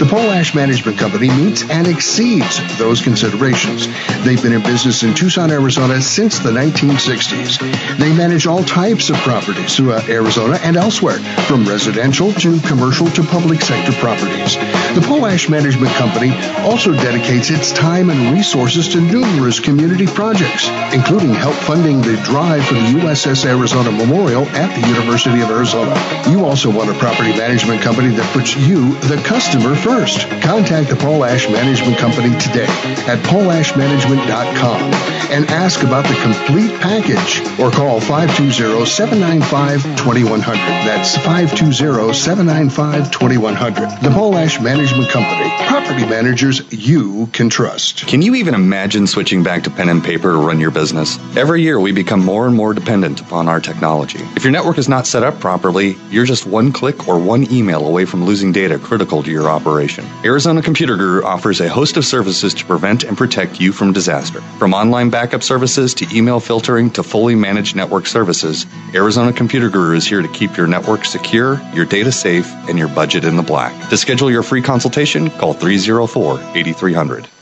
The 0.00 0.06
Polash 0.06 0.54
Management 0.54 0.96
Company 0.96 1.28
meets 1.28 1.68
and 1.68 1.86
exceeds 1.86 2.78
those 2.78 3.02
considerations. 3.02 3.86
They've 4.24 4.42
been 4.42 4.54
in 4.54 4.62
business 4.62 5.02
in 5.02 5.12
Tucson, 5.12 5.50
Arizona 5.50 6.00
since 6.00 6.38
the 6.38 6.50
1960s. 6.50 7.98
They 7.98 8.10
manage 8.16 8.46
all 8.46 8.64
types 8.64 9.10
of 9.10 9.16
properties 9.16 9.76
throughout 9.76 10.08
Arizona 10.08 10.58
and 10.62 10.78
elsewhere, 10.78 11.18
from 11.44 11.66
residential 11.66 12.32
to 12.32 12.58
commercial 12.60 13.10
to 13.10 13.22
public 13.22 13.60
sector 13.60 13.92
properties. 14.00 14.54
The 14.94 15.04
Polash 15.04 15.50
Management 15.50 15.92
Company 15.92 16.30
also 16.60 16.94
dedicates 16.94 17.50
its 17.50 17.70
time 17.70 18.08
and 18.08 18.34
resources 18.34 18.88
to 18.88 19.00
numerous 19.02 19.60
community 19.60 20.06
projects, 20.06 20.70
including 20.94 21.34
help 21.34 21.56
funding 21.56 22.00
the 22.00 22.16
drive 22.24 22.64
for 22.64 22.72
the 22.72 22.92
USS 23.10 23.42
Arizona 23.44 23.90
Memorial 23.90 24.46
at 24.50 24.80
the 24.80 24.86
University 24.86 25.40
of 25.40 25.50
Arizona. 25.50 25.96
You 26.30 26.44
also 26.44 26.70
want 26.70 26.90
a 26.90 26.94
property 26.94 27.30
management 27.30 27.82
company 27.82 28.14
that 28.14 28.32
puts 28.32 28.54
you, 28.54 28.94
the 29.10 29.16
customer, 29.26 29.74
first. 29.74 30.28
Contact 30.40 30.90
the 30.90 30.94
Polash 30.94 31.50
Management 31.50 31.98
Company 31.98 32.30
today 32.38 32.68
at 33.10 33.18
polashmanagement.com 33.26 34.94
and 35.32 35.50
ask 35.50 35.82
about 35.82 36.06
the 36.06 36.14
complete 36.22 36.70
package 36.80 37.40
or 37.58 37.72
call 37.72 38.00
520-795-2100. 38.00 40.54
That's 40.86 41.16
520-795-2100. 41.16 44.02
The 44.02 44.10
Polash 44.10 44.62
Management 44.62 45.10
Company. 45.10 45.50
Property 45.66 46.06
managers 46.06 46.62
you 46.72 47.26
can 47.32 47.50
trust. 47.50 48.06
Can 48.06 48.22
you 48.22 48.36
even 48.36 48.54
imagine 48.54 49.08
switching 49.08 49.42
back 49.42 49.64
to 49.64 49.70
pen 49.70 49.88
and 49.88 50.04
paper 50.04 50.30
to 50.30 50.38
run 50.38 50.60
your 50.60 50.70
business? 50.70 51.18
Every 51.36 51.62
year 51.62 51.80
we 51.80 51.90
become 51.90 52.24
more 52.24 52.46
and 52.46 52.54
more 52.54 52.72
dependent 52.72 52.89
upon 52.90 53.48
our 53.48 53.60
technology. 53.60 54.18
If 54.34 54.42
your 54.42 54.50
network 54.50 54.76
is 54.76 54.88
not 54.88 55.06
set 55.06 55.22
up 55.22 55.38
properly, 55.38 55.96
you're 56.10 56.24
just 56.24 56.44
one 56.44 56.72
click 56.72 57.06
or 57.06 57.20
one 57.20 57.50
email 57.52 57.86
away 57.86 58.04
from 58.04 58.24
losing 58.24 58.50
data 58.50 58.80
critical 58.80 59.22
to 59.22 59.30
your 59.30 59.48
operation. 59.48 60.04
Arizona 60.24 60.60
Computer 60.60 60.96
Guru 60.96 61.22
offers 61.22 61.60
a 61.60 61.68
host 61.68 61.96
of 61.96 62.04
services 62.04 62.52
to 62.54 62.64
prevent 62.64 63.04
and 63.04 63.16
protect 63.16 63.60
you 63.60 63.72
from 63.72 63.92
disaster. 63.92 64.40
From 64.58 64.74
online 64.74 65.08
backup 65.08 65.44
services 65.44 65.94
to 65.94 66.06
email 66.12 66.40
filtering 66.40 66.90
to 66.90 67.04
fully 67.04 67.36
managed 67.36 67.76
network 67.76 68.06
services, 68.06 68.66
Arizona 68.92 69.32
Computer 69.32 69.70
Guru 69.70 69.94
is 69.94 70.06
here 70.06 70.20
to 70.20 70.28
keep 70.28 70.56
your 70.56 70.66
network 70.66 71.04
secure, 71.04 71.60
your 71.72 71.84
data 71.84 72.10
safe, 72.10 72.50
and 72.68 72.76
your 72.76 72.88
budget 72.88 73.24
in 73.24 73.36
the 73.36 73.42
black. 73.42 73.72
To 73.90 73.96
schedule 73.96 74.32
your 74.32 74.42
free 74.42 74.62
consultation, 74.62 75.30
call 75.30 75.52
304 75.52 76.40
8300. 76.56 77.28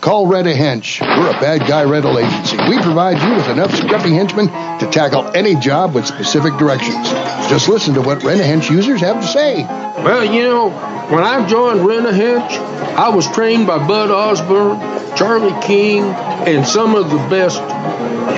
Call 0.00 0.26
Rent 0.26 0.48
a 0.48 0.52
Hench. 0.52 1.00
We're 1.00 1.28
a 1.28 1.40
bad 1.40 1.66
guy 1.68 1.84
rental 1.84 2.18
agency. 2.18 2.56
We 2.56 2.80
provide 2.80 3.20
you 3.22 3.34
with 3.34 3.48
enough 3.48 3.70
scruffy 3.72 4.12
henchmen 4.12 4.46
to 4.46 4.90
tackle 4.90 5.30
any 5.36 5.56
job 5.56 5.94
with 5.94 6.06
specific 6.06 6.56
directions. 6.56 7.10
Just 7.50 7.68
listen 7.68 7.92
to 7.94 8.00
what 8.00 8.22
Rent 8.22 8.40
a 8.40 8.44
Hench 8.44 8.70
users 8.70 9.02
have 9.02 9.20
to 9.20 9.26
say. 9.26 9.62
Well, 9.62 10.24
you 10.24 10.44
know, 10.44 10.70
when 11.10 11.22
I 11.22 11.46
joined 11.46 11.84
Rent 11.84 12.06
a 12.06 12.12
Hench, 12.12 12.50
I 12.96 13.10
was 13.10 13.30
trained 13.30 13.66
by 13.66 13.86
Bud 13.86 14.10
Osborne, 14.10 14.78
Charlie 15.16 15.60
King, 15.60 16.04
and 16.04 16.66
some 16.66 16.94
of 16.94 17.10
the 17.10 17.18
best 17.28 17.60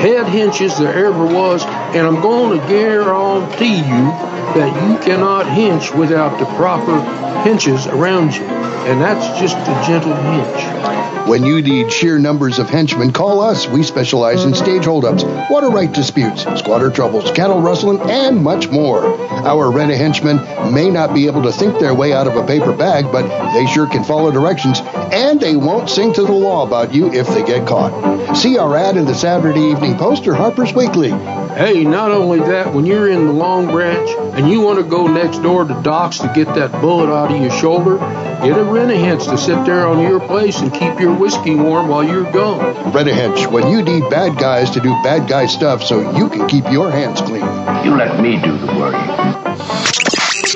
head 0.03 0.27
henches 0.27 0.77
there 0.79 1.07
ever 1.07 1.25
was. 1.25 1.65
And 1.95 2.07
I'm 2.07 2.21
going 2.21 2.59
to 2.59 2.67
guarantee 2.67 3.77
you 3.77 4.33
that 4.55 4.89
you 4.89 4.99
cannot 4.99 5.47
hench 5.47 5.97
without 5.97 6.39
the 6.39 6.45
proper 6.57 7.01
henches 7.45 7.87
around 7.91 8.35
you. 8.35 8.43
And 8.43 9.01
that's 9.01 9.41
just 9.41 9.57
a 9.57 9.87
gentle 9.87 10.13
hench. 10.13 11.29
When 11.29 11.45
you 11.45 11.63
need 11.63 11.93
sheer 11.93 12.19
numbers 12.19 12.59
of 12.59 12.69
henchmen, 12.69 13.13
call 13.13 13.41
us. 13.41 13.69
We 13.69 13.85
specialize 13.85 14.45
in 14.45 14.55
stage 14.55 14.87
holdups, 14.87 15.23
water 15.49 15.69
right 15.69 15.91
disputes, 15.91 16.43
squatter 16.59 16.91
troubles, 16.91 17.31
cattle 17.31 17.61
rustling, 17.61 18.01
and 18.11 18.43
much 18.43 18.69
more. 18.71 19.05
Our 19.47 19.71
rent 19.71 19.93
a 19.93 19.97
henchmen 19.97 20.39
may 20.75 20.91
not 20.91 21.15
be 21.15 21.27
able 21.27 21.45
to 21.45 21.53
think 21.53 21.79
their 21.79 21.95
way 21.95 22.13
out 22.13 22.27
of 22.27 22.37
a 22.37 22.45
paper 22.45 22.73
bag, 22.73 23.05
but 23.13 23.29
they 23.53 23.67
sure 23.67 23.87
can 23.87 24.03
follow 24.03 24.33
directions, 24.33 24.81
and 25.13 25.41
they 25.41 25.55
won't 25.55 25.89
sing 25.89 26.13
to 26.15 26.25
the 26.25 26.33
law 26.33 26.67
about 26.67 26.93
you 26.93 27.13
if 27.13 27.29
they 27.29 27.45
get 27.45 27.69
caught. 27.69 28.37
See 28.37 28.59
our 28.59 28.77
ad 28.77 28.97
in 28.97 29.05
the 29.05 29.15
Saturday 29.15 29.61
Evening 29.61 29.92
Post 29.95 30.27
or 30.27 30.35
Harper's 30.35 30.73
Weekly. 30.73 31.11
Hey, 31.11 31.85
not 31.85 32.11
only 32.11 32.39
that, 32.41 32.73
when 32.73 32.87
you're 32.87 33.09
in 33.11 33.27
the 33.27 33.33
Long 33.33 33.67
Branch 33.67 34.09
and 34.37 34.51
you 34.51 34.61
want 34.61 34.79
to 34.79 34.85
go 34.85 35.07
next 35.07 35.39
door 35.39 35.65
to 35.65 35.83
Doc's 35.83 36.19
to 36.21 36.33
get 36.35 36.47
that 36.55 36.73
bullet 36.81 37.13
out 37.13 37.31
of 37.31 37.41
your 37.41 37.51
shoulder, 37.51 37.99
get 38.43 38.59
a 38.59 38.65
rent 38.65 38.91
a 38.91 38.95
hench 38.95 39.29
to 39.31 39.37
sit 39.37 39.65
there 39.67 39.87
on 39.87 40.01
your 40.01 40.21
place 40.21 40.61
and 40.61 40.73
keep 40.73 40.99
your 40.99 41.15
whiskey 41.15 41.55
warm 41.55 41.89
while 41.89 42.03
you're 42.03 42.31
gone. 42.33 42.93
Rent 42.93 43.09
a 43.09 43.13
hench 43.13 43.51
when 43.51 43.69
you 43.69 43.83
need 43.83 44.09
bad 44.11 44.39
guys 44.39 44.71
to 44.71 44.81
do 44.81 44.91
bad 45.03 45.29
guy 45.29 45.47
stuff 45.47 45.83
so 45.83 46.17
you 46.17 46.29
can 46.29 46.49
keep 46.49 46.71
your 46.71 46.91
hands 46.91 47.21
clean. 47.21 47.45
You 47.85 47.97
let 47.97 48.21
me 48.21 48.41
do 48.41 48.57
the 48.59 48.67
work. 48.79 48.95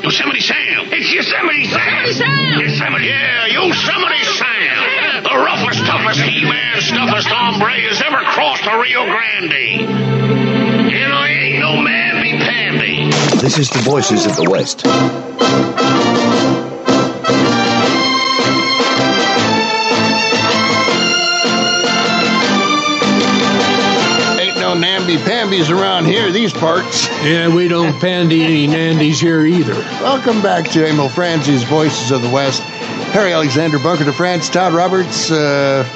Yosemite 0.03 0.41
Sam! 0.41 0.87
It's 0.93 1.13
Yosemite 1.13 1.65
Sam! 1.67 2.07
Yosemite 2.07 2.15
Sam! 2.15 2.61
Yosemite, 2.61 3.07
yeah, 3.07 3.46
Yosemite 3.46 3.46
Sam! 3.46 3.46
The 3.46 3.46
roughest, 6.19 6.25
toughest 6.25 6.39
He-Man, 6.39 6.81
stuffest 6.83 7.29
hombre 7.29 7.73
has 7.89 8.03
ever 8.03 8.23
crossed 8.25 8.65
the 8.65 8.77
Rio 8.79 9.05
Grande. 9.05 9.53
And 10.93 11.13
I 11.13 11.29
ain't 11.29 11.59
no 11.59 11.77
mamby-pamby. 11.77 13.11
This 13.41 13.59
is 13.59 13.69
the 13.71 13.81
Voices 13.81 14.27
of 14.27 14.37
the 14.37 14.49
West. 14.49 14.87
Ain't 24.41 24.59
no 24.59 24.75
namby-pambies 24.75 25.71
around 25.71 26.07
here, 26.07 26.31
these 26.31 26.53
parts. 26.53 27.09
Yeah, 27.25 27.55
we 27.55 27.69
don't 27.69 27.99
pandy 28.01 28.43
any 28.43 28.67
nandies 28.67 29.21
here 29.21 29.45
either. 29.45 29.75
Welcome 29.75 30.41
back 30.43 30.69
to 30.71 30.87
Emil 30.87 31.09
Franzi's 31.09 31.65
Voices 31.65 32.11
of 32.11 32.23
the 32.23 32.31
West. 32.31 32.63
Harry 33.17 33.33
Alexander 33.33 33.79
Bunker 33.79 34.05
de 34.05 34.13
France, 34.13 34.51
Todd 34.51 34.75
Roberts. 34.75 35.31
Uh, 35.31 35.89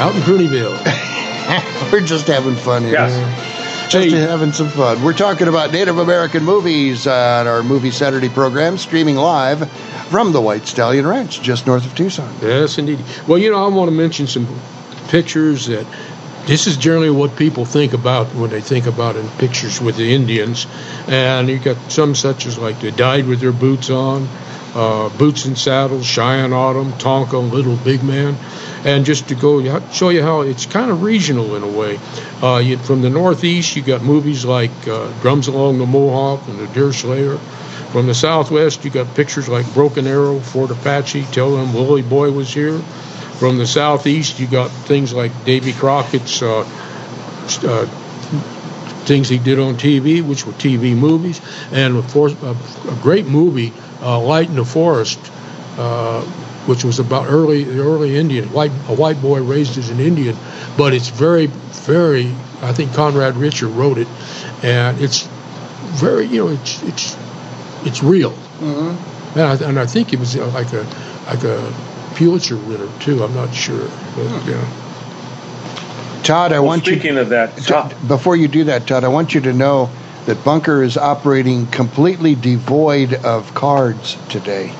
Out 0.00 0.12
in 0.16 0.22
Cooneyville. 0.22 0.72
we're 1.92 2.00
just 2.00 2.26
having 2.26 2.56
fun 2.56 2.82
here. 2.82 2.94
Yes. 2.94 3.92
Just 3.92 4.08
Hey. 4.08 4.20
having 4.20 4.50
some 4.52 4.68
fun. 4.68 5.00
We're 5.04 5.12
talking 5.12 5.46
about 5.46 5.70
Native 5.70 5.98
American 5.98 6.42
movies 6.42 7.06
on 7.06 7.46
our 7.46 7.62
Movie 7.62 7.92
Saturday 7.92 8.28
program, 8.28 8.76
streaming 8.76 9.14
live 9.14 9.70
from 10.10 10.32
the 10.32 10.40
White 10.40 10.66
Stallion 10.66 11.06
Ranch, 11.06 11.40
just 11.42 11.64
north 11.64 11.86
of 11.86 11.94
Tucson. 11.94 12.34
Yes, 12.42 12.76
indeed. 12.76 12.98
Well, 13.28 13.38
you 13.38 13.52
know, 13.52 13.64
I 13.64 13.68
want 13.68 13.88
to 13.88 13.96
mention 13.96 14.26
some 14.26 14.48
pictures 15.10 15.66
that 15.66 15.86
this 16.46 16.66
is 16.66 16.76
generally 16.76 17.08
what 17.10 17.36
people 17.36 17.64
think 17.64 17.92
about 17.92 18.26
when 18.34 18.50
they 18.50 18.60
think 18.60 18.88
about 18.88 19.14
in 19.14 19.28
pictures 19.38 19.80
with 19.80 19.96
the 19.96 20.12
Indians. 20.12 20.66
And 21.06 21.48
you 21.48 21.60
got 21.60 21.76
some 21.92 22.16
such 22.16 22.46
as 22.46 22.58
like 22.58 22.80
they 22.80 22.90
died 22.90 23.28
with 23.28 23.38
their 23.38 23.52
boots 23.52 23.90
on, 23.90 24.28
uh, 24.74 25.08
boots 25.16 25.44
and 25.44 25.56
saddles, 25.56 26.06
Cheyenne 26.06 26.52
Autumn, 26.52 26.92
Tonka, 26.92 27.50
Little 27.50 27.76
Big 27.76 28.02
Man. 28.02 28.36
And 28.84 29.06
just 29.06 29.28
to 29.28 29.34
go 29.34 29.80
show 29.92 30.10
you 30.10 30.22
how 30.22 30.42
it's 30.42 30.66
kind 30.66 30.90
of 30.90 31.02
regional 31.02 31.56
in 31.56 31.62
a 31.62 31.68
way. 31.68 31.98
Uh, 32.42 32.58
you, 32.58 32.76
from 32.76 33.00
the 33.00 33.08
Northeast, 33.08 33.76
you 33.76 33.82
got 33.82 34.02
movies 34.02 34.44
like 34.44 34.86
uh, 34.86 35.10
Drums 35.22 35.48
Along 35.48 35.78
the 35.78 35.86
Mohawk 35.86 36.46
and 36.48 36.58
The 36.58 36.66
Deer 36.68 36.92
Slayer. 36.92 37.38
From 37.38 38.06
the 38.06 38.14
Southwest, 38.14 38.84
you 38.84 38.90
got 38.90 39.14
pictures 39.14 39.48
like 39.48 39.72
Broken 39.72 40.06
Arrow, 40.06 40.40
Fort 40.40 40.70
Apache, 40.70 41.22
Tell 41.32 41.56
Them 41.56 41.72
Willie 41.72 42.02
Boy 42.02 42.30
Was 42.32 42.52
Here. 42.52 42.78
From 43.38 43.56
the 43.56 43.66
Southeast, 43.66 44.38
you 44.38 44.46
got 44.46 44.70
things 44.70 45.14
like 45.14 45.44
Davy 45.44 45.72
Crockett's 45.72 46.42
uh, 46.42 46.68
uh, 47.62 47.86
things 49.04 49.28
he 49.28 49.38
did 49.38 49.58
on 49.58 49.74
TV, 49.74 50.22
which 50.22 50.46
were 50.46 50.52
TV 50.52 50.96
movies, 50.96 51.40
and 51.72 51.96
of 51.96 52.06
course, 52.08 52.32
a, 52.42 52.56
a 52.88 52.98
great 53.02 53.26
movie, 53.26 53.72
uh, 54.04 54.20
Light 54.20 54.48
in 54.48 54.56
the 54.56 54.64
Forest, 54.64 55.18
uh, 55.78 56.20
which 56.66 56.84
was 56.84 56.98
about 57.00 57.26
early 57.28 57.64
the 57.64 57.80
early 57.82 58.16
Indian 58.16 58.48
white 58.52 58.70
a 58.88 58.94
white 58.94 59.20
boy 59.22 59.42
raised 59.42 59.78
as 59.78 59.90
an 59.90 60.00
Indian, 60.00 60.36
but 60.76 60.92
it's 60.94 61.08
very 61.08 61.46
very 61.46 62.26
I 62.62 62.72
think 62.72 62.92
Conrad 62.94 63.36
Richter 63.36 63.66
wrote 63.66 63.98
it, 63.98 64.08
and 64.62 65.00
it's 65.00 65.26
very 66.00 66.26
you 66.26 66.44
know 66.44 66.48
it's 66.52 66.82
it's 66.84 67.16
it's 67.84 68.02
real, 68.02 68.32
Mm-hmm. 68.60 69.38
and 69.38 69.42
I, 69.42 69.68
and 69.68 69.78
I 69.80 69.86
think 69.86 70.12
it 70.12 70.18
was 70.20 70.36
like 70.36 70.72
a 70.72 70.86
like 71.26 71.44
a 71.44 71.74
Pulitzer 72.14 72.56
winner 72.56 72.88
too. 73.00 73.22
I'm 73.24 73.34
not 73.34 73.52
sure, 73.54 73.88
but 74.16 74.46
yeah. 74.46 74.64
Todd, 76.22 76.52
I 76.52 76.60
Well, 76.60 76.68
want 76.68 76.86
you. 76.86 76.94
speaking 76.94 77.18
of 77.18 77.28
that, 77.30 77.56
Todd, 77.58 77.94
before 78.08 78.36
you 78.36 78.48
do 78.48 78.64
that, 78.64 78.86
Todd, 78.86 79.04
I 79.04 79.08
want 79.08 79.34
you 79.34 79.40
to 79.42 79.52
know 79.52 79.90
that 80.26 80.44
Bunker 80.44 80.82
is 80.82 80.96
operating 80.96 81.66
completely 81.66 82.34
devoid 82.34 83.14
of 83.14 83.54
cards 83.54 84.16
today. 84.28 84.74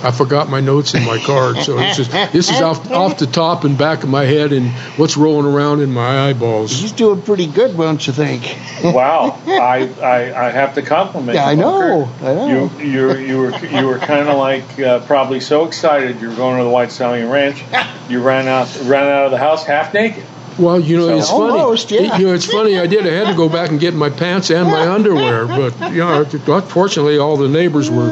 I 0.00 0.12
forgot 0.12 0.48
my 0.48 0.60
notes 0.60 0.94
in 0.94 1.04
my 1.04 1.18
card, 1.18 1.56
so 1.58 1.78
it's 1.80 1.96
just, 1.96 2.12
this 2.32 2.50
is 2.50 2.60
off 2.60 2.88
off 2.92 3.18
the 3.18 3.26
top 3.26 3.64
and 3.64 3.76
back 3.76 4.04
of 4.04 4.08
my 4.08 4.22
head, 4.24 4.52
and 4.52 4.70
what's 4.96 5.16
rolling 5.16 5.52
around 5.52 5.80
in 5.80 5.90
my 5.90 6.28
eyeballs. 6.28 6.70
He's 6.70 6.92
doing 6.92 7.20
pretty 7.20 7.48
good, 7.48 7.76
don't 7.76 8.06
you 8.06 8.12
think? 8.12 8.44
wow, 8.84 9.40
I, 9.46 9.92
I 10.00 10.46
I 10.46 10.50
have 10.50 10.74
to 10.76 10.82
compliment 10.82 11.34
Yeah, 11.34 11.50
you. 11.50 11.50
I 11.50 11.54
know, 11.56 12.08
I 12.20 12.34
know. 12.34 12.70
You 12.78 12.86
you 12.86 13.16
you 13.16 13.38
were 13.38 13.58
you 13.66 13.86
were 13.88 13.98
kind 13.98 14.28
of 14.28 14.38
like 14.38 14.78
uh, 14.78 15.00
probably 15.00 15.40
so 15.40 15.66
excited 15.66 16.20
you 16.20 16.28
were 16.28 16.36
going 16.36 16.58
to 16.58 16.64
the 16.64 16.70
White 16.70 16.92
Stallion 16.92 17.28
Ranch, 17.28 17.64
you 18.08 18.22
ran 18.22 18.46
out 18.46 18.68
ran 18.84 19.04
out 19.04 19.24
of 19.24 19.30
the 19.32 19.38
house 19.38 19.64
half 19.64 19.92
naked. 19.92 20.24
Well, 20.58 20.80
you 20.80 20.96
know, 20.96 21.06
So- 21.08 21.18
it's 21.18 21.30
Almost, 21.30 21.88
funny. 21.90 22.04
yeah. 22.04 22.18
You 22.18 22.26
know, 22.28 22.32
it's 22.34 22.46
funny. 22.46 22.78
I 22.78 22.86
did. 22.86 23.06
I 23.06 23.10
had 23.10 23.28
to 23.28 23.34
go 23.36 23.48
back 23.48 23.70
and 23.70 23.78
get 23.78 23.94
my 23.94 24.10
pants 24.10 24.50
and 24.50 24.68
my 24.68 24.88
underwear, 24.88 25.46
but 25.46 25.92
you 25.92 25.98
know, 25.98 26.24
fortunately, 26.62 27.18
all 27.18 27.36
the 27.36 27.48
neighbors 27.48 27.90
were 27.90 28.08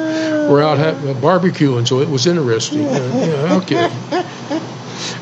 were 0.49 0.63
out 0.63 0.79
ha- 0.79 0.95
barbecuing, 1.21 1.87
so 1.89 2.01
it 2.01 2.09
was 2.09 2.27
interesting. 2.27 2.87
Uh, 2.87 3.11
yeah, 3.15 3.57
okay. 3.57 3.91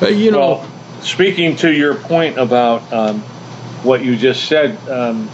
Uh, 0.01 0.07
you 0.09 0.29
know, 0.31 0.39
Well, 0.39 0.65
speaking 1.01 1.55
to 1.57 1.71
your 1.71 1.95
point 1.95 2.37
about 2.37 2.91
um, 2.93 3.21
what 3.83 4.03
you 4.05 4.15
just 4.15 4.45
said, 4.45 4.77
um, 4.89 5.27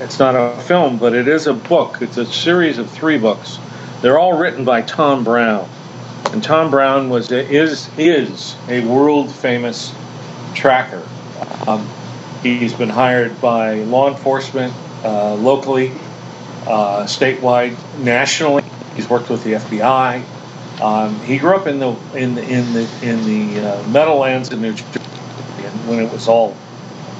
it's 0.00 0.18
not 0.18 0.34
a 0.34 0.60
film, 0.62 0.98
but 0.98 1.14
it 1.14 1.28
is 1.28 1.46
a 1.46 1.54
book. 1.54 1.98
It's 2.02 2.16
a 2.18 2.26
series 2.26 2.78
of 2.78 2.90
three 2.90 3.18
books. 3.18 3.58
They're 4.02 4.18
all 4.18 4.36
written 4.36 4.64
by 4.64 4.82
Tom 4.82 5.22
Brown, 5.22 5.68
and 6.32 6.42
Tom 6.42 6.70
Brown 6.70 7.08
was 7.08 7.30
is 7.30 7.88
is 7.96 8.56
a 8.68 8.80
world 8.84 9.30
famous 9.32 9.94
tracker. 10.54 11.02
Um, 11.66 11.88
he's 12.42 12.74
been 12.74 12.88
hired 12.88 13.40
by 13.40 13.80
law 13.80 14.08
enforcement 14.08 14.72
uh, 15.04 15.34
locally, 15.34 15.90
uh, 16.66 17.04
statewide, 17.04 17.76
nationally. 17.98 18.64
He's 18.94 19.08
worked 19.08 19.30
with 19.30 19.44
the 19.44 19.54
FBI. 19.54 20.22
Um, 20.80 21.18
he 21.20 21.38
grew 21.38 21.56
up 21.56 21.66
in 21.66 21.78
the 21.78 21.96
in 22.14 22.34
the 22.34 22.42
in 22.42 22.72
the 22.74 22.88
in 23.02 23.24
the 23.24 23.66
uh, 23.66 23.88
Meadowlands 23.88 24.52
in 24.52 24.60
New 24.60 24.74
Jersey 24.74 25.00
when 25.86 26.00
it 26.00 26.12
was 26.12 26.28
all 26.28 26.54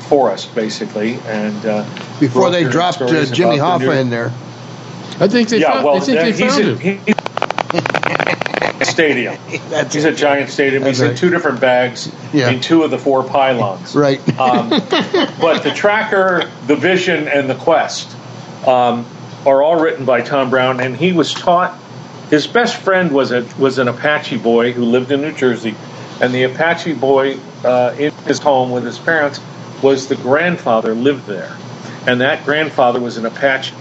forest, 0.08 0.54
basically, 0.54 1.14
and 1.26 1.66
uh, 1.66 1.84
Before 2.20 2.50
they 2.50 2.64
dropped 2.64 3.00
uh, 3.00 3.24
Jimmy 3.26 3.56
Hoffa 3.56 4.00
in 4.00 4.10
there. 4.10 4.32
I 5.18 5.28
think 5.28 5.48
they 5.48 5.60
yeah, 5.60 5.72
found, 5.72 5.84
well, 5.84 5.96
I 5.96 6.00
think 6.00 6.18
they 6.18 6.32
he's 6.32 6.40
found 6.40 6.64
a, 6.64 6.76
him. 6.76 6.78
he- 7.06 7.12
stadium. 9.04 9.36
That's 9.68 9.94
He's 9.94 10.04
a 10.06 10.12
giant 10.12 10.48
stadium. 10.48 10.84
He's 10.84 10.98
That's 11.00 11.10
in 11.12 11.16
two 11.18 11.28
different 11.30 11.60
bags 11.60 12.10
Yeah. 12.32 12.50
in 12.50 12.60
two 12.60 12.82
of 12.82 12.90
the 12.90 12.98
four 12.98 13.22
pylons. 13.22 13.94
Right. 13.94 14.20
Um, 14.40 14.70
but 14.70 15.62
the 15.62 15.72
tracker, 15.74 16.50
the 16.66 16.76
vision, 16.76 17.28
and 17.28 17.48
the 17.50 17.54
quest 17.56 18.16
um, 18.66 19.04
are 19.44 19.62
all 19.62 19.78
written 19.78 20.06
by 20.06 20.22
Tom 20.22 20.48
Brown, 20.48 20.80
and 20.80 20.96
he 20.96 21.12
was 21.12 21.34
taught. 21.34 21.78
His 22.30 22.46
best 22.46 22.76
friend 22.76 23.12
was 23.12 23.30
a 23.32 23.46
was 23.58 23.78
an 23.78 23.86
Apache 23.86 24.38
boy 24.38 24.72
who 24.72 24.84
lived 24.84 25.12
in 25.12 25.20
New 25.20 25.32
Jersey, 25.32 25.76
and 26.20 26.34
the 26.34 26.42
Apache 26.44 26.94
boy 26.94 27.38
uh, 27.64 27.94
in 27.98 28.12
his 28.26 28.38
home 28.40 28.70
with 28.70 28.84
his 28.84 28.98
parents 28.98 29.40
was 29.82 30.08
the 30.08 30.16
grandfather 30.16 30.94
lived 30.94 31.26
there, 31.26 31.54
and 32.06 32.22
that 32.22 32.44
grandfather 32.44 32.98
was 32.98 33.16
an 33.18 33.26
Apache 33.26 33.74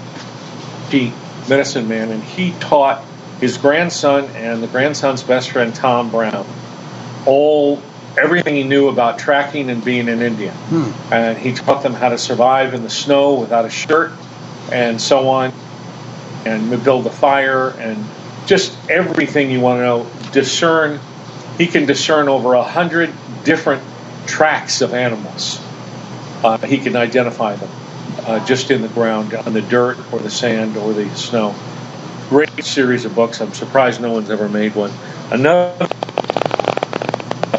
medicine 1.49 1.87
man, 1.87 2.11
and 2.11 2.23
he 2.23 2.51
taught 2.59 3.03
his 3.45 3.59
grandson 3.59 4.25
and 4.35 4.63
the 4.63 4.67
grandson's 4.67 5.21
best 5.21 5.51
friend 5.51 5.75
Tom 5.75 6.09
Brown 6.09 6.47
all 7.27 7.79
everything 8.17 8.55
he 8.55 8.63
knew 8.63 8.87
about 8.87 9.19
tracking 9.19 9.69
and 9.69 9.85
being 9.85 10.09
an 10.09 10.23
Indian. 10.23 10.55
Hmm. 10.55 11.13
And 11.13 11.37
he 11.37 11.53
taught 11.53 11.83
them 11.83 11.93
how 11.93 12.09
to 12.09 12.17
survive 12.17 12.73
in 12.73 12.81
the 12.81 12.89
snow 12.89 13.35
without 13.35 13.65
a 13.65 13.69
shirt 13.69 14.13
and 14.71 14.99
so 14.99 15.27
on, 15.27 15.53
and 16.43 16.83
build 16.83 17.05
a 17.05 17.11
fire 17.11 17.69
and 17.69 18.03
just 18.47 18.75
everything 18.89 19.51
you 19.51 19.59
want 19.59 19.77
to 19.77 19.83
know. 19.83 20.07
Discern. 20.31 20.99
He 21.59 21.67
can 21.67 21.85
discern 21.85 22.27
over 22.27 22.55
a 22.55 22.63
hundred 22.63 23.13
different 23.43 23.83
tracks 24.25 24.81
of 24.81 24.95
animals. 24.95 25.61
Uh, 26.43 26.57
he 26.65 26.79
can 26.79 26.95
identify 26.95 27.55
them 27.55 27.69
uh, 28.25 28.43
just 28.47 28.71
in 28.71 28.81
the 28.81 28.87
ground, 28.87 29.35
on 29.35 29.53
the 29.53 29.61
dirt 29.61 29.99
or 30.11 30.17
the 30.17 30.31
sand 30.31 30.77
or 30.77 30.93
the 30.93 31.07
snow. 31.15 31.53
Great 32.29 32.63
series 32.63 33.05
of 33.05 33.13
books. 33.13 33.39
I'm 33.39 33.53
surprised 33.53 34.01
no 34.01 34.11
one's 34.11 34.29
ever 34.31 34.49
made 34.49 34.73
one. 34.75 34.91
Another 35.31 35.87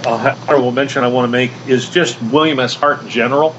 uh, 0.04 0.36
honorable 0.48 0.72
mention 0.72 1.04
I 1.04 1.08
want 1.08 1.24
to 1.24 1.30
make 1.30 1.52
is 1.68 1.88
just 1.88 2.20
William 2.22 2.58
S. 2.58 2.74
Hart 2.74 3.06
General, 3.06 3.50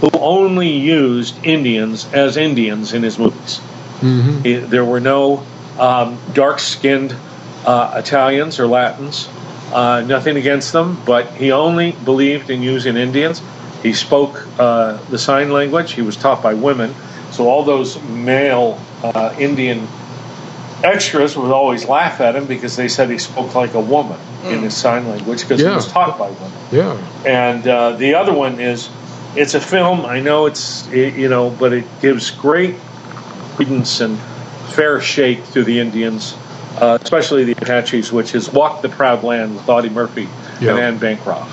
who 0.00 0.10
only 0.18 0.68
used 0.68 1.42
Indians 1.44 2.06
as 2.12 2.36
Indians 2.36 2.92
in 2.92 3.02
his 3.02 3.18
movies. 3.18 3.60
Mm-hmm. 4.00 4.42
He- 4.42 4.56
there 4.56 4.84
were 4.84 5.00
no 5.00 5.46
um, 5.78 6.18
dark-skinned 6.34 7.16
uh, 7.64 7.94
Italians 7.96 8.60
or 8.60 8.66
Latins. 8.66 9.28
Uh, 9.72 10.02
nothing 10.06 10.36
against 10.36 10.72
them, 10.72 11.02
but 11.06 11.30
he 11.32 11.50
only 11.50 11.92
believed 11.92 12.50
in 12.50 12.60
using 12.60 12.96
Indians. 12.96 13.40
He 13.82 13.94
spoke 13.94 14.46
uh, 14.58 15.02
the 15.08 15.18
sign 15.18 15.50
language. 15.50 15.92
He 15.92 16.02
was 16.02 16.16
taught 16.16 16.42
by 16.42 16.52
women, 16.52 16.94
so 17.30 17.48
all 17.48 17.62
those 17.62 18.00
male 18.02 18.78
uh, 19.02 19.34
Indian 19.38 19.88
extras 20.84 21.36
would 21.36 21.50
always 21.50 21.86
laugh 21.86 22.20
at 22.20 22.36
him 22.36 22.46
because 22.46 22.76
they 22.76 22.88
said 22.88 23.10
he 23.10 23.18
spoke 23.18 23.54
like 23.54 23.74
a 23.74 23.80
woman 23.80 24.18
in 24.44 24.60
his 24.60 24.76
sign 24.76 25.08
language 25.08 25.42
because 25.42 25.60
he 25.60 25.66
was 25.66 25.86
taught 25.90 26.18
by 26.18 26.30
women. 26.30 26.52
Yeah. 26.72 26.96
And 27.26 27.66
uh, 27.66 27.92
the 27.92 28.14
other 28.14 28.32
one 28.32 28.60
is, 28.60 28.90
it's 29.36 29.54
a 29.54 29.60
film. 29.60 30.04
I 30.04 30.20
know 30.20 30.46
it's 30.46 30.86
it, 30.88 31.14
you 31.14 31.28
know, 31.28 31.50
but 31.50 31.72
it 31.72 31.84
gives 32.00 32.30
great 32.30 32.76
credence 33.56 34.00
and 34.00 34.18
fair 34.74 35.00
shake 35.00 35.48
to 35.52 35.62
the 35.64 35.78
Indians, 35.80 36.36
uh, 36.78 36.98
especially 37.00 37.44
the 37.44 37.52
Apaches, 37.52 38.12
which 38.12 38.34
is 38.34 38.52
"Walk 38.52 38.82
the 38.82 38.88
Proud 38.88 39.22
Land" 39.22 39.54
with 39.56 39.68
Audie 39.68 39.90
Murphy 39.90 40.28
Yeah. 40.60 40.72
and 40.72 40.78
Anne 40.80 40.98
Bancroft. 40.98 41.50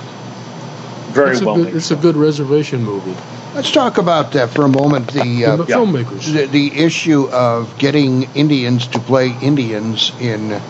Very 1.12 1.32
it's 1.32 1.42
well 1.42 1.56
good, 1.56 1.66
made. 1.66 1.76
It's 1.76 1.92
a 1.92 1.96
good 1.96 2.16
reservation 2.16 2.84
movie. 2.84 3.16
Let's 3.56 3.72
talk 3.72 3.98
about 3.98 4.32
that 4.34 4.52
for 4.52 4.64
a 4.64 4.70
moment. 4.70 5.12
The 5.12 5.46
uh, 5.46 5.56
The 5.58 5.66
filmmakers. 5.66 6.32
the, 6.32 6.46
the 6.46 6.72
issue 6.80 7.28
of 7.30 7.78
getting 7.78 8.24
Indians 8.36 8.88
to 8.88 9.00
play 9.00 9.36
Indians 9.42 10.12
in 10.20 10.62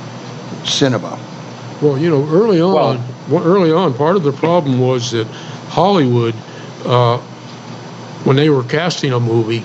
cinema. 0.63 1.19
Well, 1.82 1.97
you 1.97 2.09
know, 2.09 2.25
early 2.30 2.61
on, 2.61 3.03
well, 3.30 3.43
early 3.43 3.71
on, 3.71 3.93
part 3.93 4.15
of 4.15 4.23
the 4.23 4.32
problem 4.32 4.80
was 4.80 5.11
that 5.11 5.27
Hollywood, 5.67 6.36
uh, 6.86 7.17
when 8.23 8.36
they 8.36 8.49
were 8.49 8.63
casting 8.63 9.11
a 9.13 9.19
movie, 9.19 9.63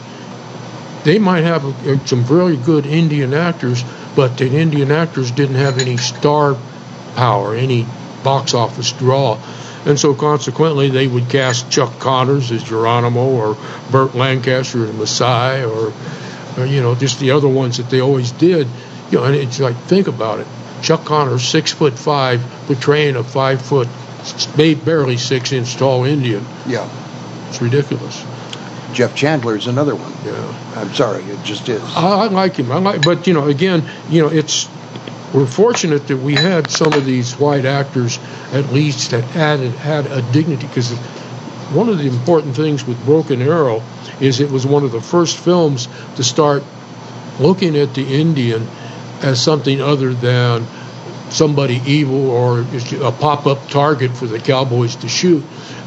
they 1.05 1.19
might 1.19 1.43
have 1.43 1.65
uh, 1.87 2.05
some 2.07 2.25
very 2.25 2.57
good 2.57 2.85
Indian 2.87 3.33
actors, 3.33 3.85
but 4.17 4.39
the 4.39 4.49
Indian 4.49 4.91
actors 4.91 5.31
didn't 5.31 5.57
have 5.57 5.79
any 5.79 5.97
star 5.97 6.57
power, 7.15 7.55
any 7.55 7.87
box 8.23 8.55
office 8.55 8.91
draw. 8.93 9.39
And 9.87 10.01
so 10.01 10.15
consequently, 10.15 10.89
they 10.89 11.07
would 11.07 11.29
cast 11.29 11.71
Chuck 11.71 11.99
Connors 11.99 12.51
as 12.51 12.63
Geronimo 12.63 13.27
or 13.27 13.57
Burt 13.91 14.15
Lancaster 14.15 14.85
as 14.87 14.91
Massai 14.93 15.65
or, 15.69 15.93
or, 16.61 16.67
you 16.67 16.81
know, 16.81 16.95
just 16.95 17.21
the 17.21 17.33
other 17.33 17.49
ones 17.49 17.77
that 17.77 17.91
they 17.91 18.01
always 18.01 18.33
did. 18.33 18.67
You 19.11 19.19
know, 19.19 19.25
and 19.25 19.35
it's 19.35 19.61
like, 19.61 19.77
think 19.77 20.09
about 20.09 20.41
it. 20.41 20.47
Chuck 20.83 21.05
Connors, 21.05 21.47
six 21.47 21.73
foot 21.73 21.99
five, 21.99 22.41
portraying 22.67 23.17
a 23.17 23.25
five 23.25 23.61
foot, 23.61 23.89
ba- 24.57 24.77
barely 24.83 25.17
six 25.17 25.53
inch 25.53 25.77
tall 25.77 26.05
Indian. 26.05 26.45
Yeah. 26.67 26.89
It's 27.49 27.61
ridiculous. 27.61 28.25
Jeff 28.95 29.15
Chandler 29.15 29.57
is 29.57 29.67
another 29.67 29.95
one. 29.95 30.13
Yeah. 30.25 30.81
I'm 30.81 30.95
sorry, 30.95 31.23
it 31.25 31.43
just 31.45 31.69
is. 31.69 31.83
I, 31.95 32.25
I 32.25 32.27
like 32.29 32.57
him. 32.57 32.73
I 32.73 32.79
like, 32.79 33.03
but 33.03 33.27
you 33.27 33.35
know, 33.35 33.49
again, 33.49 33.85
you 34.09 34.23
know, 34.23 34.29
it's 34.29 34.69
we're 35.35 35.47
fortunate 35.47 36.07
that 36.07 36.17
we 36.17 36.37
had 36.37 36.71
some 36.71 36.95
of 36.95 37.05
these 37.05 37.35
white 37.35 37.65
actors 37.65 38.21
at 38.53 38.73
least 38.73 39.11
that 39.11 39.25
added 39.37 39.73
had 39.73 40.07
a 40.07 40.23
dignity 40.33 40.67
because 40.67 40.93
one 41.73 41.89
of 41.89 41.99
the 41.99 42.07
important 42.07 42.55
things 42.55 42.87
with 42.87 43.05
Broken 43.05 43.43
Arrow 43.43 43.83
is 44.21 44.39
it 44.39 44.51
was 44.51 44.65
one 44.65 44.85
of 44.85 44.93
the 44.93 45.01
first 45.01 45.37
films 45.37 45.89
to 46.17 46.23
start 46.23 46.63
looking 47.41 47.77
at 47.77 47.95
the 47.95 48.07
Indian 48.07 48.69
as 49.23 49.43
something 49.43 49.81
other 49.81 50.15
than 50.15 50.65
somebody 51.31 51.81
evil 51.85 52.31
or 52.31 52.61
a 52.61 53.13
pop-up 53.13 53.69
target 53.69 54.17
for 54.17 54.27
the 54.27 54.39
cowboys 54.39 54.95
to 54.97 55.09
shoot, 55.09 55.43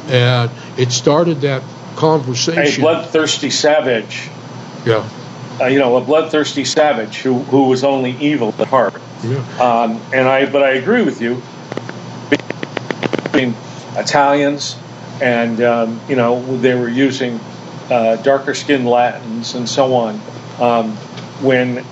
and 0.08 0.50
it 0.76 0.92
started 0.92 1.40
that 1.42 1.62
conversation. 1.96 2.82
a 2.82 2.86
bloodthirsty 2.86 3.48
savage, 3.48 4.28
yeah, 4.84 5.08
uh, 5.60 5.66
you 5.66 5.78
know, 5.78 5.96
a 5.96 6.00
bloodthirsty 6.00 6.64
savage 6.64 7.16
who 7.18 7.38
who 7.44 7.68
was 7.68 7.82
only 7.82 8.10
evil 8.18 8.54
at 8.58 8.66
heart. 8.66 9.00
Yeah. 9.24 9.38
Um, 9.60 10.00
and 10.12 10.28
I, 10.28 10.50
but 10.50 10.62
I 10.62 10.70
agree 10.70 11.02
with 11.02 11.20
you. 11.20 11.42
Between 13.24 13.54
Italians 13.96 14.76
and 15.20 15.60
um, 15.60 16.00
you 16.08 16.16
know 16.16 16.56
they 16.58 16.74
were 16.74 16.88
using 16.88 17.40
uh, 17.90 18.16
darker 18.16 18.54
skinned 18.54 18.86
Latins 18.86 19.54
and 19.54 19.68
so 19.68 19.94
on. 19.94 20.20
Um, 20.60 20.92
when 21.42 21.84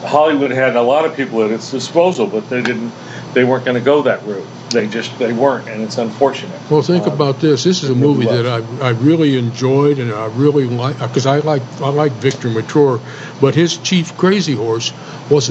Hollywood 0.00 0.50
had 0.50 0.76
a 0.76 0.82
lot 0.82 1.04
of 1.04 1.16
people 1.16 1.42
at 1.44 1.50
its 1.50 1.70
disposal, 1.70 2.26
but 2.26 2.48
they 2.48 2.62
didn't. 2.62 2.92
They 3.34 3.44
weren't 3.44 3.64
going 3.64 3.76
to 3.76 3.84
go 3.84 4.02
that 4.02 4.24
route. 4.24 4.46
They 4.70 4.86
just 4.86 5.16
they 5.18 5.32
weren't, 5.32 5.68
and 5.68 5.82
it's 5.82 5.98
unfortunate. 5.98 6.58
Well, 6.70 6.82
think 6.82 7.06
Um, 7.06 7.12
about 7.12 7.40
this. 7.40 7.64
This 7.64 7.82
is 7.82 7.90
a 7.90 7.94
movie 7.94 8.26
that 8.26 8.46
I, 8.46 8.86
I 8.86 8.90
really 8.90 9.38
enjoyed, 9.38 9.98
and 9.98 10.12
I 10.12 10.26
really 10.26 10.64
like 10.64 10.98
because 10.98 11.26
I 11.26 11.38
like 11.38 11.62
I 11.80 11.88
like 11.90 12.12
Victor 12.12 12.48
Mature, 12.48 13.00
but 13.40 13.54
his 13.54 13.76
Chief 13.78 14.16
Crazy 14.16 14.54
Horse 14.54 14.92
was 15.30 15.50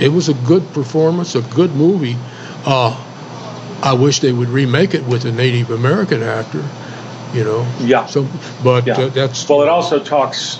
it 0.00 0.08
was 0.08 0.28
a 0.28 0.34
good 0.34 0.72
performance, 0.72 1.34
a 1.34 1.42
good 1.42 1.74
movie. 1.74 2.16
Uh, 2.66 3.00
I 3.82 3.92
wish 3.94 4.20
they 4.20 4.32
would 4.32 4.48
remake 4.48 4.94
it 4.94 5.04
with 5.04 5.24
a 5.24 5.32
Native 5.32 5.70
American 5.70 6.22
actor, 6.22 6.64
you 7.34 7.44
know. 7.44 7.66
Yeah. 7.80 8.06
So, 8.06 8.26
but 8.62 8.86
Yeah. 8.86 8.98
uh, 8.98 9.08
that's 9.08 9.48
Well, 9.48 9.62
it 9.62 9.68
also 9.68 9.98
talks. 9.98 10.58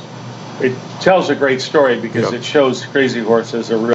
It 0.60 0.72
tells 1.00 1.30
a 1.30 1.34
great 1.34 1.60
story 1.60 1.98
because 1.98 2.30
Yeah. 2.30 2.38
it 2.38 2.44
shows 2.44 2.84
Crazy 2.84 3.20
Horse 3.20 3.54
as 3.54 3.70
a 3.70 3.76
real, 3.76 3.94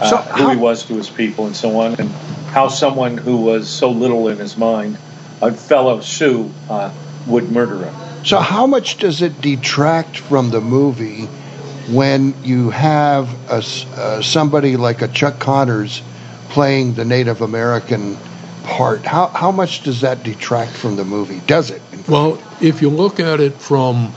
uh, 0.00 0.08
So 0.08 0.16
who 0.18 0.50
he 0.50 0.56
was 0.56 0.84
to 0.84 0.94
his 0.94 1.10
people 1.10 1.46
and 1.46 1.56
so 1.56 1.80
on, 1.80 1.96
and 1.98 2.10
how 2.52 2.68
someone 2.68 3.18
who 3.18 3.36
was 3.36 3.68
so 3.68 3.90
little 3.90 4.28
in 4.28 4.38
his 4.38 4.56
mind, 4.56 4.96
a 5.42 5.52
fellow 5.52 6.00
Sioux, 6.00 6.50
uh, 6.70 6.90
would 7.26 7.50
murder 7.50 7.84
him. 7.84 7.94
So, 8.24 8.38
how 8.38 8.66
much 8.66 8.96
does 8.98 9.22
it 9.22 9.40
detract 9.40 10.16
from 10.16 10.50
the 10.50 10.60
movie 10.60 11.28
when 11.88 12.34
you 12.42 12.70
have 12.70 13.28
a 13.50 13.62
uh, 13.98 14.22
somebody 14.22 14.76
like 14.76 15.02
a 15.02 15.08
Chuck 15.08 15.38
Connors 15.38 16.02
playing 16.48 16.94
the 16.94 17.04
Native 17.04 17.42
American 17.42 18.16
part? 18.64 19.04
How 19.04 19.28
how 19.28 19.52
much 19.52 19.82
does 19.82 20.00
that 20.00 20.22
detract 20.22 20.72
from 20.72 20.96
the 20.96 21.04
movie? 21.04 21.40
Does 21.46 21.70
it? 21.70 21.82
Well, 22.08 22.42
if 22.60 22.82
you 22.82 22.90
look 22.90 23.20
at 23.20 23.40
it 23.40 23.54
from 23.54 24.12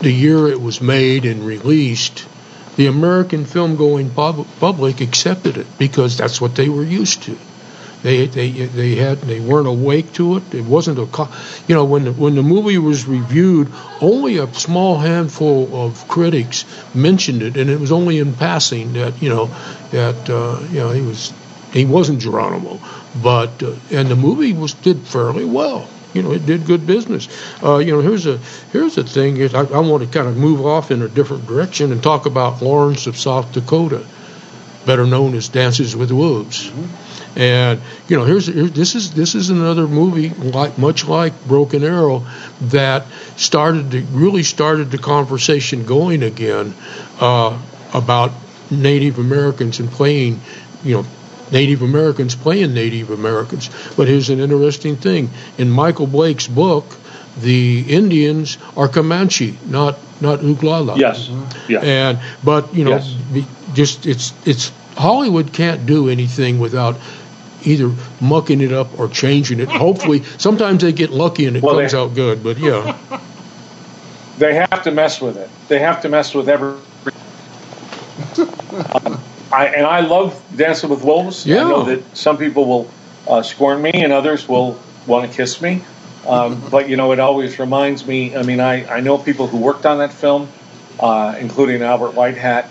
the 0.00 0.12
year 0.12 0.48
it 0.48 0.60
was 0.60 0.80
made 0.80 1.24
and 1.24 1.44
released, 1.44 2.26
the 2.76 2.86
American 2.86 3.44
film 3.44 3.76
going 3.76 4.10
pub- 4.10 4.46
public 4.60 5.00
accepted 5.00 5.56
it 5.56 5.66
because 5.78 6.16
that's 6.16 6.40
what 6.40 6.54
they 6.54 6.68
were 6.68 6.84
used 6.84 7.24
to. 7.24 7.36
They 8.02 8.26
they 8.26 8.50
they 8.50 8.94
had 8.94 9.18
they 9.22 9.40
weren't 9.40 9.66
awake 9.66 10.12
to 10.14 10.36
it. 10.36 10.54
It 10.54 10.64
wasn't 10.64 10.98
a 10.98 11.28
you 11.66 11.74
know 11.74 11.84
when 11.84 12.04
the, 12.04 12.12
when 12.12 12.36
the 12.36 12.44
movie 12.44 12.78
was 12.78 13.06
reviewed, 13.06 13.72
only 14.00 14.38
a 14.38 14.52
small 14.54 14.98
handful 14.98 15.68
of 15.74 16.06
critics 16.06 16.64
mentioned 16.94 17.42
it, 17.42 17.56
and 17.56 17.68
it 17.68 17.80
was 17.80 17.90
only 17.90 18.18
in 18.18 18.34
passing 18.34 18.92
that 18.92 19.20
you 19.20 19.30
know 19.30 19.46
that 19.90 20.30
uh, 20.30 20.60
you 20.70 20.78
know 20.78 20.90
he 20.90 21.02
was 21.02 21.32
he 21.72 21.84
wasn't 21.84 22.20
Geronimo, 22.20 22.78
but 23.20 23.62
uh, 23.64 23.74
and 23.90 24.08
the 24.08 24.16
movie 24.16 24.52
was 24.52 24.74
did 24.74 24.98
fairly 25.00 25.44
well. 25.44 25.88
You 26.14 26.22
know, 26.22 26.32
it 26.32 26.46
did 26.46 26.66
good 26.66 26.86
business. 26.86 27.28
Uh, 27.62 27.78
you 27.78 27.92
know, 27.92 28.00
here's 28.00 28.26
a 28.26 28.38
here's 28.72 28.96
a 28.96 29.04
thing. 29.04 29.42
I, 29.54 29.60
I 29.60 29.80
want 29.80 30.04
to 30.04 30.08
kind 30.08 30.28
of 30.28 30.36
move 30.36 30.64
off 30.64 30.92
in 30.92 31.02
a 31.02 31.08
different 31.08 31.46
direction 31.46 31.90
and 31.90 32.00
talk 32.00 32.26
about 32.26 32.62
Lawrence 32.62 33.08
of 33.08 33.16
South 33.16 33.52
Dakota, 33.52 34.06
better 34.86 35.04
known 35.04 35.34
as 35.34 35.48
Dances 35.48 35.96
with 35.96 36.12
Wolves. 36.12 36.70
And 37.38 37.80
you 38.08 38.16
know, 38.16 38.24
here's 38.24 38.48
here, 38.48 38.64
this 38.66 38.96
is 38.96 39.14
this 39.14 39.36
is 39.36 39.48
another 39.50 39.86
movie 39.86 40.30
like 40.30 40.76
much 40.76 41.06
like 41.06 41.32
Broken 41.46 41.84
Arrow 41.84 42.26
that 42.62 43.06
started 43.36 43.92
to 43.92 44.00
really 44.10 44.42
started 44.42 44.90
the 44.90 44.98
conversation 44.98 45.86
going 45.86 46.24
again 46.24 46.74
uh, 47.20 47.56
about 47.94 48.32
Native 48.72 49.18
Americans 49.20 49.78
and 49.78 49.88
playing, 49.88 50.40
you 50.82 50.96
know, 50.96 51.06
Native 51.52 51.82
Americans 51.82 52.34
playing 52.34 52.74
Native 52.74 53.10
Americans. 53.10 53.70
But 53.96 54.08
here's 54.08 54.30
an 54.30 54.40
interesting 54.40 54.96
thing: 54.96 55.30
in 55.58 55.70
Michael 55.70 56.08
Blake's 56.08 56.48
book, 56.48 56.84
the 57.40 57.84
Indians 57.88 58.58
are 58.76 58.88
Comanche, 58.88 59.56
not 59.64 59.96
not 60.20 60.40
Oglala. 60.40 60.98
Yes. 60.98 61.30
Yes. 61.68 61.84
And 61.84 62.18
but 62.42 62.74
you 62.74 62.82
know, 62.84 62.98
Yes. 62.98 63.14
just 63.74 64.06
it's 64.06 64.32
it's 64.44 64.72
Hollywood 64.96 65.52
can't 65.52 65.86
do 65.86 66.08
anything 66.08 66.58
without 66.58 66.96
either 67.64 67.92
mucking 68.20 68.60
it 68.60 68.72
up 68.72 68.98
or 68.98 69.08
changing 69.08 69.60
it. 69.60 69.68
Hopefully, 69.68 70.22
sometimes 70.38 70.82
they 70.82 70.92
get 70.92 71.10
lucky 71.10 71.46
and 71.46 71.56
it 71.56 71.62
Well, 71.62 71.76
comes 71.78 71.92
they- 71.92 71.98
out 71.98 72.14
good. 72.14 72.42
But 72.42 72.58
yeah, 72.58 72.96
They 74.38 74.54
have 74.54 74.84
to 74.84 74.92
mess 74.92 75.20
with 75.20 75.36
it. 75.36 75.50
They 75.66 75.80
have 75.80 76.00
to 76.02 76.08
mess 76.08 76.34
with 76.34 76.48
every. 76.48 76.74
Um, 78.94 79.20
I 79.50 79.66
and 79.68 79.86
I 79.86 80.00
love 80.00 80.40
Dancing 80.54 80.90
with 80.90 81.02
Wolves. 81.02 81.46
Yeah. 81.46 81.64
I 81.64 81.68
know 81.68 81.82
that 81.84 82.16
some 82.16 82.36
people 82.36 82.66
will 82.66 82.90
uh, 83.26 83.42
scorn 83.42 83.80
me 83.82 83.90
and 83.94 84.12
others 84.12 84.46
will 84.48 84.78
want 85.06 85.28
to 85.30 85.36
kiss 85.36 85.60
me. 85.62 85.82
Um, 86.26 86.62
but 86.70 86.88
you 86.88 86.96
know, 86.96 87.12
it 87.12 87.18
always 87.18 87.58
reminds 87.58 88.06
me. 88.06 88.36
I 88.36 88.42
mean, 88.42 88.60
I, 88.60 88.86
I 88.86 89.00
know 89.00 89.16
people 89.18 89.46
who 89.48 89.56
worked 89.56 89.86
on 89.86 89.98
that 89.98 90.12
film, 90.12 90.48
uh, 91.00 91.36
including 91.40 91.82
Albert 91.82 92.12
Whitehat 92.12 92.68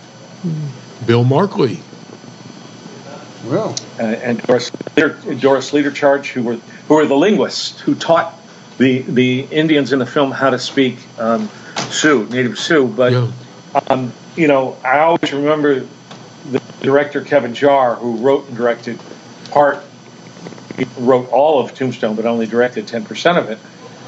Bill 1.05 1.23
Markley. 1.23 1.79
Well, 3.45 3.75
uh, 3.99 4.03
and 4.03 4.41
Doris, 4.41 4.71
Doris 4.95 5.71
Leadercharge, 5.71 6.27
who 6.31 6.43
were 6.43 6.55
who 6.87 6.95
were 6.95 7.05
the 7.05 7.15
linguists 7.15 7.79
who 7.79 7.95
taught 7.95 8.37
the 8.77 9.01
the 9.01 9.41
Indians 9.51 9.93
in 9.93 9.99
the 9.99 10.05
film 10.05 10.31
how 10.31 10.49
to 10.49 10.59
speak 10.59 10.97
um, 11.17 11.49
Sioux, 11.89 12.27
native 12.27 12.57
Sioux. 12.57 12.87
But 12.87 13.13
um, 13.89 14.11
you 14.35 14.47
know, 14.47 14.77
I 14.83 14.99
always 14.99 15.31
remember 15.31 15.85
the 16.49 16.59
director 16.81 17.21
Kevin 17.21 17.53
Jarre, 17.53 17.97
who 17.97 18.17
wrote 18.17 18.47
and 18.47 18.57
directed 18.57 18.99
part. 19.51 19.83
He 20.75 20.85
wrote 20.99 21.31
all 21.31 21.59
of 21.59 21.73
Tombstone, 21.73 22.15
but 22.15 22.25
only 22.25 22.47
directed 22.47 22.87
ten 22.87 23.05
percent 23.05 23.37
of 23.37 23.49
it, 23.49 23.59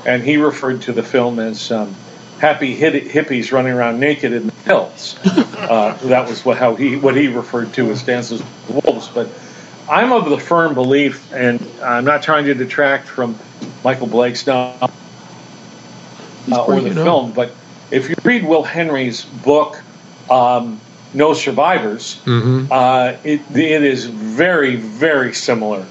and 0.05 0.23
he 0.23 0.37
referred 0.37 0.81
to 0.83 0.93
the 0.93 1.03
film 1.03 1.39
as 1.39 1.71
um, 1.71 1.95
happy 2.39 2.75
hippies 2.77 3.51
running 3.51 3.73
around 3.73 3.99
naked 3.99 4.33
in 4.33 4.47
the 4.47 4.53
hills. 4.65 5.17
uh, 5.25 5.93
that 6.07 6.27
was 6.27 6.43
what 6.45 6.57
how 6.57 6.75
he 6.75 6.95
what 6.95 7.15
he 7.15 7.27
referred 7.27 7.73
to 7.73 7.89
as 7.91 8.03
Dances 8.03 8.41
with 8.41 8.85
Wolves. 8.85 9.07
But 9.09 9.29
I'm 9.89 10.11
of 10.11 10.29
the 10.29 10.37
firm 10.39 10.73
belief, 10.73 11.31
and 11.33 11.61
I'm 11.81 12.05
not 12.05 12.23
trying 12.23 12.45
to 12.45 12.53
detract 12.53 13.07
from 13.07 13.37
Michael 13.83 14.07
Blake's 14.07 14.45
novel 14.47 14.89
uh, 16.51 16.63
or 16.65 16.81
the 16.81 16.89
film, 17.03 17.31
but 17.31 17.51
if 17.91 18.09
you 18.09 18.15
read 18.23 18.45
Will 18.45 18.63
Henry's 18.63 19.23
book, 19.25 19.81
um, 20.29 20.79
No 21.13 21.33
Survivors, 21.33 22.21
Mm-hmm. 22.25 22.71
uh, 22.71 23.13
it, 23.23 23.41
it 23.55 23.83
is 23.83 24.05
very, 24.05 24.75
very 24.75 25.33
similar 25.33 25.85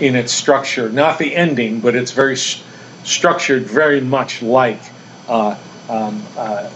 in 0.00 0.16
its 0.16 0.32
structure. 0.32 0.88
Not 0.90 1.18
the 1.18 1.34
ending, 1.34 1.80
but 1.80 1.94
it's 1.94 2.10
very 2.12 2.34
s- 2.34 2.62
structured 3.04 3.62
very 3.64 4.00
much 4.00 4.42
like 4.42 4.80
uh, 5.28 5.56
um, 5.88 6.22
uh, 6.36 6.70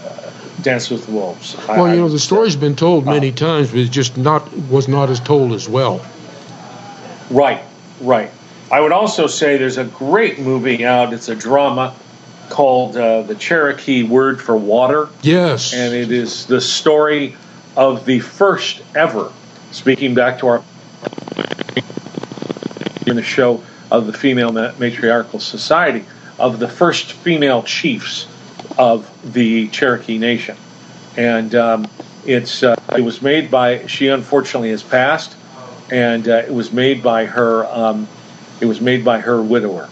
Dance 0.61 0.89
with 0.89 1.05
the 1.05 1.11
Wolves. 1.11 1.55
Well, 1.67 1.85
I- 1.85 1.93
you 1.93 1.99
know, 2.01 2.09
the 2.09 2.19
story's 2.19 2.55
been 2.55 2.75
told 2.75 3.05
many 3.05 3.31
times, 3.31 3.69
but 3.69 3.79
it 3.79 3.89
just 3.91 4.17
not 4.17 4.51
was 4.69 4.87
not 4.87 5.09
as 5.09 5.19
told 5.19 5.53
as 5.53 5.67
well. 5.69 6.05
Right, 7.29 7.61
right. 8.01 8.31
I 8.71 8.79
would 8.81 8.91
also 8.91 9.27
say 9.27 9.57
there's 9.57 9.77
a 9.77 9.85
great 9.85 10.39
movie 10.39 10.85
out. 10.85 11.13
It's 11.13 11.29
a 11.29 11.35
drama 11.35 11.95
called 12.49 12.97
uh, 12.97 13.23
The 13.23 13.35
Cherokee 13.35 14.03
Word 14.03 14.41
for 14.41 14.55
Water. 14.57 15.09
Yes. 15.21 15.73
And 15.73 15.93
it 15.93 16.11
is 16.11 16.45
the 16.45 16.61
story 16.61 17.35
of 17.75 18.05
the 18.05 18.19
first 18.19 18.81
ever, 18.95 19.31
speaking 19.71 20.13
back 20.13 20.39
to 20.39 20.47
our 20.47 20.63
in 23.07 23.15
the 23.15 23.23
show 23.23 23.63
of 23.91 24.05
the 24.05 24.13
Female 24.13 24.51
Matriarchal 24.51 25.39
Society, 25.39 26.05
of 26.37 26.59
the 26.59 26.67
first 26.67 27.13
female 27.13 27.63
chiefs 27.63 28.27
of 28.79 29.33
the 29.33 29.67
Cherokee 29.67 30.17
Nation. 30.17 30.57
And 31.17 31.53
um, 31.53 31.87
it's 32.25 32.63
uh, 32.63 32.75
it 32.97 33.01
was 33.01 33.21
made 33.21 33.51
by, 33.51 33.85
she 33.87 34.07
unfortunately 34.07 34.69
has 34.69 34.81
passed, 34.81 35.35
and 35.91 36.27
uh, 36.27 36.37
it 36.47 36.53
was 36.53 36.71
made 36.71 37.03
by 37.03 37.25
her, 37.25 37.65
um, 37.65 38.07
it 38.61 38.65
was 38.65 38.79
made 38.79 39.03
by 39.03 39.19
her 39.19 39.41
widower, 39.41 39.89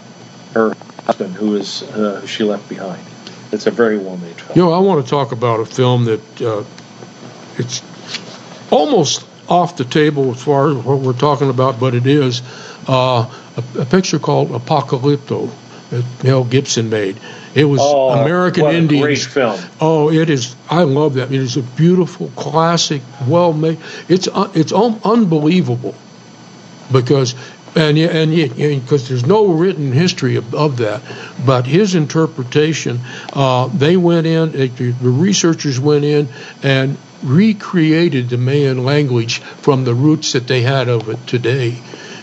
her 0.54 0.74
husband, 1.04 1.34
who 1.34 1.56
is, 1.56 1.82
uh, 1.82 2.26
she 2.26 2.44
left 2.44 2.68
behind. 2.68 3.04
It's 3.52 3.66
a 3.66 3.70
very 3.70 3.98
well 3.98 4.16
made 4.16 4.40
film. 4.40 4.58
You 4.58 4.64
know, 4.64 4.72
I 4.72 4.78
want 4.78 5.04
to 5.04 5.10
talk 5.10 5.32
about 5.32 5.60
a 5.60 5.66
film 5.66 6.04
that 6.06 6.42
uh, 6.42 6.64
it's 7.58 7.82
almost 8.70 9.26
off 9.48 9.76
the 9.76 9.84
table 9.84 10.30
as 10.32 10.42
far 10.42 10.70
as 10.70 10.76
what 10.76 11.00
we're 11.00 11.12
talking 11.12 11.50
about, 11.50 11.78
but 11.80 11.94
it 11.94 12.06
is 12.06 12.42
uh, 12.86 13.30
a, 13.56 13.80
a 13.80 13.84
picture 13.84 14.18
called 14.18 14.50
Apocalypto 14.50 15.50
that 15.90 16.04
Mel 16.24 16.44
Gibson 16.44 16.88
made. 16.90 17.18
It 17.54 17.64
was 17.64 17.80
Oh, 17.82 18.10
American 18.10 18.64
what 18.64 18.74
Indians. 18.74 19.02
great 19.04 19.18
film. 19.18 19.58
Oh, 19.80 20.10
it 20.10 20.30
is. 20.30 20.54
I 20.68 20.82
love 20.82 21.14
that. 21.14 21.32
It 21.32 21.40
is 21.40 21.56
a 21.56 21.62
beautiful, 21.62 22.30
classic, 22.36 23.02
well 23.26 23.52
made. 23.52 23.78
It's 24.08 24.28
un, 24.28 24.50
it's 24.54 24.72
un, 24.72 25.00
unbelievable 25.04 25.94
because 26.92 27.34
and 27.74 27.98
and 27.98 28.34
because 28.34 29.08
there's 29.08 29.26
no 29.26 29.46
written 29.52 29.92
history 29.92 30.36
of, 30.36 30.54
of 30.54 30.78
that, 30.78 31.02
but 31.46 31.66
his 31.66 31.94
interpretation, 31.94 33.00
uh, 33.32 33.68
they 33.68 33.96
went 33.96 34.26
in, 34.26 34.48
uh, 34.48 34.52
the 34.76 34.90
the 34.90 35.10
researchers 35.10 35.78
went 35.78 36.04
in 36.04 36.28
and 36.62 36.96
recreated 37.22 38.28
the 38.30 38.38
Mayan 38.38 38.84
language 38.84 39.38
from 39.40 39.84
the 39.84 39.94
roots 39.94 40.32
that 40.32 40.46
they 40.46 40.62
had 40.62 40.88
of 40.88 41.08
it 41.08 41.26
today. 41.26 41.76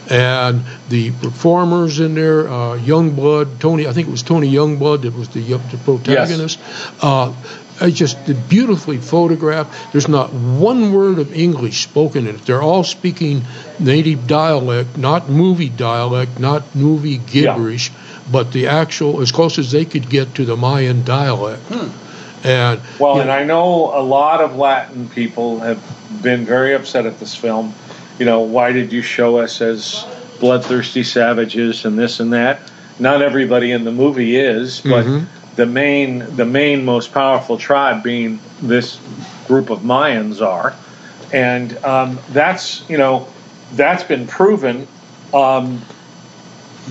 And 0.10 0.64
the 0.90 1.12
performers 1.12 2.00
in 2.00 2.16
there, 2.16 2.48
uh, 2.48 2.78
Youngblood, 2.78 3.60
Tony, 3.60 3.88
I 3.88 3.94
think 3.94 4.08
it 4.08 4.12
was 4.12 4.24
Tony 4.24 4.52
Youngblood 4.52 5.02
that 5.02 5.14
was 5.14 5.30
the, 5.30 5.42
the 5.42 5.80
protagonist. 5.84 6.60
Uh, 7.02 7.34
I 7.80 7.92
just 7.92 8.18
beautifully 8.48 8.98
photographed. 8.98 9.92
There's 9.92 10.08
not 10.08 10.32
one 10.32 10.94
word 10.94 11.20
of 11.20 11.34
English 11.34 11.84
spoken 11.84 12.28
in 12.28 12.36
it. 12.36 12.46
They're 12.46 12.62
all 12.62 12.84
speaking 12.84 13.44
native 13.80 14.28
dialect, 14.28 14.98
not 14.98 15.30
movie 15.30 15.70
dialect, 15.70 16.40
not 16.40 16.74
movie 16.76 17.18
gibberish, 17.18 17.92
but 18.32 18.54
the 18.54 18.68
actual, 18.68 19.22
as 19.22 19.32
close 19.32 19.60
as 19.60 19.72
they 19.72 19.84
could 19.84 20.10
get 20.10 20.36
to 20.36 20.46
the 20.46 20.56
Mayan 20.56 21.04
dialect. 21.04 21.64
And 22.46 22.80
Well, 23.00 23.20
and 23.20 23.28
know, 23.28 23.34
I 23.34 23.44
know 23.44 24.00
a 24.00 24.04
lot 24.04 24.40
of 24.40 24.56
Latin 24.56 25.10
people 25.10 25.60
have 25.60 25.82
been 26.22 26.46
very 26.46 26.76
upset 26.76 27.06
at 27.06 27.20
this 27.20 27.36
film. 27.36 27.74
You 28.20 28.26
know, 28.26 28.40
why 28.42 28.72
did 28.72 28.92
you 28.94 29.02
show 29.02 29.38
us 29.38 29.62
as 29.62 30.06
bloodthirsty 30.40 31.04
savages 31.04 31.86
and 31.86 31.98
this 32.00 32.20
and 32.20 32.32
that? 32.34 32.60
Not 33.00 33.22
everybody 33.22 33.72
in 33.72 33.84
the 33.84 33.92
movie 33.92 34.38
is, 34.38 34.80
but 34.82 35.06
Mhm. 35.06 35.26
the 35.58 35.66
main, 35.66 36.24
the 36.36 36.46
main 36.46 36.86
most 36.86 37.14
powerful 37.14 37.58
tribe 37.58 38.04
being 38.04 38.40
this 38.62 39.00
group 39.48 39.70
of 39.70 39.80
Mayans 39.82 40.42
are, 40.42 40.74
and 41.34 41.78
um, 41.84 42.20
that's 42.32 42.84
you 42.88 42.98
know 42.98 43.28
that's 43.76 44.04
been 44.04 44.28
proven 44.28 44.88
um, 45.34 45.82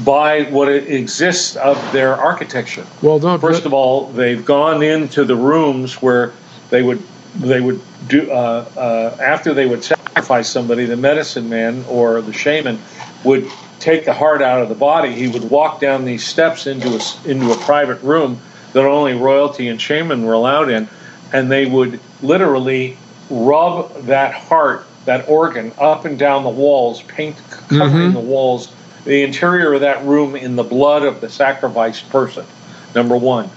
by 0.05 0.43
what 0.45 0.69
exists 0.69 1.57
of 1.57 1.79
their 1.93 2.15
architecture. 2.17 2.85
well, 3.01 3.19
not, 3.19 3.41
First 3.41 3.65
of 3.65 3.73
all, 3.73 4.09
they've 4.09 4.45
gone 4.45 4.83
into 4.83 5.25
the 5.25 5.37
rooms 5.37 6.03
where 6.03 6.33
they 6.71 6.83
would 6.83 7.03
they 7.37 7.61
would 7.61 7.81
do 8.09 8.31
uh, 8.31 8.65
uh, 8.77 9.17
after 9.23 9.55
they 9.55 9.67
would 9.67 9.83
sacrifice 10.15 10.49
somebody. 10.49 10.87
The 10.87 10.97
medicine 10.97 11.49
man 11.49 11.85
or 11.89 12.21
the 12.21 12.33
shaman 12.33 12.79
would 13.25 13.51
take 13.81 14.05
the 14.05 14.13
heart 14.13 14.43
out 14.43 14.63
of 14.63 14.69
the 14.69 14.75
body. 14.75 15.13
He 15.13 15.29
would 15.29 15.51
walk 15.51 15.81
down 15.81 16.05
these 16.05 16.25
steps 16.25 16.67
into 16.67 16.89
a 16.89 17.29
into 17.31 17.53
a 17.53 17.57
private 17.57 18.01
room 18.03 18.41
that 18.73 18.85
only 18.85 19.15
royalty 19.15 19.69
and 19.69 19.81
shaman 19.81 20.25
were 20.25 20.33
allowed 20.33 20.71
in, 20.71 20.89
and 21.33 21.51
they 21.51 21.67
would 21.67 22.01
literally 22.23 22.97
rub 23.29 23.93
that 24.05 24.35
heart, 24.35 24.87
that 25.05 25.29
organ, 25.29 25.73
up 25.79 26.05
and 26.05 26.19
down 26.19 26.45
the 26.45 26.49
walls, 26.49 27.03
paint 27.03 27.37
covering 27.69 28.11
Mhm. 28.11 28.13
the 28.13 28.21
walls, 28.21 28.69
the 29.05 29.23
interior 29.23 29.75
of 29.75 29.81
that 29.81 30.05
room 30.05 30.37
in 30.37 30.55
the 30.57 30.63
blood 30.63 31.03
of 31.03 31.21
the 31.21 31.29
sacrificed 31.29 32.09
person. 32.11 32.45
Number 32.95 33.17
one. 33.17 33.51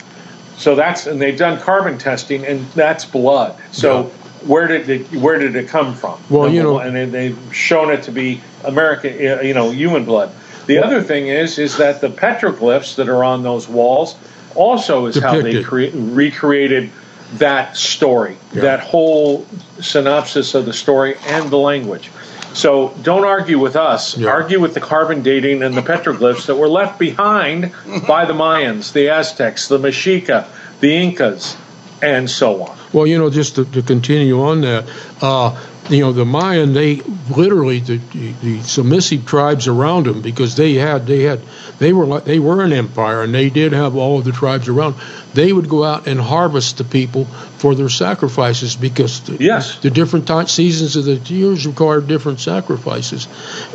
So 0.58 0.74
that's 0.76 1.05
and 1.05 1.22
they've 1.22 1.38
done 1.38 1.60
carbon 1.60 1.99
testing, 1.99 2.43
and 2.45 2.66
that's 2.74 3.05
blood. 3.05 3.53
So 3.72 4.10
where 4.45 4.67
did 4.67 4.89
it 4.89 5.11
where 5.13 5.38
did 5.39 5.55
it 5.55 5.67
come 5.67 5.93
from? 5.95 6.19
Well, 6.29 6.49
you 6.49 6.63
know- 6.63 6.79
and 6.79 7.11
they've 7.13 7.38
shown 7.53 7.91
it 7.91 8.03
to 8.03 8.11
be 8.11 8.41
American, 8.63 9.11
uh, 9.13 9.41
you 9.41 9.53
know, 9.53 9.69
human 9.71 10.05
blood. 10.05 10.31
The 10.67 10.79
other 10.79 11.01
thing 11.01 11.27
is 11.27 11.57
is 11.59 11.77
that 11.77 12.01
the 12.01 12.09
petroglyphs 12.09 12.95
that 12.95 13.07
are 13.09 13.23
on 13.23 13.43
those 13.43 13.67
walls 13.69 14.15
also 14.55 15.05
is 15.05 15.17
how 15.17 15.33
they 15.35 15.51
Depicted. 15.53 15.65
crea- 15.65 15.91
recreated 15.91 16.89
that 17.35 17.75
story, 17.77 18.38
Yeah. 18.53 18.61
that 18.63 18.79
whole 18.81 19.45
synopsis 19.79 20.55
of 20.55 20.65
the 20.65 20.73
story 20.73 21.15
and 21.27 21.49
the 21.49 21.57
language. 21.57 22.09
So 22.53 22.93
don't 23.03 23.23
argue 23.25 23.59
with 23.59 23.75
us. 23.75 24.17
Yeah. 24.17 24.29
Argue 24.29 24.59
with 24.59 24.73
the 24.73 24.79
carbon 24.79 25.21
dating 25.21 25.61
and 25.61 25.75
the 25.75 25.81
petroglyphs 25.81 26.47
that 26.47 26.55
were 26.55 26.69
left 26.69 26.97
behind 26.97 27.71
by 28.07 28.25
the 28.25 28.33
Mayans, 28.33 28.93
the 28.93 29.09
Aztecs, 29.09 29.67
the 29.67 29.77
Mexica, 29.77 30.45
the 30.79 30.95
Incas, 30.97 31.55
and 32.01 32.29
so 32.29 32.63
on. 32.63 32.77
Well, 32.93 33.07
you 33.07 33.17
know, 33.17 33.29
just 33.29 33.55
to, 33.55 33.65
to 33.65 33.81
continue 33.81 34.41
on 34.41 34.61
that, 34.61 34.89
uh, 35.21 35.59
you 35.89 36.01
know 36.01 36.11
the 36.11 36.25
Mayan 36.25 36.73
they 36.73 36.95
literally 37.29 37.79
the, 37.79 37.97
the, 37.97 38.31
the 38.33 38.61
submissive 38.61 39.25
tribes 39.25 39.67
around 39.67 40.05
them 40.05 40.21
because 40.21 40.55
they 40.55 40.73
had 40.73 41.05
they 41.07 41.23
had 41.23 41.41
they 41.79 41.93
were 41.93 42.05
like 42.05 42.25
they 42.25 42.39
were 42.39 42.63
an 42.63 42.73
empire 42.73 43.21
and 43.23 43.33
they 43.33 43.49
did 43.49 43.71
have 43.71 43.95
all 43.95 44.19
of 44.19 44.25
the 44.25 44.31
tribes 44.31 44.67
around 44.67 44.95
they 45.34 45.51
would 45.51 45.69
go 45.69 45.84
out 45.84 46.07
and 46.07 46.19
harvest 46.19 46.78
the 46.78 46.84
people 46.84 47.25
for 47.25 47.75
their 47.75 47.89
sacrifices 47.89 48.75
because 48.75 49.21
the, 49.21 49.38
yes. 49.38 49.80
the 49.80 49.89
different 49.89 50.28
time, 50.28 50.47
seasons 50.47 50.95
of 50.95 51.05
the 51.05 51.15
years 51.34 51.65
require 51.67 52.01
different 52.01 52.39
sacrifices 52.39 53.28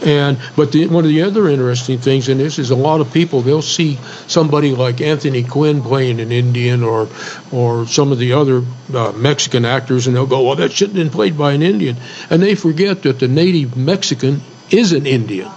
and 0.04 0.38
but 0.56 0.72
the, 0.72 0.86
one 0.88 1.04
of 1.04 1.10
the 1.10 1.22
other 1.22 1.48
interesting 1.48 1.98
things 1.98 2.28
in 2.28 2.38
this 2.38 2.58
is 2.58 2.70
a 2.70 2.76
lot 2.76 3.00
of 3.00 3.12
people 3.12 3.42
they'll 3.42 3.62
see 3.62 3.98
somebody 4.26 4.74
like 4.74 5.00
Anthony 5.00 5.42
Quinn 5.42 5.82
playing 5.82 6.20
an 6.20 6.32
Indian 6.32 6.82
or 6.82 7.08
or 7.50 7.86
some 7.86 8.12
of 8.12 8.18
the 8.18 8.32
other 8.32 8.62
uh, 8.94 9.12
Mexican 9.12 9.64
actors 9.64 10.06
and 10.06 10.16
they'll 10.16 10.26
go 10.26 10.44
well 10.44 10.56
that 10.56 10.72
shouldn't 10.72 10.96
have 10.96 11.06
been 11.06 11.12
played 11.12 11.36
by 11.36 11.52
an 11.52 11.62
Indian 11.62 11.96
and 12.30 12.42
they 12.42 12.54
forget 12.54 13.02
that 13.02 13.18
the 13.18 13.28
native 13.28 13.76
Mexican 13.76 14.40
is 14.70 14.92
an 14.92 15.06
Indian. 15.06 15.50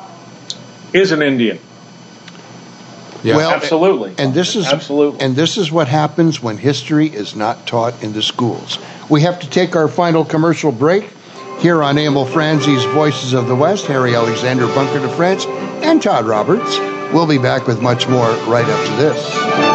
Is 0.93 1.11
an 1.11 1.21
Indian. 1.21 1.59
Yeah. 3.25 3.37
Well, 3.37 3.51
absolutely. 3.51 4.13
And 4.19 4.35
this 4.35 4.55
is 4.55 4.67
absolutely. 4.67 5.19
And 5.19 5.35
this 5.35 5.57
is 5.57 5.71
what 5.71 5.87
happens 5.87 6.43
when 6.43 6.57
history 6.57 7.07
is 7.07 7.35
not 7.35 7.65
taught 7.65 8.03
in 8.03 8.13
the 8.13 8.21
schools. 8.21 8.77
We 9.09 9.21
have 9.21 9.39
to 9.39 9.49
take 9.49 9.75
our 9.75 9.87
final 9.87 10.23
commercial 10.23 10.71
break 10.71 11.09
here 11.59 11.81
on 11.81 11.97
Emil 11.97 12.25
Franzi's 12.25 12.85
Voices 12.85 13.33
of 13.33 13.47
the 13.47 13.55
West. 13.55 13.87
Harry 13.87 14.15
Alexander 14.15 14.67
Bunker 14.67 14.99
de 14.99 15.09
France 15.15 15.45
and 15.83 16.01
Todd 16.01 16.25
Roberts. 16.25 16.77
We'll 17.11 17.27
be 17.27 17.39
back 17.39 17.65
with 17.65 17.81
much 17.81 18.07
more 18.07 18.29
right 18.45 18.65
after 18.65 18.95
this. 18.97 19.74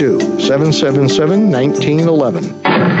777 0.01 1.51
1911. 1.51 3.00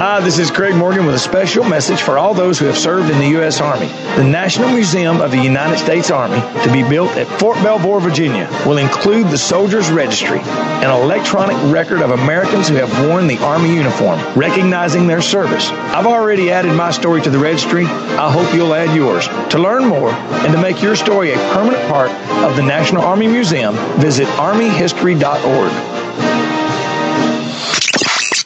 Hi, 0.00 0.18
this 0.18 0.38
is 0.38 0.50
Craig 0.50 0.74
Morgan 0.74 1.04
with 1.04 1.14
a 1.14 1.18
special 1.18 1.62
message 1.62 2.00
for 2.00 2.16
all 2.16 2.32
those 2.32 2.58
who 2.58 2.64
have 2.64 2.78
served 2.78 3.10
in 3.10 3.18
the 3.18 3.28
U.S. 3.36 3.60
Army. 3.60 3.88
The 4.16 4.24
National 4.24 4.70
Museum 4.70 5.20
of 5.20 5.30
the 5.30 5.36
United 5.36 5.76
States 5.76 6.10
Army, 6.10 6.40
to 6.64 6.72
be 6.72 6.82
built 6.82 7.10
at 7.18 7.26
Fort 7.38 7.62
Belvoir, 7.62 8.00
Virginia, 8.00 8.48
will 8.64 8.78
include 8.78 9.26
the 9.26 9.36
Soldiers 9.36 9.90
Registry, 9.90 10.38
an 10.38 10.90
electronic 10.90 11.54
record 11.70 12.00
of 12.00 12.12
Americans 12.12 12.66
who 12.66 12.76
have 12.76 12.90
worn 13.06 13.26
the 13.26 13.36
Army 13.44 13.74
uniform, 13.74 14.18
recognizing 14.34 15.06
their 15.06 15.20
service. 15.20 15.68
I've 15.68 16.06
already 16.06 16.50
added 16.50 16.72
my 16.72 16.92
story 16.92 17.20
to 17.20 17.28
the 17.28 17.38
registry. 17.38 17.84
I 17.84 18.32
hope 18.32 18.54
you'll 18.54 18.72
add 18.72 18.96
yours. 18.96 19.28
To 19.50 19.58
learn 19.58 19.84
more 19.84 20.12
and 20.12 20.54
to 20.54 20.62
make 20.62 20.80
your 20.80 20.96
story 20.96 21.34
a 21.34 21.36
permanent 21.52 21.86
part 21.90 22.10
of 22.42 22.56
the 22.56 22.62
National 22.62 23.02
Army 23.02 23.28
Museum, 23.28 23.74
visit 24.00 24.26
armyhistory.org 24.28 26.29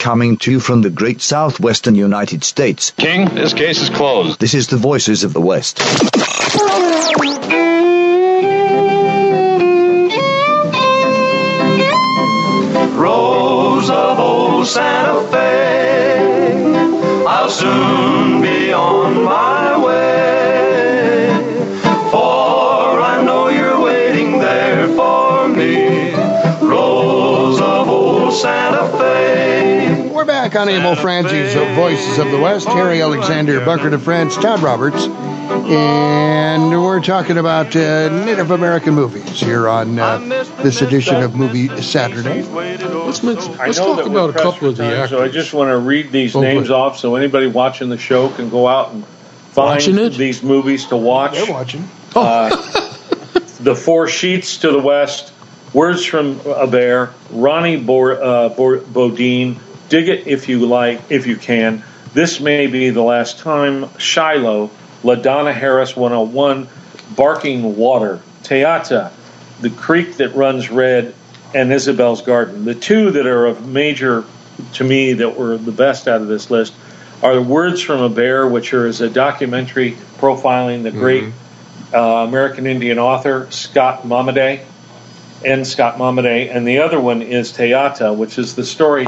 coming 0.05 0.37
to 0.37 0.51
you 0.53 0.61
from 0.61 0.83
the 0.83 0.91
great 0.91 1.23
southwestern 1.23 1.95
United 1.95 2.45
States. 2.45 2.91
King, 2.91 3.27
this 3.35 3.55
case 3.55 3.81
is 3.81 3.89
closed. 3.89 4.39
This 4.39 4.53
is 4.53 4.67
the 4.67 4.77
Voices 4.77 5.25
of 5.25 5.33
the 5.33 5.41
West. 5.41 5.81
Rose 12.95 13.89
of 13.89 14.19
old 14.19 14.67
Santa 14.67 15.27
Fe, 15.33 17.25
I'll 17.27 17.49
soon 17.49 18.43
be 18.43 18.75
on 18.75 19.25
my 19.25 19.64
Fe. 30.55 30.61
We're 30.61 30.67
back 30.67 30.69
on 30.69 30.69
Emil 30.69 30.97
Franzi's 30.97 31.55
Voices 31.75 32.19
of 32.19 32.31
the 32.31 32.39
West. 32.39 32.69
Harry 32.69 33.03
Alexander, 33.03 33.65
Bunker 33.65 33.91
de 33.91 33.99
France, 33.99 34.37
Todd 34.37 34.61
Roberts, 34.61 35.05
And 35.07 36.71
we're 36.71 37.01
talking 37.03 37.39
about 37.39 37.75
uh, 37.75 38.09
Native 38.25 38.51
American 38.53 38.95
movies 38.95 39.41
here 39.41 39.69
on 39.69 39.99
uh, 39.99 40.19
this 40.63 40.81
edition 40.83 41.17
of 41.23 41.35
Movie 41.35 41.69
Saturday. 41.83 42.43
Let's, 42.43 43.23
let's, 43.25 43.49
let's 43.49 43.79
talk 43.79 44.07
about 44.07 44.31
a 44.31 44.33
couple 44.35 44.69
of 44.69 44.77
the 44.77 44.85
time, 44.85 44.93
actors. 44.93 45.11
So 45.11 45.23
I 45.25 45.29
just 45.29 45.53
want 45.55 45.71
to 45.71 45.79
read 45.79 46.13
these 46.13 46.35
Oh, 46.37 46.41
names 46.41 46.69
good. 46.69 46.75
off 46.75 46.99
so 46.99 47.17
anybody 47.17 47.47
watching 47.49 47.89
the 47.89 47.99
show 47.99 48.29
can 48.31 48.49
go 48.49 48.67
out 48.69 48.93
and 48.93 49.05
find 49.07 49.83
it? 49.83 50.13
these 50.15 50.43
movies 50.43 50.87
to 50.87 50.97
watch. 50.97 51.33
They're 51.33 51.51
watching. 51.53 51.89
Uh, 52.15 52.51
the 53.61 53.75
Four 53.75 54.07
Sheets 54.09 54.59
to 54.59 54.71
the 54.71 54.79
West, 54.81 55.33
Words 55.73 56.05
from 56.05 56.41
a 56.47 56.67
Bear, 56.69 57.13
Ronnie 57.31 57.77
Bor- 57.77 58.23
uh, 58.23 58.49
Bor- 58.51 58.79
Bodine, 58.79 59.59
Dig 59.95 60.09
It 60.09 60.27
If 60.27 60.49
You 60.49 60.67
Like, 60.67 61.01
If 61.09 61.29
You 61.29 61.37
Can. 61.37 61.85
This 62.15 62.41
may 62.41 62.67
be 62.67 62.91
the 62.91 63.01
last 63.01 63.39
time. 63.39 63.97
Shiloh, 63.97 64.73
LaDonna 65.05 65.55
Harris 65.55 65.95
101, 65.95 66.67
Barking 67.15 67.77
Water, 67.77 68.21
Te 68.43 68.65
Ata, 68.65 69.13
The 69.61 69.71
Creek 69.71 70.17
That 70.17 70.35
Runs 70.35 70.69
Red, 70.69 71.15
and 71.55 71.73
Isabel's 71.73 72.23
Garden. 72.23 72.65
The 72.65 72.75
two 72.75 73.13
that 73.13 73.25
are 73.25 73.47
of 73.47 73.69
major 73.69 74.25
to 74.73 74.83
me 74.83 75.13
that 75.13 75.39
were 75.39 75.57
the 75.59 75.71
best 75.71 76.09
out 76.09 76.21
of 76.21 76.27
this 76.27 76.51
list 76.51 76.75
are 77.23 77.37
the 77.37 77.43
Words 77.43 77.81
from 77.81 78.01
a 78.01 78.09
Bear, 78.09 78.49
which 78.49 78.75
is 78.75 79.01
a 79.01 79.09
documentary 79.09 79.93
profiling 80.19 80.83
the 80.83 80.91
great 80.91 81.33
uh, 81.95 82.27
American 82.27 82.67
Indian 82.67 82.99
author 82.99 83.47
Scott 83.53 84.03
Momaday, 84.03 84.65
and 85.45 85.65
Scott 85.65 85.99
Momaday, 85.99 86.53
and 86.53 86.67
the 86.67 86.79
other 86.79 86.99
one 86.99 87.23
is 87.23 87.53
Te 87.53 87.75
Ata, 87.75 88.13
which 88.13 88.39
is 88.39 88.57
the 88.57 88.65
story, 88.65 89.07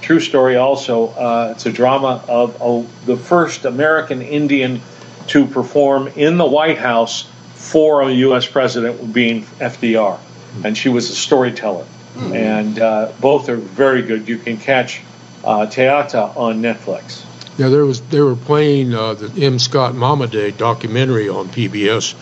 true 0.00 0.20
story. 0.20 0.56
Also, 0.56 1.08
uh, 1.08 1.52
it's 1.54 1.66
a 1.66 1.72
drama 1.72 2.22
of 2.28 2.60
uh, 2.60 2.88
the 3.06 3.16
first 3.16 3.64
American 3.64 4.22
Indian 4.22 4.80
to 5.28 5.46
perform 5.46 6.08
in 6.08 6.36
the 6.36 6.46
White 6.46 6.78
House 6.78 7.28
for 7.54 8.02
a 8.02 8.10
U.S. 8.12 8.46
president, 8.46 9.12
being 9.12 9.42
FDR, 9.42 10.18
and 10.64 10.76
she 10.76 10.88
was 10.88 11.10
a 11.10 11.14
storyteller. 11.14 11.86
And 12.16 12.80
uh, 12.80 13.12
both 13.20 13.48
are 13.48 13.56
very 13.56 14.02
good. 14.02 14.26
You 14.26 14.38
can 14.38 14.56
catch 14.56 15.02
uh, 15.44 15.66
Te 15.66 15.86
Ata 15.86 16.32
on 16.34 16.60
Netflix. 16.60 17.24
Yeah, 17.58 17.68
there 17.68 17.84
was 17.84 18.00
they 18.02 18.20
were 18.20 18.36
playing 18.36 18.94
uh, 18.94 19.14
the 19.14 19.44
M. 19.44 19.58
Scott 19.58 19.94
Momaday 19.94 20.56
documentary 20.56 21.28
on 21.28 21.48
PBS. 21.48 22.14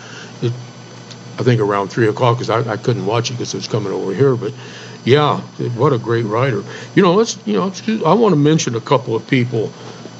It, 0.43 0.53
I 1.39 1.43
think 1.43 1.61
around 1.61 1.89
three 1.89 2.07
o'clock 2.07 2.37
because 2.37 2.49
I, 2.49 2.71
I 2.71 2.77
couldn't 2.77 3.05
watch 3.05 3.29
it 3.29 3.33
because 3.33 3.53
it 3.53 3.57
was 3.57 3.67
coming 3.67 3.91
over 3.91 4.13
here. 4.13 4.35
But 4.35 4.53
yeah, 5.07 5.39
what 5.77 5.93
a 5.93 5.97
great 5.97 6.25
writer. 6.25 6.61
You 6.93 7.01
know, 7.01 7.13
let's 7.13 7.37
you 7.47 7.53
know, 7.53 7.67
let's 7.67 7.87
I 7.87 8.13
want 8.13 8.33
to 8.33 8.35
mention 8.35 8.75
a 8.75 8.81
couple 8.81 9.15
of 9.15 9.25
people. 9.25 9.71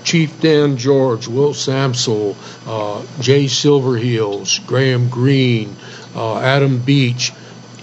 Chief 0.06 0.40
Dan 0.40 0.78
George, 0.78 1.28
Will 1.28 1.54
Sampson, 1.54 2.34
uh, 2.66 3.06
Jay 3.20 3.48
Silverheels, 3.48 4.66
Graham 4.66 5.10
Greene, 5.10 5.76
uh, 6.16 6.40
Adam 6.40 6.80
Beach, 6.80 7.34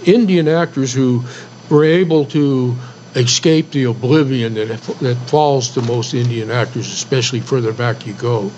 Indian 0.03 0.47
actors 0.47 0.91
who 0.91 1.23
were 1.69 1.83
able 1.83 2.25
to 2.25 2.75
escape 3.13 3.69
the 3.69 3.83
oblivion 3.83 4.55
that 4.55 4.67
that 5.01 5.15
falls 5.27 5.75
to 5.75 5.83
most 5.83 6.15
Indian 6.15 6.49
actors, 6.49 6.91
especially 6.91 7.39
further 7.39 7.71
back 7.71 8.07
you 8.07 8.13
go. 8.13 8.51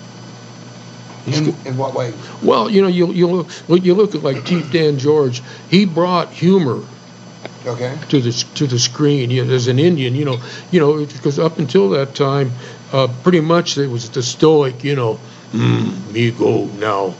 In, 1.26 1.54
in 1.66 1.76
what 1.76 1.92
way? 1.92 2.14
Well, 2.42 2.70
you 2.70 2.80
know, 2.80 2.88
you 2.88 3.12
you 3.12 3.26
look 3.26 3.50
you 3.68 3.92
look 3.92 4.14
at 4.14 4.22
like 4.22 4.46
Chief 4.46 4.72
Dan 4.72 4.98
George. 4.98 5.42
He 5.68 5.84
brought 5.84 6.30
humor 6.30 6.82
Okay. 7.68 7.96
to 8.08 8.20
the 8.20 8.32
to 8.54 8.66
the 8.66 8.78
screen. 8.78 9.30
You 9.30 9.44
know, 9.44 9.52
as 9.54 9.68
an 9.68 9.78
Indian, 9.78 10.14
you 10.14 10.24
know, 10.24 10.38
you 10.70 10.80
know, 10.80 11.04
because 11.04 11.38
up 11.38 11.58
until 11.58 11.90
that 11.90 12.14
time, 12.14 12.52
uh, 12.92 13.08
pretty 13.22 13.40
much 13.40 13.76
it 13.78 13.88
was 13.88 14.08
the 14.10 14.22
stoic, 14.22 14.82
you 14.84 14.96
know, 14.96 15.18
mm, 15.52 16.12
me 16.12 16.30
go 16.30 16.64
now, 16.78 17.14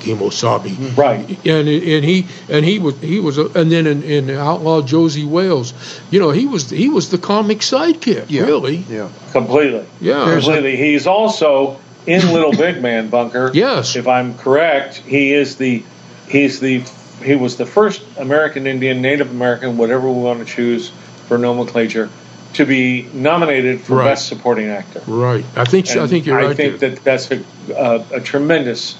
Kimosabi. 0.00 0.96
Right. 0.96 1.28
And 1.46 1.68
and 1.68 2.04
he 2.04 2.26
and 2.48 2.64
he 2.64 2.78
was 2.78 2.98
he 3.00 3.20
was 3.20 3.38
a, 3.38 3.46
and 3.58 3.70
then 3.72 3.86
in, 3.86 4.02
in 4.02 4.30
Outlaw 4.30 4.82
Josey 4.82 5.24
Wales, 5.24 5.72
you 6.10 6.20
know, 6.20 6.30
he 6.30 6.46
was 6.46 6.70
he 6.70 6.88
was 6.88 7.10
the 7.10 7.18
comic 7.18 7.58
sidekick, 7.58 8.26
Yeah. 8.28 8.42
really. 8.42 8.76
Yeah. 8.88 9.08
Completely. 9.32 9.86
Yeah. 10.00 10.26
There's 10.26 10.46
a- 10.48 10.52
Completely. 10.52 10.76
He's 10.76 11.06
also 11.06 11.80
in 12.06 12.32
Little 12.32 12.52
Big 12.66 12.82
Man 12.82 13.08
Bunker. 13.08 13.50
Yes. 13.54 13.96
If 13.96 14.06
I'm 14.06 14.36
correct, 14.36 14.96
he 14.96 15.32
is 15.32 15.56
the 15.56 15.82
he's 16.28 16.60
the 16.60 16.84
he 17.24 17.34
was 17.34 17.56
the 17.56 17.66
first 17.66 18.02
American 18.18 18.66
Indian, 18.66 19.00
Native 19.02 19.30
American, 19.30 19.76
whatever 19.78 20.08
we 20.10 20.20
want 20.22 20.40
to 20.40 20.44
choose 20.44 20.90
for 21.28 21.38
nomenclature, 21.38 22.10
to 22.54 22.64
be 22.66 23.02
nominated 23.12 23.80
for 23.80 23.96
Right. 23.96 24.10
Best 24.10 24.28
Supporting 24.28 24.68
Actor. 24.68 25.02
Right. 25.06 25.44
I 25.56 25.64
think 25.64 25.88
I 25.96 26.06
think 26.06 26.26
you're 26.26 26.38
I 26.38 26.42
right. 26.42 26.50
I 26.50 26.54
think 26.54 26.78
there. 26.78 26.90
that 26.90 27.04
that's 27.04 27.30
a, 27.30 27.42
a, 27.74 28.16
a 28.18 28.20
tremendous 28.20 28.96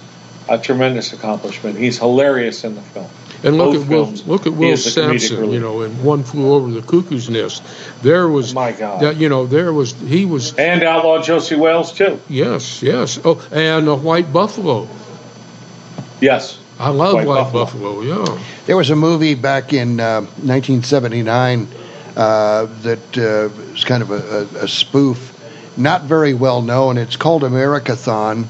a 0.49 0.59
tremendous 0.59 1.13
accomplishment. 1.13 1.79
He's 1.79 1.99
hilarious 1.99 2.65
in 2.65 2.75
the 2.75 2.83
film. 2.83 3.09
And 3.43 3.59
look 3.59 3.75
Both 3.75 3.83
at 3.85 3.89
Will, 3.91 4.05
films, 4.07 4.27
look 4.27 4.47
at 4.47 4.53
Will 4.55 4.71
is 4.73 4.85
the 4.95 5.01
comedic 5.03 5.21
Sampson. 5.21 5.51
You 5.53 5.61
know, 5.61 5.83
in 5.83 6.03
One 6.03 6.23
Flew 6.25 6.53
Over 6.55 6.71
the 6.71 6.81
Cuckoo's 6.81 7.29
Nest, 7.29 7.63
there 8.03 8.27
was 8.27 8.55
My 8.55 8.73
God. 8.73 9.03
that. 9.03 9.17
You 9.19 9.29
know, 9.29 9.47
there 9.47 9.71
was 9.73 9.93
he 9.93 10.25
was 10.25 10.55
And 10.57 10.83
Outlaw 10.83 11.21
Josey 11.23 11.55
Wales 11.57 11.93
too. 11.93 12.19
yes, 12.29 12.83
yes. 12.83 13.19
Oh, 13.23 13.47
and 13.53 13.87
a 13.87 13.95
White 13.95 14.33
Buffalo. 14.33 14.89
Yes. 16.21 16.59
I 16.79 16.89
love 16.91 17.15
White 17.15 17.27
White, 17.27 17.53
Buffalo. 17.53 17.65
Buffalo. 17.65 18.01
Yeah. 18.03 18.43
There 18.67 18.77
was 18.77 18.91
a 18.91 18.97
movie 18.97 19.35
back 19.35 19.73
in 19.73 20.01
uh, 20.01 20.23
1979 20.23 21.69
uh, 22.17 22.67
that 22.83 23.19
uh, 23.19 23.49
was 23.73 23.85
kind 23.85 24.03
of 24.03 24.11
a, 24.11 24.15
a, 24.61 24.65
a 24.65 24.69
spoof, 24.69 25.33
not 25.77 26.03
very 26.03 26.35
well 26.35 26.63
known. 26.63 26.99
It's 26.99 27.17
called 27.17 27.43
Americathon. 27.43 28.47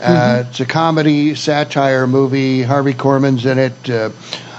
Uh, 0.00 0.44
It's 0.48 0.60
a 0.60 0.66
comedy 0.66 1.34
satire 1.34 2.06
movie. 2.06 2.62
Harvey 2.62 2.94
Korman's 2.94 3.46
in 3.46 3.58
it. 3.58 3.90
Uh, 3.90 4.10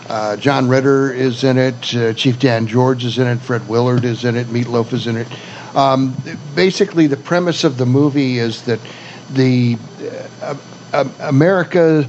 uh, 0.09 0.35
John 0.37 0.67
Ritter 0.67 1.13
is 1.13 1.43
in 1.43 1.57
it. 1.57 1.95
Uh, 1.95 2.13
Chief 2.13 2.39
Dan 2.39 2.67
George 2.67 3.05
is 3.05 3.17
in 3.19 3.27
it. 3.27 3.37
Fred 3.39 3.67
Willard 3.69 4.03
is 4.05 4.25
in 4.25 4.35
it. 4.35 4.47
Meatloaf 4.47 4.91
is 4.91 5.07
in 5.07 5.17
it. 5.17 5.27
Um, 5.75 6.15
basically, 6.55 7.07
the 7.07 7.15
premise 7.17 7.63
of 7.63 7.77
the 7.77 7.85
movie 7.85 8.39
is 8.39 8.63
that 8.63 8.79
the 9.29 9.77
uh, 10.41 10.55
uh, 10.93 11.05
America 11.19 12.05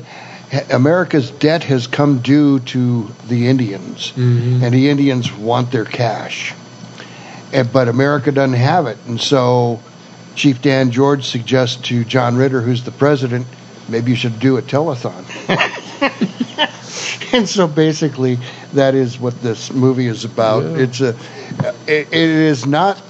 America's 0.70 1.30
debt 1.30 1.62
has 1.64 1.86
come 1.86 2.18
due 2.20 2.58
to 2.60 3.08
the 3.28 3.48
Indians, 3.48 4.12
mm-hmm. 4.12 4.64
and 4.64 4.74
the 4.74 4.88
Indians 4.88 5.32
want 5.32 5.70
their 5.70 5.84
cash, 5.84 6.54
and, 7.52 7.72
but 7.72 7.88
America 7.88 8.32
doesn't 8.32 8.56
have 8.56 8.86
it, 8.86 8.98
and 9.06 9.20
so 9.20 9.80
Chief 10.34 10.62
Dan 10.62 10.90
George 10.90 11.26
suggests 11.26 11.76
to 11.88 12.04
John 12.04 12.36
Ritter, 12.36 12.60
who's 12.60 12.82
the 12.82 12.92
president, 12.92 13.46
maybe 13.88 14.10
you 14.10 14.16
should 14.16 14.40
do 14.40 14.56
a 14.56 14.62
telethon. 14.62 15.24
and 17.34 17.48
so 17.48 17.68
basically, 17.68 18.38
that 18.72 18.94
is 18.94 19.20
what 19.20 19.40
this 19.42 19.72
movie 19.72 20.06
is 20.06 20.24
about. 20.24 20.64
Yeah. 20.64 20.78
It's 20.78 21.00
a, 21.00 21.10
it, 21.86 22.08
it 22.08 22.14
is 22.14 22.66
not. 22.66 23.00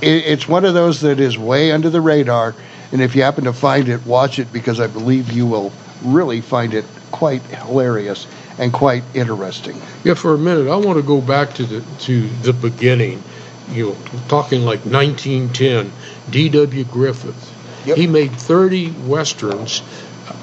It, 0.00 0.24
it's 0.26 0.48
one 0.48 0.64
of 0.64 0.74
those 0.74 1.00
that 1.00 1.20
is 1.20 1.36
way 1.36 1.72
under 1.72 1.90
the 1.90 2.00
radar, 2.00 2.54
and 2.92 3.02
if 3.02 3.14
you 3.14 3.22
happen 3.22 3.44
to 3.44 3.52
find 3.52 3.88
it, 3.88 4.04
watch 4.06 4.38
it 4.38 4.52
because 4.52 4.80
I 4.80 4.86
believe 4.86 5.32
you 5.32 5.46
will 5.46 5.72
really 6.02 6.40
find 6.40 6.74
it 6.74 6.84
quite 7.10 7.42
hilarious 7.42 8.26
and 8.58 8.72
quite 8.72 9.02
interesting. 9.14 9.80
Yeah. 10.04 10.14
For 10.14 10.34
a 10.34 10.38
minute, 10.38 10.68
I 10.68 10.76
want 10.76 10.96
to 10.96 11.02
go 11.02 11.20
back 11.20 11.54
to 11.54 11.64
the 11.64 11.80
to 12.00 12.28
the 12.42 12.52
beginning. 12.52 13.22
You 13.70 13.90
know, 13.90 13.96
talking 14.28 14.62
like 14.62 14.80
1910. 14.86 15.92
D.W. 16.30 16.84
Griffith. 16.84 17.54
Yep. 17.86 17.96
He 17.96 18.06
made 18.06 18.32
30 18.32 18.90
westerns. 19.06 19.82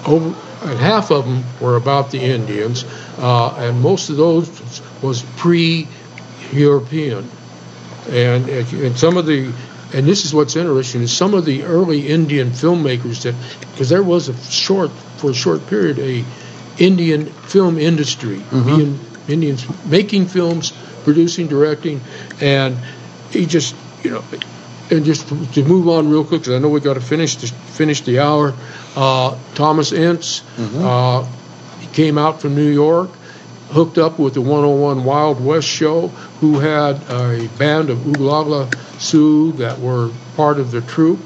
Over 0.06 0.36
and 0.64 0.80
half 0.80 1.12
of 1.12 1.26
them 1.26 1.44
were 1.62 1.76
about 1.76 2.10
the 2.12 2.20
Indians, 2.20 2.86
uh, 3.20 3.56
and 3.58 3.82
most 3.82 4.10
of 4.10 4.18
those 4.18 4.82
was 5.02 5.22
pre-European. 5.38 7.30
And 8.10 8.50
and 8.50 8.98
some 8.98 9.18
of 9.18 9.26
the 9.26 9.52
and 9.96 10.06
this 10.06 10.26
is 10.26 10.34
what's 10.34 10.56
interesting 10.58 11.02
is 11.02 11.16
some 11.16 11.34
of 11.34 11.46
the 11.46 11.64
early 11.64 12.08
Indian 12.08 12.52
filmmakers 12.52 13.24
that 13.24 13.34
because 13.72 13.90
there 13.90 14.04
was 14.04 14.28
a 14.28 14.36
short 14.52 14.92
for 15.18 15.32
a 15.32 15.34
short 15.34 15.66
period 15.68 15.98
a 16.00 16.26
Indian 16.78 17.26
film 17.26 17.78
industry, 17.78 18.44
Indian, 18.52 19.00
Indians 19.30 19.66
making 19.86 20.28
films, 20.28 20.74
producing, 21.06 21.48
directing, 21.48 22.02
and 22.42 22.78
he 23.32 23.46
just 23.46 23.74
you 24.04 24.12
know 24.12 24.24
and 24.92 25.06
just 25.06 25.28
to, 25.30 25.64
move 25.64 25.88
on 25.88 26.10
real 26.10 26.24
quick 26.24 26.42
because 26.42 26.54
I 26.56 26.60
know 26.60 26.70
we 26.70 26.80
got 26.80 26.96
to 26.96 27.02
finish 27.02 27.38
the, 27.38 27.48
finish 27.48 28.02
the 28.02 28.20
hour. 28.20 28.54
Uh, 28.96 29.38
Thomas 29.56 29.92
Ince, 29.92 30.44
uh, 30.60 31.28
he 31.80 31.88
came 31.88 32.18
out 32.18 32.42
from 32.42 32.56
New 32.56 32.70
York, 32.70 33.10
hooked 33.72 33.98
up 33.98 34.20
with 34.20 34.36
the 34.36 34.42
101 34.42 35.04
Wild 35.04 35.44
West 35.44 35.68
show, 35.68 36.08
who 36.40 36.60
had 36.60 37.02
a 37.10 37.48
band 37.58 37.90
of 37.90 37.98
Oglala 38.00 38.70
Sioux 39.00 39.52
that 39.54 39.80
were 39.80 40.12
part 40.36 40.60
of 40.60 40.72
the 40.72 40.82
troupe, 40.82 41.20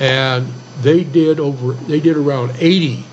and 0.00 0.46
they 0.80 1.04
did 1.04 1.38
over 1.38 1.74
they 1.74 2.00
did 2.00 2.16
around 2.16 2.52
80 2.58 3.04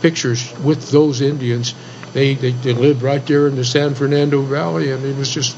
pictures 0.00 0.56
with 0.60 0.90
those 0.90 1.20
Indians. 1.20 1.74
They, 2.12 2.34
they 2.34 2.52
they 2.52 2.72
lived 2.72 3.02
right 3.02 3.24
there 3.26 3.46
in 3.46 3.56
the 3.56 3.64
San 3.64 3.94
Fernando 3.94 4.42
Valley, 4.42 4.90
and 4.92 5.04
it 5.04 5.16
was 5.16 5.30
just 5.32 5.56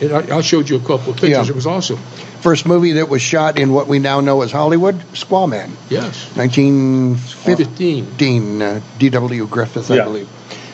And 0.00 0.12
I, 0.12 0.38
I 0.38 0.40
showed 0.40 0.68
you 0.70 0.76
a 0.76 0.80
couple 0.80 1.12
of 1.12 1.20
pictures. 1.20 1.30
Yeah. 1.30 1.52
It 1.52 1.54
was 1.54 1.66
awesome. 1.66 1.98
First 2.40 2.64
movie 2.66 2.92
that 2.92 3.10
was 3.10 3.20
shot 3.20 3.58
in 3.58 3.70
what 3.72 3.86
we 3.86 3.98
now 3.98 4.20
know 4.20 4.40
as 4.40 4.50
Hollywood, 4.50 4.98
Squawman. 5.12 5.72
Yes. 5.90 6.24
1915. 6.36 8.62
Uh, 8.62 8.80
D.W. 8.98 9.46
Griffith, 9.46 9.90
I 9.90 9.96
Yeah. 9.96 10.04
believe. 10.04 10.28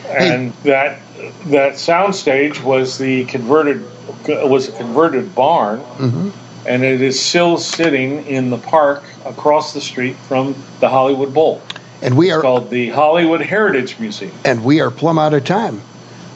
And 0.09 0.53
that 0.63 0.99
that 1.45 1.73
soundstage 1.73 2.61
was 2.63 2.97
the 2.97 3.25
converted 3.25 3.85
was 4.27 4.69
a 4.69 4.71
converted 4.73 5.33
barn, 5.35 5.79
hmm 5.79 6.29
and 6.65 6.83
it 6.83 7.01
is 7.01 7.17
still 7.17 7.57
sitting 7.57 8.25
in 8.25 8.49
the 8.49 8.57
park 8.57 9.01
across 9.25 9.73
the 9.73 9.79
street 9.79 10.17
from 10.17 10.53
the 10.81 10.89
Hollywood 10.89 11.33
Bowl. 11.33 11.61
And 12.01 12.17
we 12.17 12.29
are 12.31 12.41
called 12.41 12.69
the 12.69 12.89
Hollywood 12.89 13.39
Heritage 13.41 13.97
Museum. 13.99 14.33
and 14.43 14.65
we 14.65 14.81
are 14.81 14.91
plumb 14.91 15.17
out 15.17 15.33
of 15.33 15.45
time. 15.45 15.81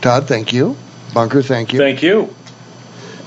Todd, 0.01 0.27
thank 0.29 0.53
you. 0.53 0.77
Bunker, 1.13 1.41
thank 1.41 1.73
you. 1.73 1.79
Thank 1.79 2.01
you. 2.01 2.33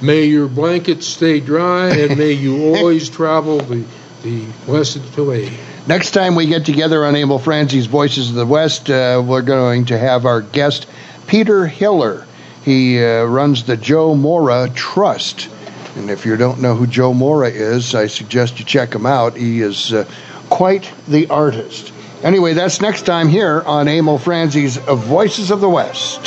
May 0.01 0.25
your 0.25 0.49
blankets 0.49 1.07
stay 1.07 1.41
dry, 1.41 1.91
and 1.91 2.17
may 2.19 2.33
you 2.33 2.75
always 2.75 3.09
travel 3.11 3.59
the 3.59 3.85
the 4.23 4.47
blessed 4.65 5.17
way. 5.19 5.53
Next 5.87 6.13
time 6.13 6.35
we 6.35 6.47
get 6.47 6.65
together 6.65 7.05
on 7.05 7.15
Emil 7.15 7.39
Franzi's 7.39 7.85
Voices 7.85 8.31
of 8.31 8.37
the 8.37 8.47
West, 8.47 8.89
uh, 8.89 9.23
we're 9.25 9.43
going 9.43 9.85
to 9.87 9.99
have 9.99 10.25
our 10.25 10.41
guest, 10.41 10.87
Peter 11.27 11.67
Hiller. 11.67 12.27
He 12.65 13.05
uh, 13.05 13.25
runs 13.25 13.65
the 13.65 13.77
Jo 13.77 14.15
Mora 14.15 14.71
Trust. 14.75 15.51
And 15.97 16.11
if 16.11 16.25
you 16.25 16.39
don't 16.39 16.63
know 16.63 16.75
who 16.75 16.87
Jo 16.87 17.13
Mora 17.13 17.51
is, 17.51 17.95
I 17.95 18.07
suggest 18.07 18.59
you 18.59 18.65
check 18.65 18.95
him 18.95 19.05
out. 19.05 19.37
He 19.37 19.61
is 19.61 19.93
uh, 19.93 20.11
quite 20.49 20.91
the 21.07 21.29
artist. 21.29 21.93
Anyway, 22.23 22.55
that's 22.55 22.81
next 22.81 23.03
time 23.03 23.29
here 23.29 23.61
on 23.61 23.87
Emil 23.87 24.17
Franzi's 24.17 24.79
Voices 24.79 25.51
of 25.51 25.61
the 25.61 25.69
West. 25.69 26.25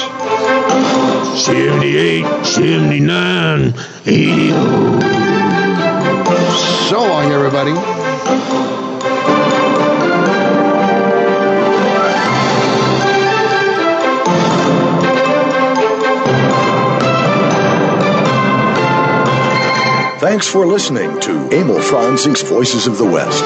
78, 1.36 2.46
79, 2.46 3.74
80. 4.06 4.52
So 6.90 7.02
long, 7.02 7.32
everybody. 7.32 8.77
Thanks 20.30 20.46
for 20.46 20.68
listening 20.68 21.18
to 21.22 21.48
Emil 21.58 21.80
Franzi's 21.80 22.42
Voices 22.42 22.86
of 22.86 22.98
the 22.98 23.06
West. 23.06 23.46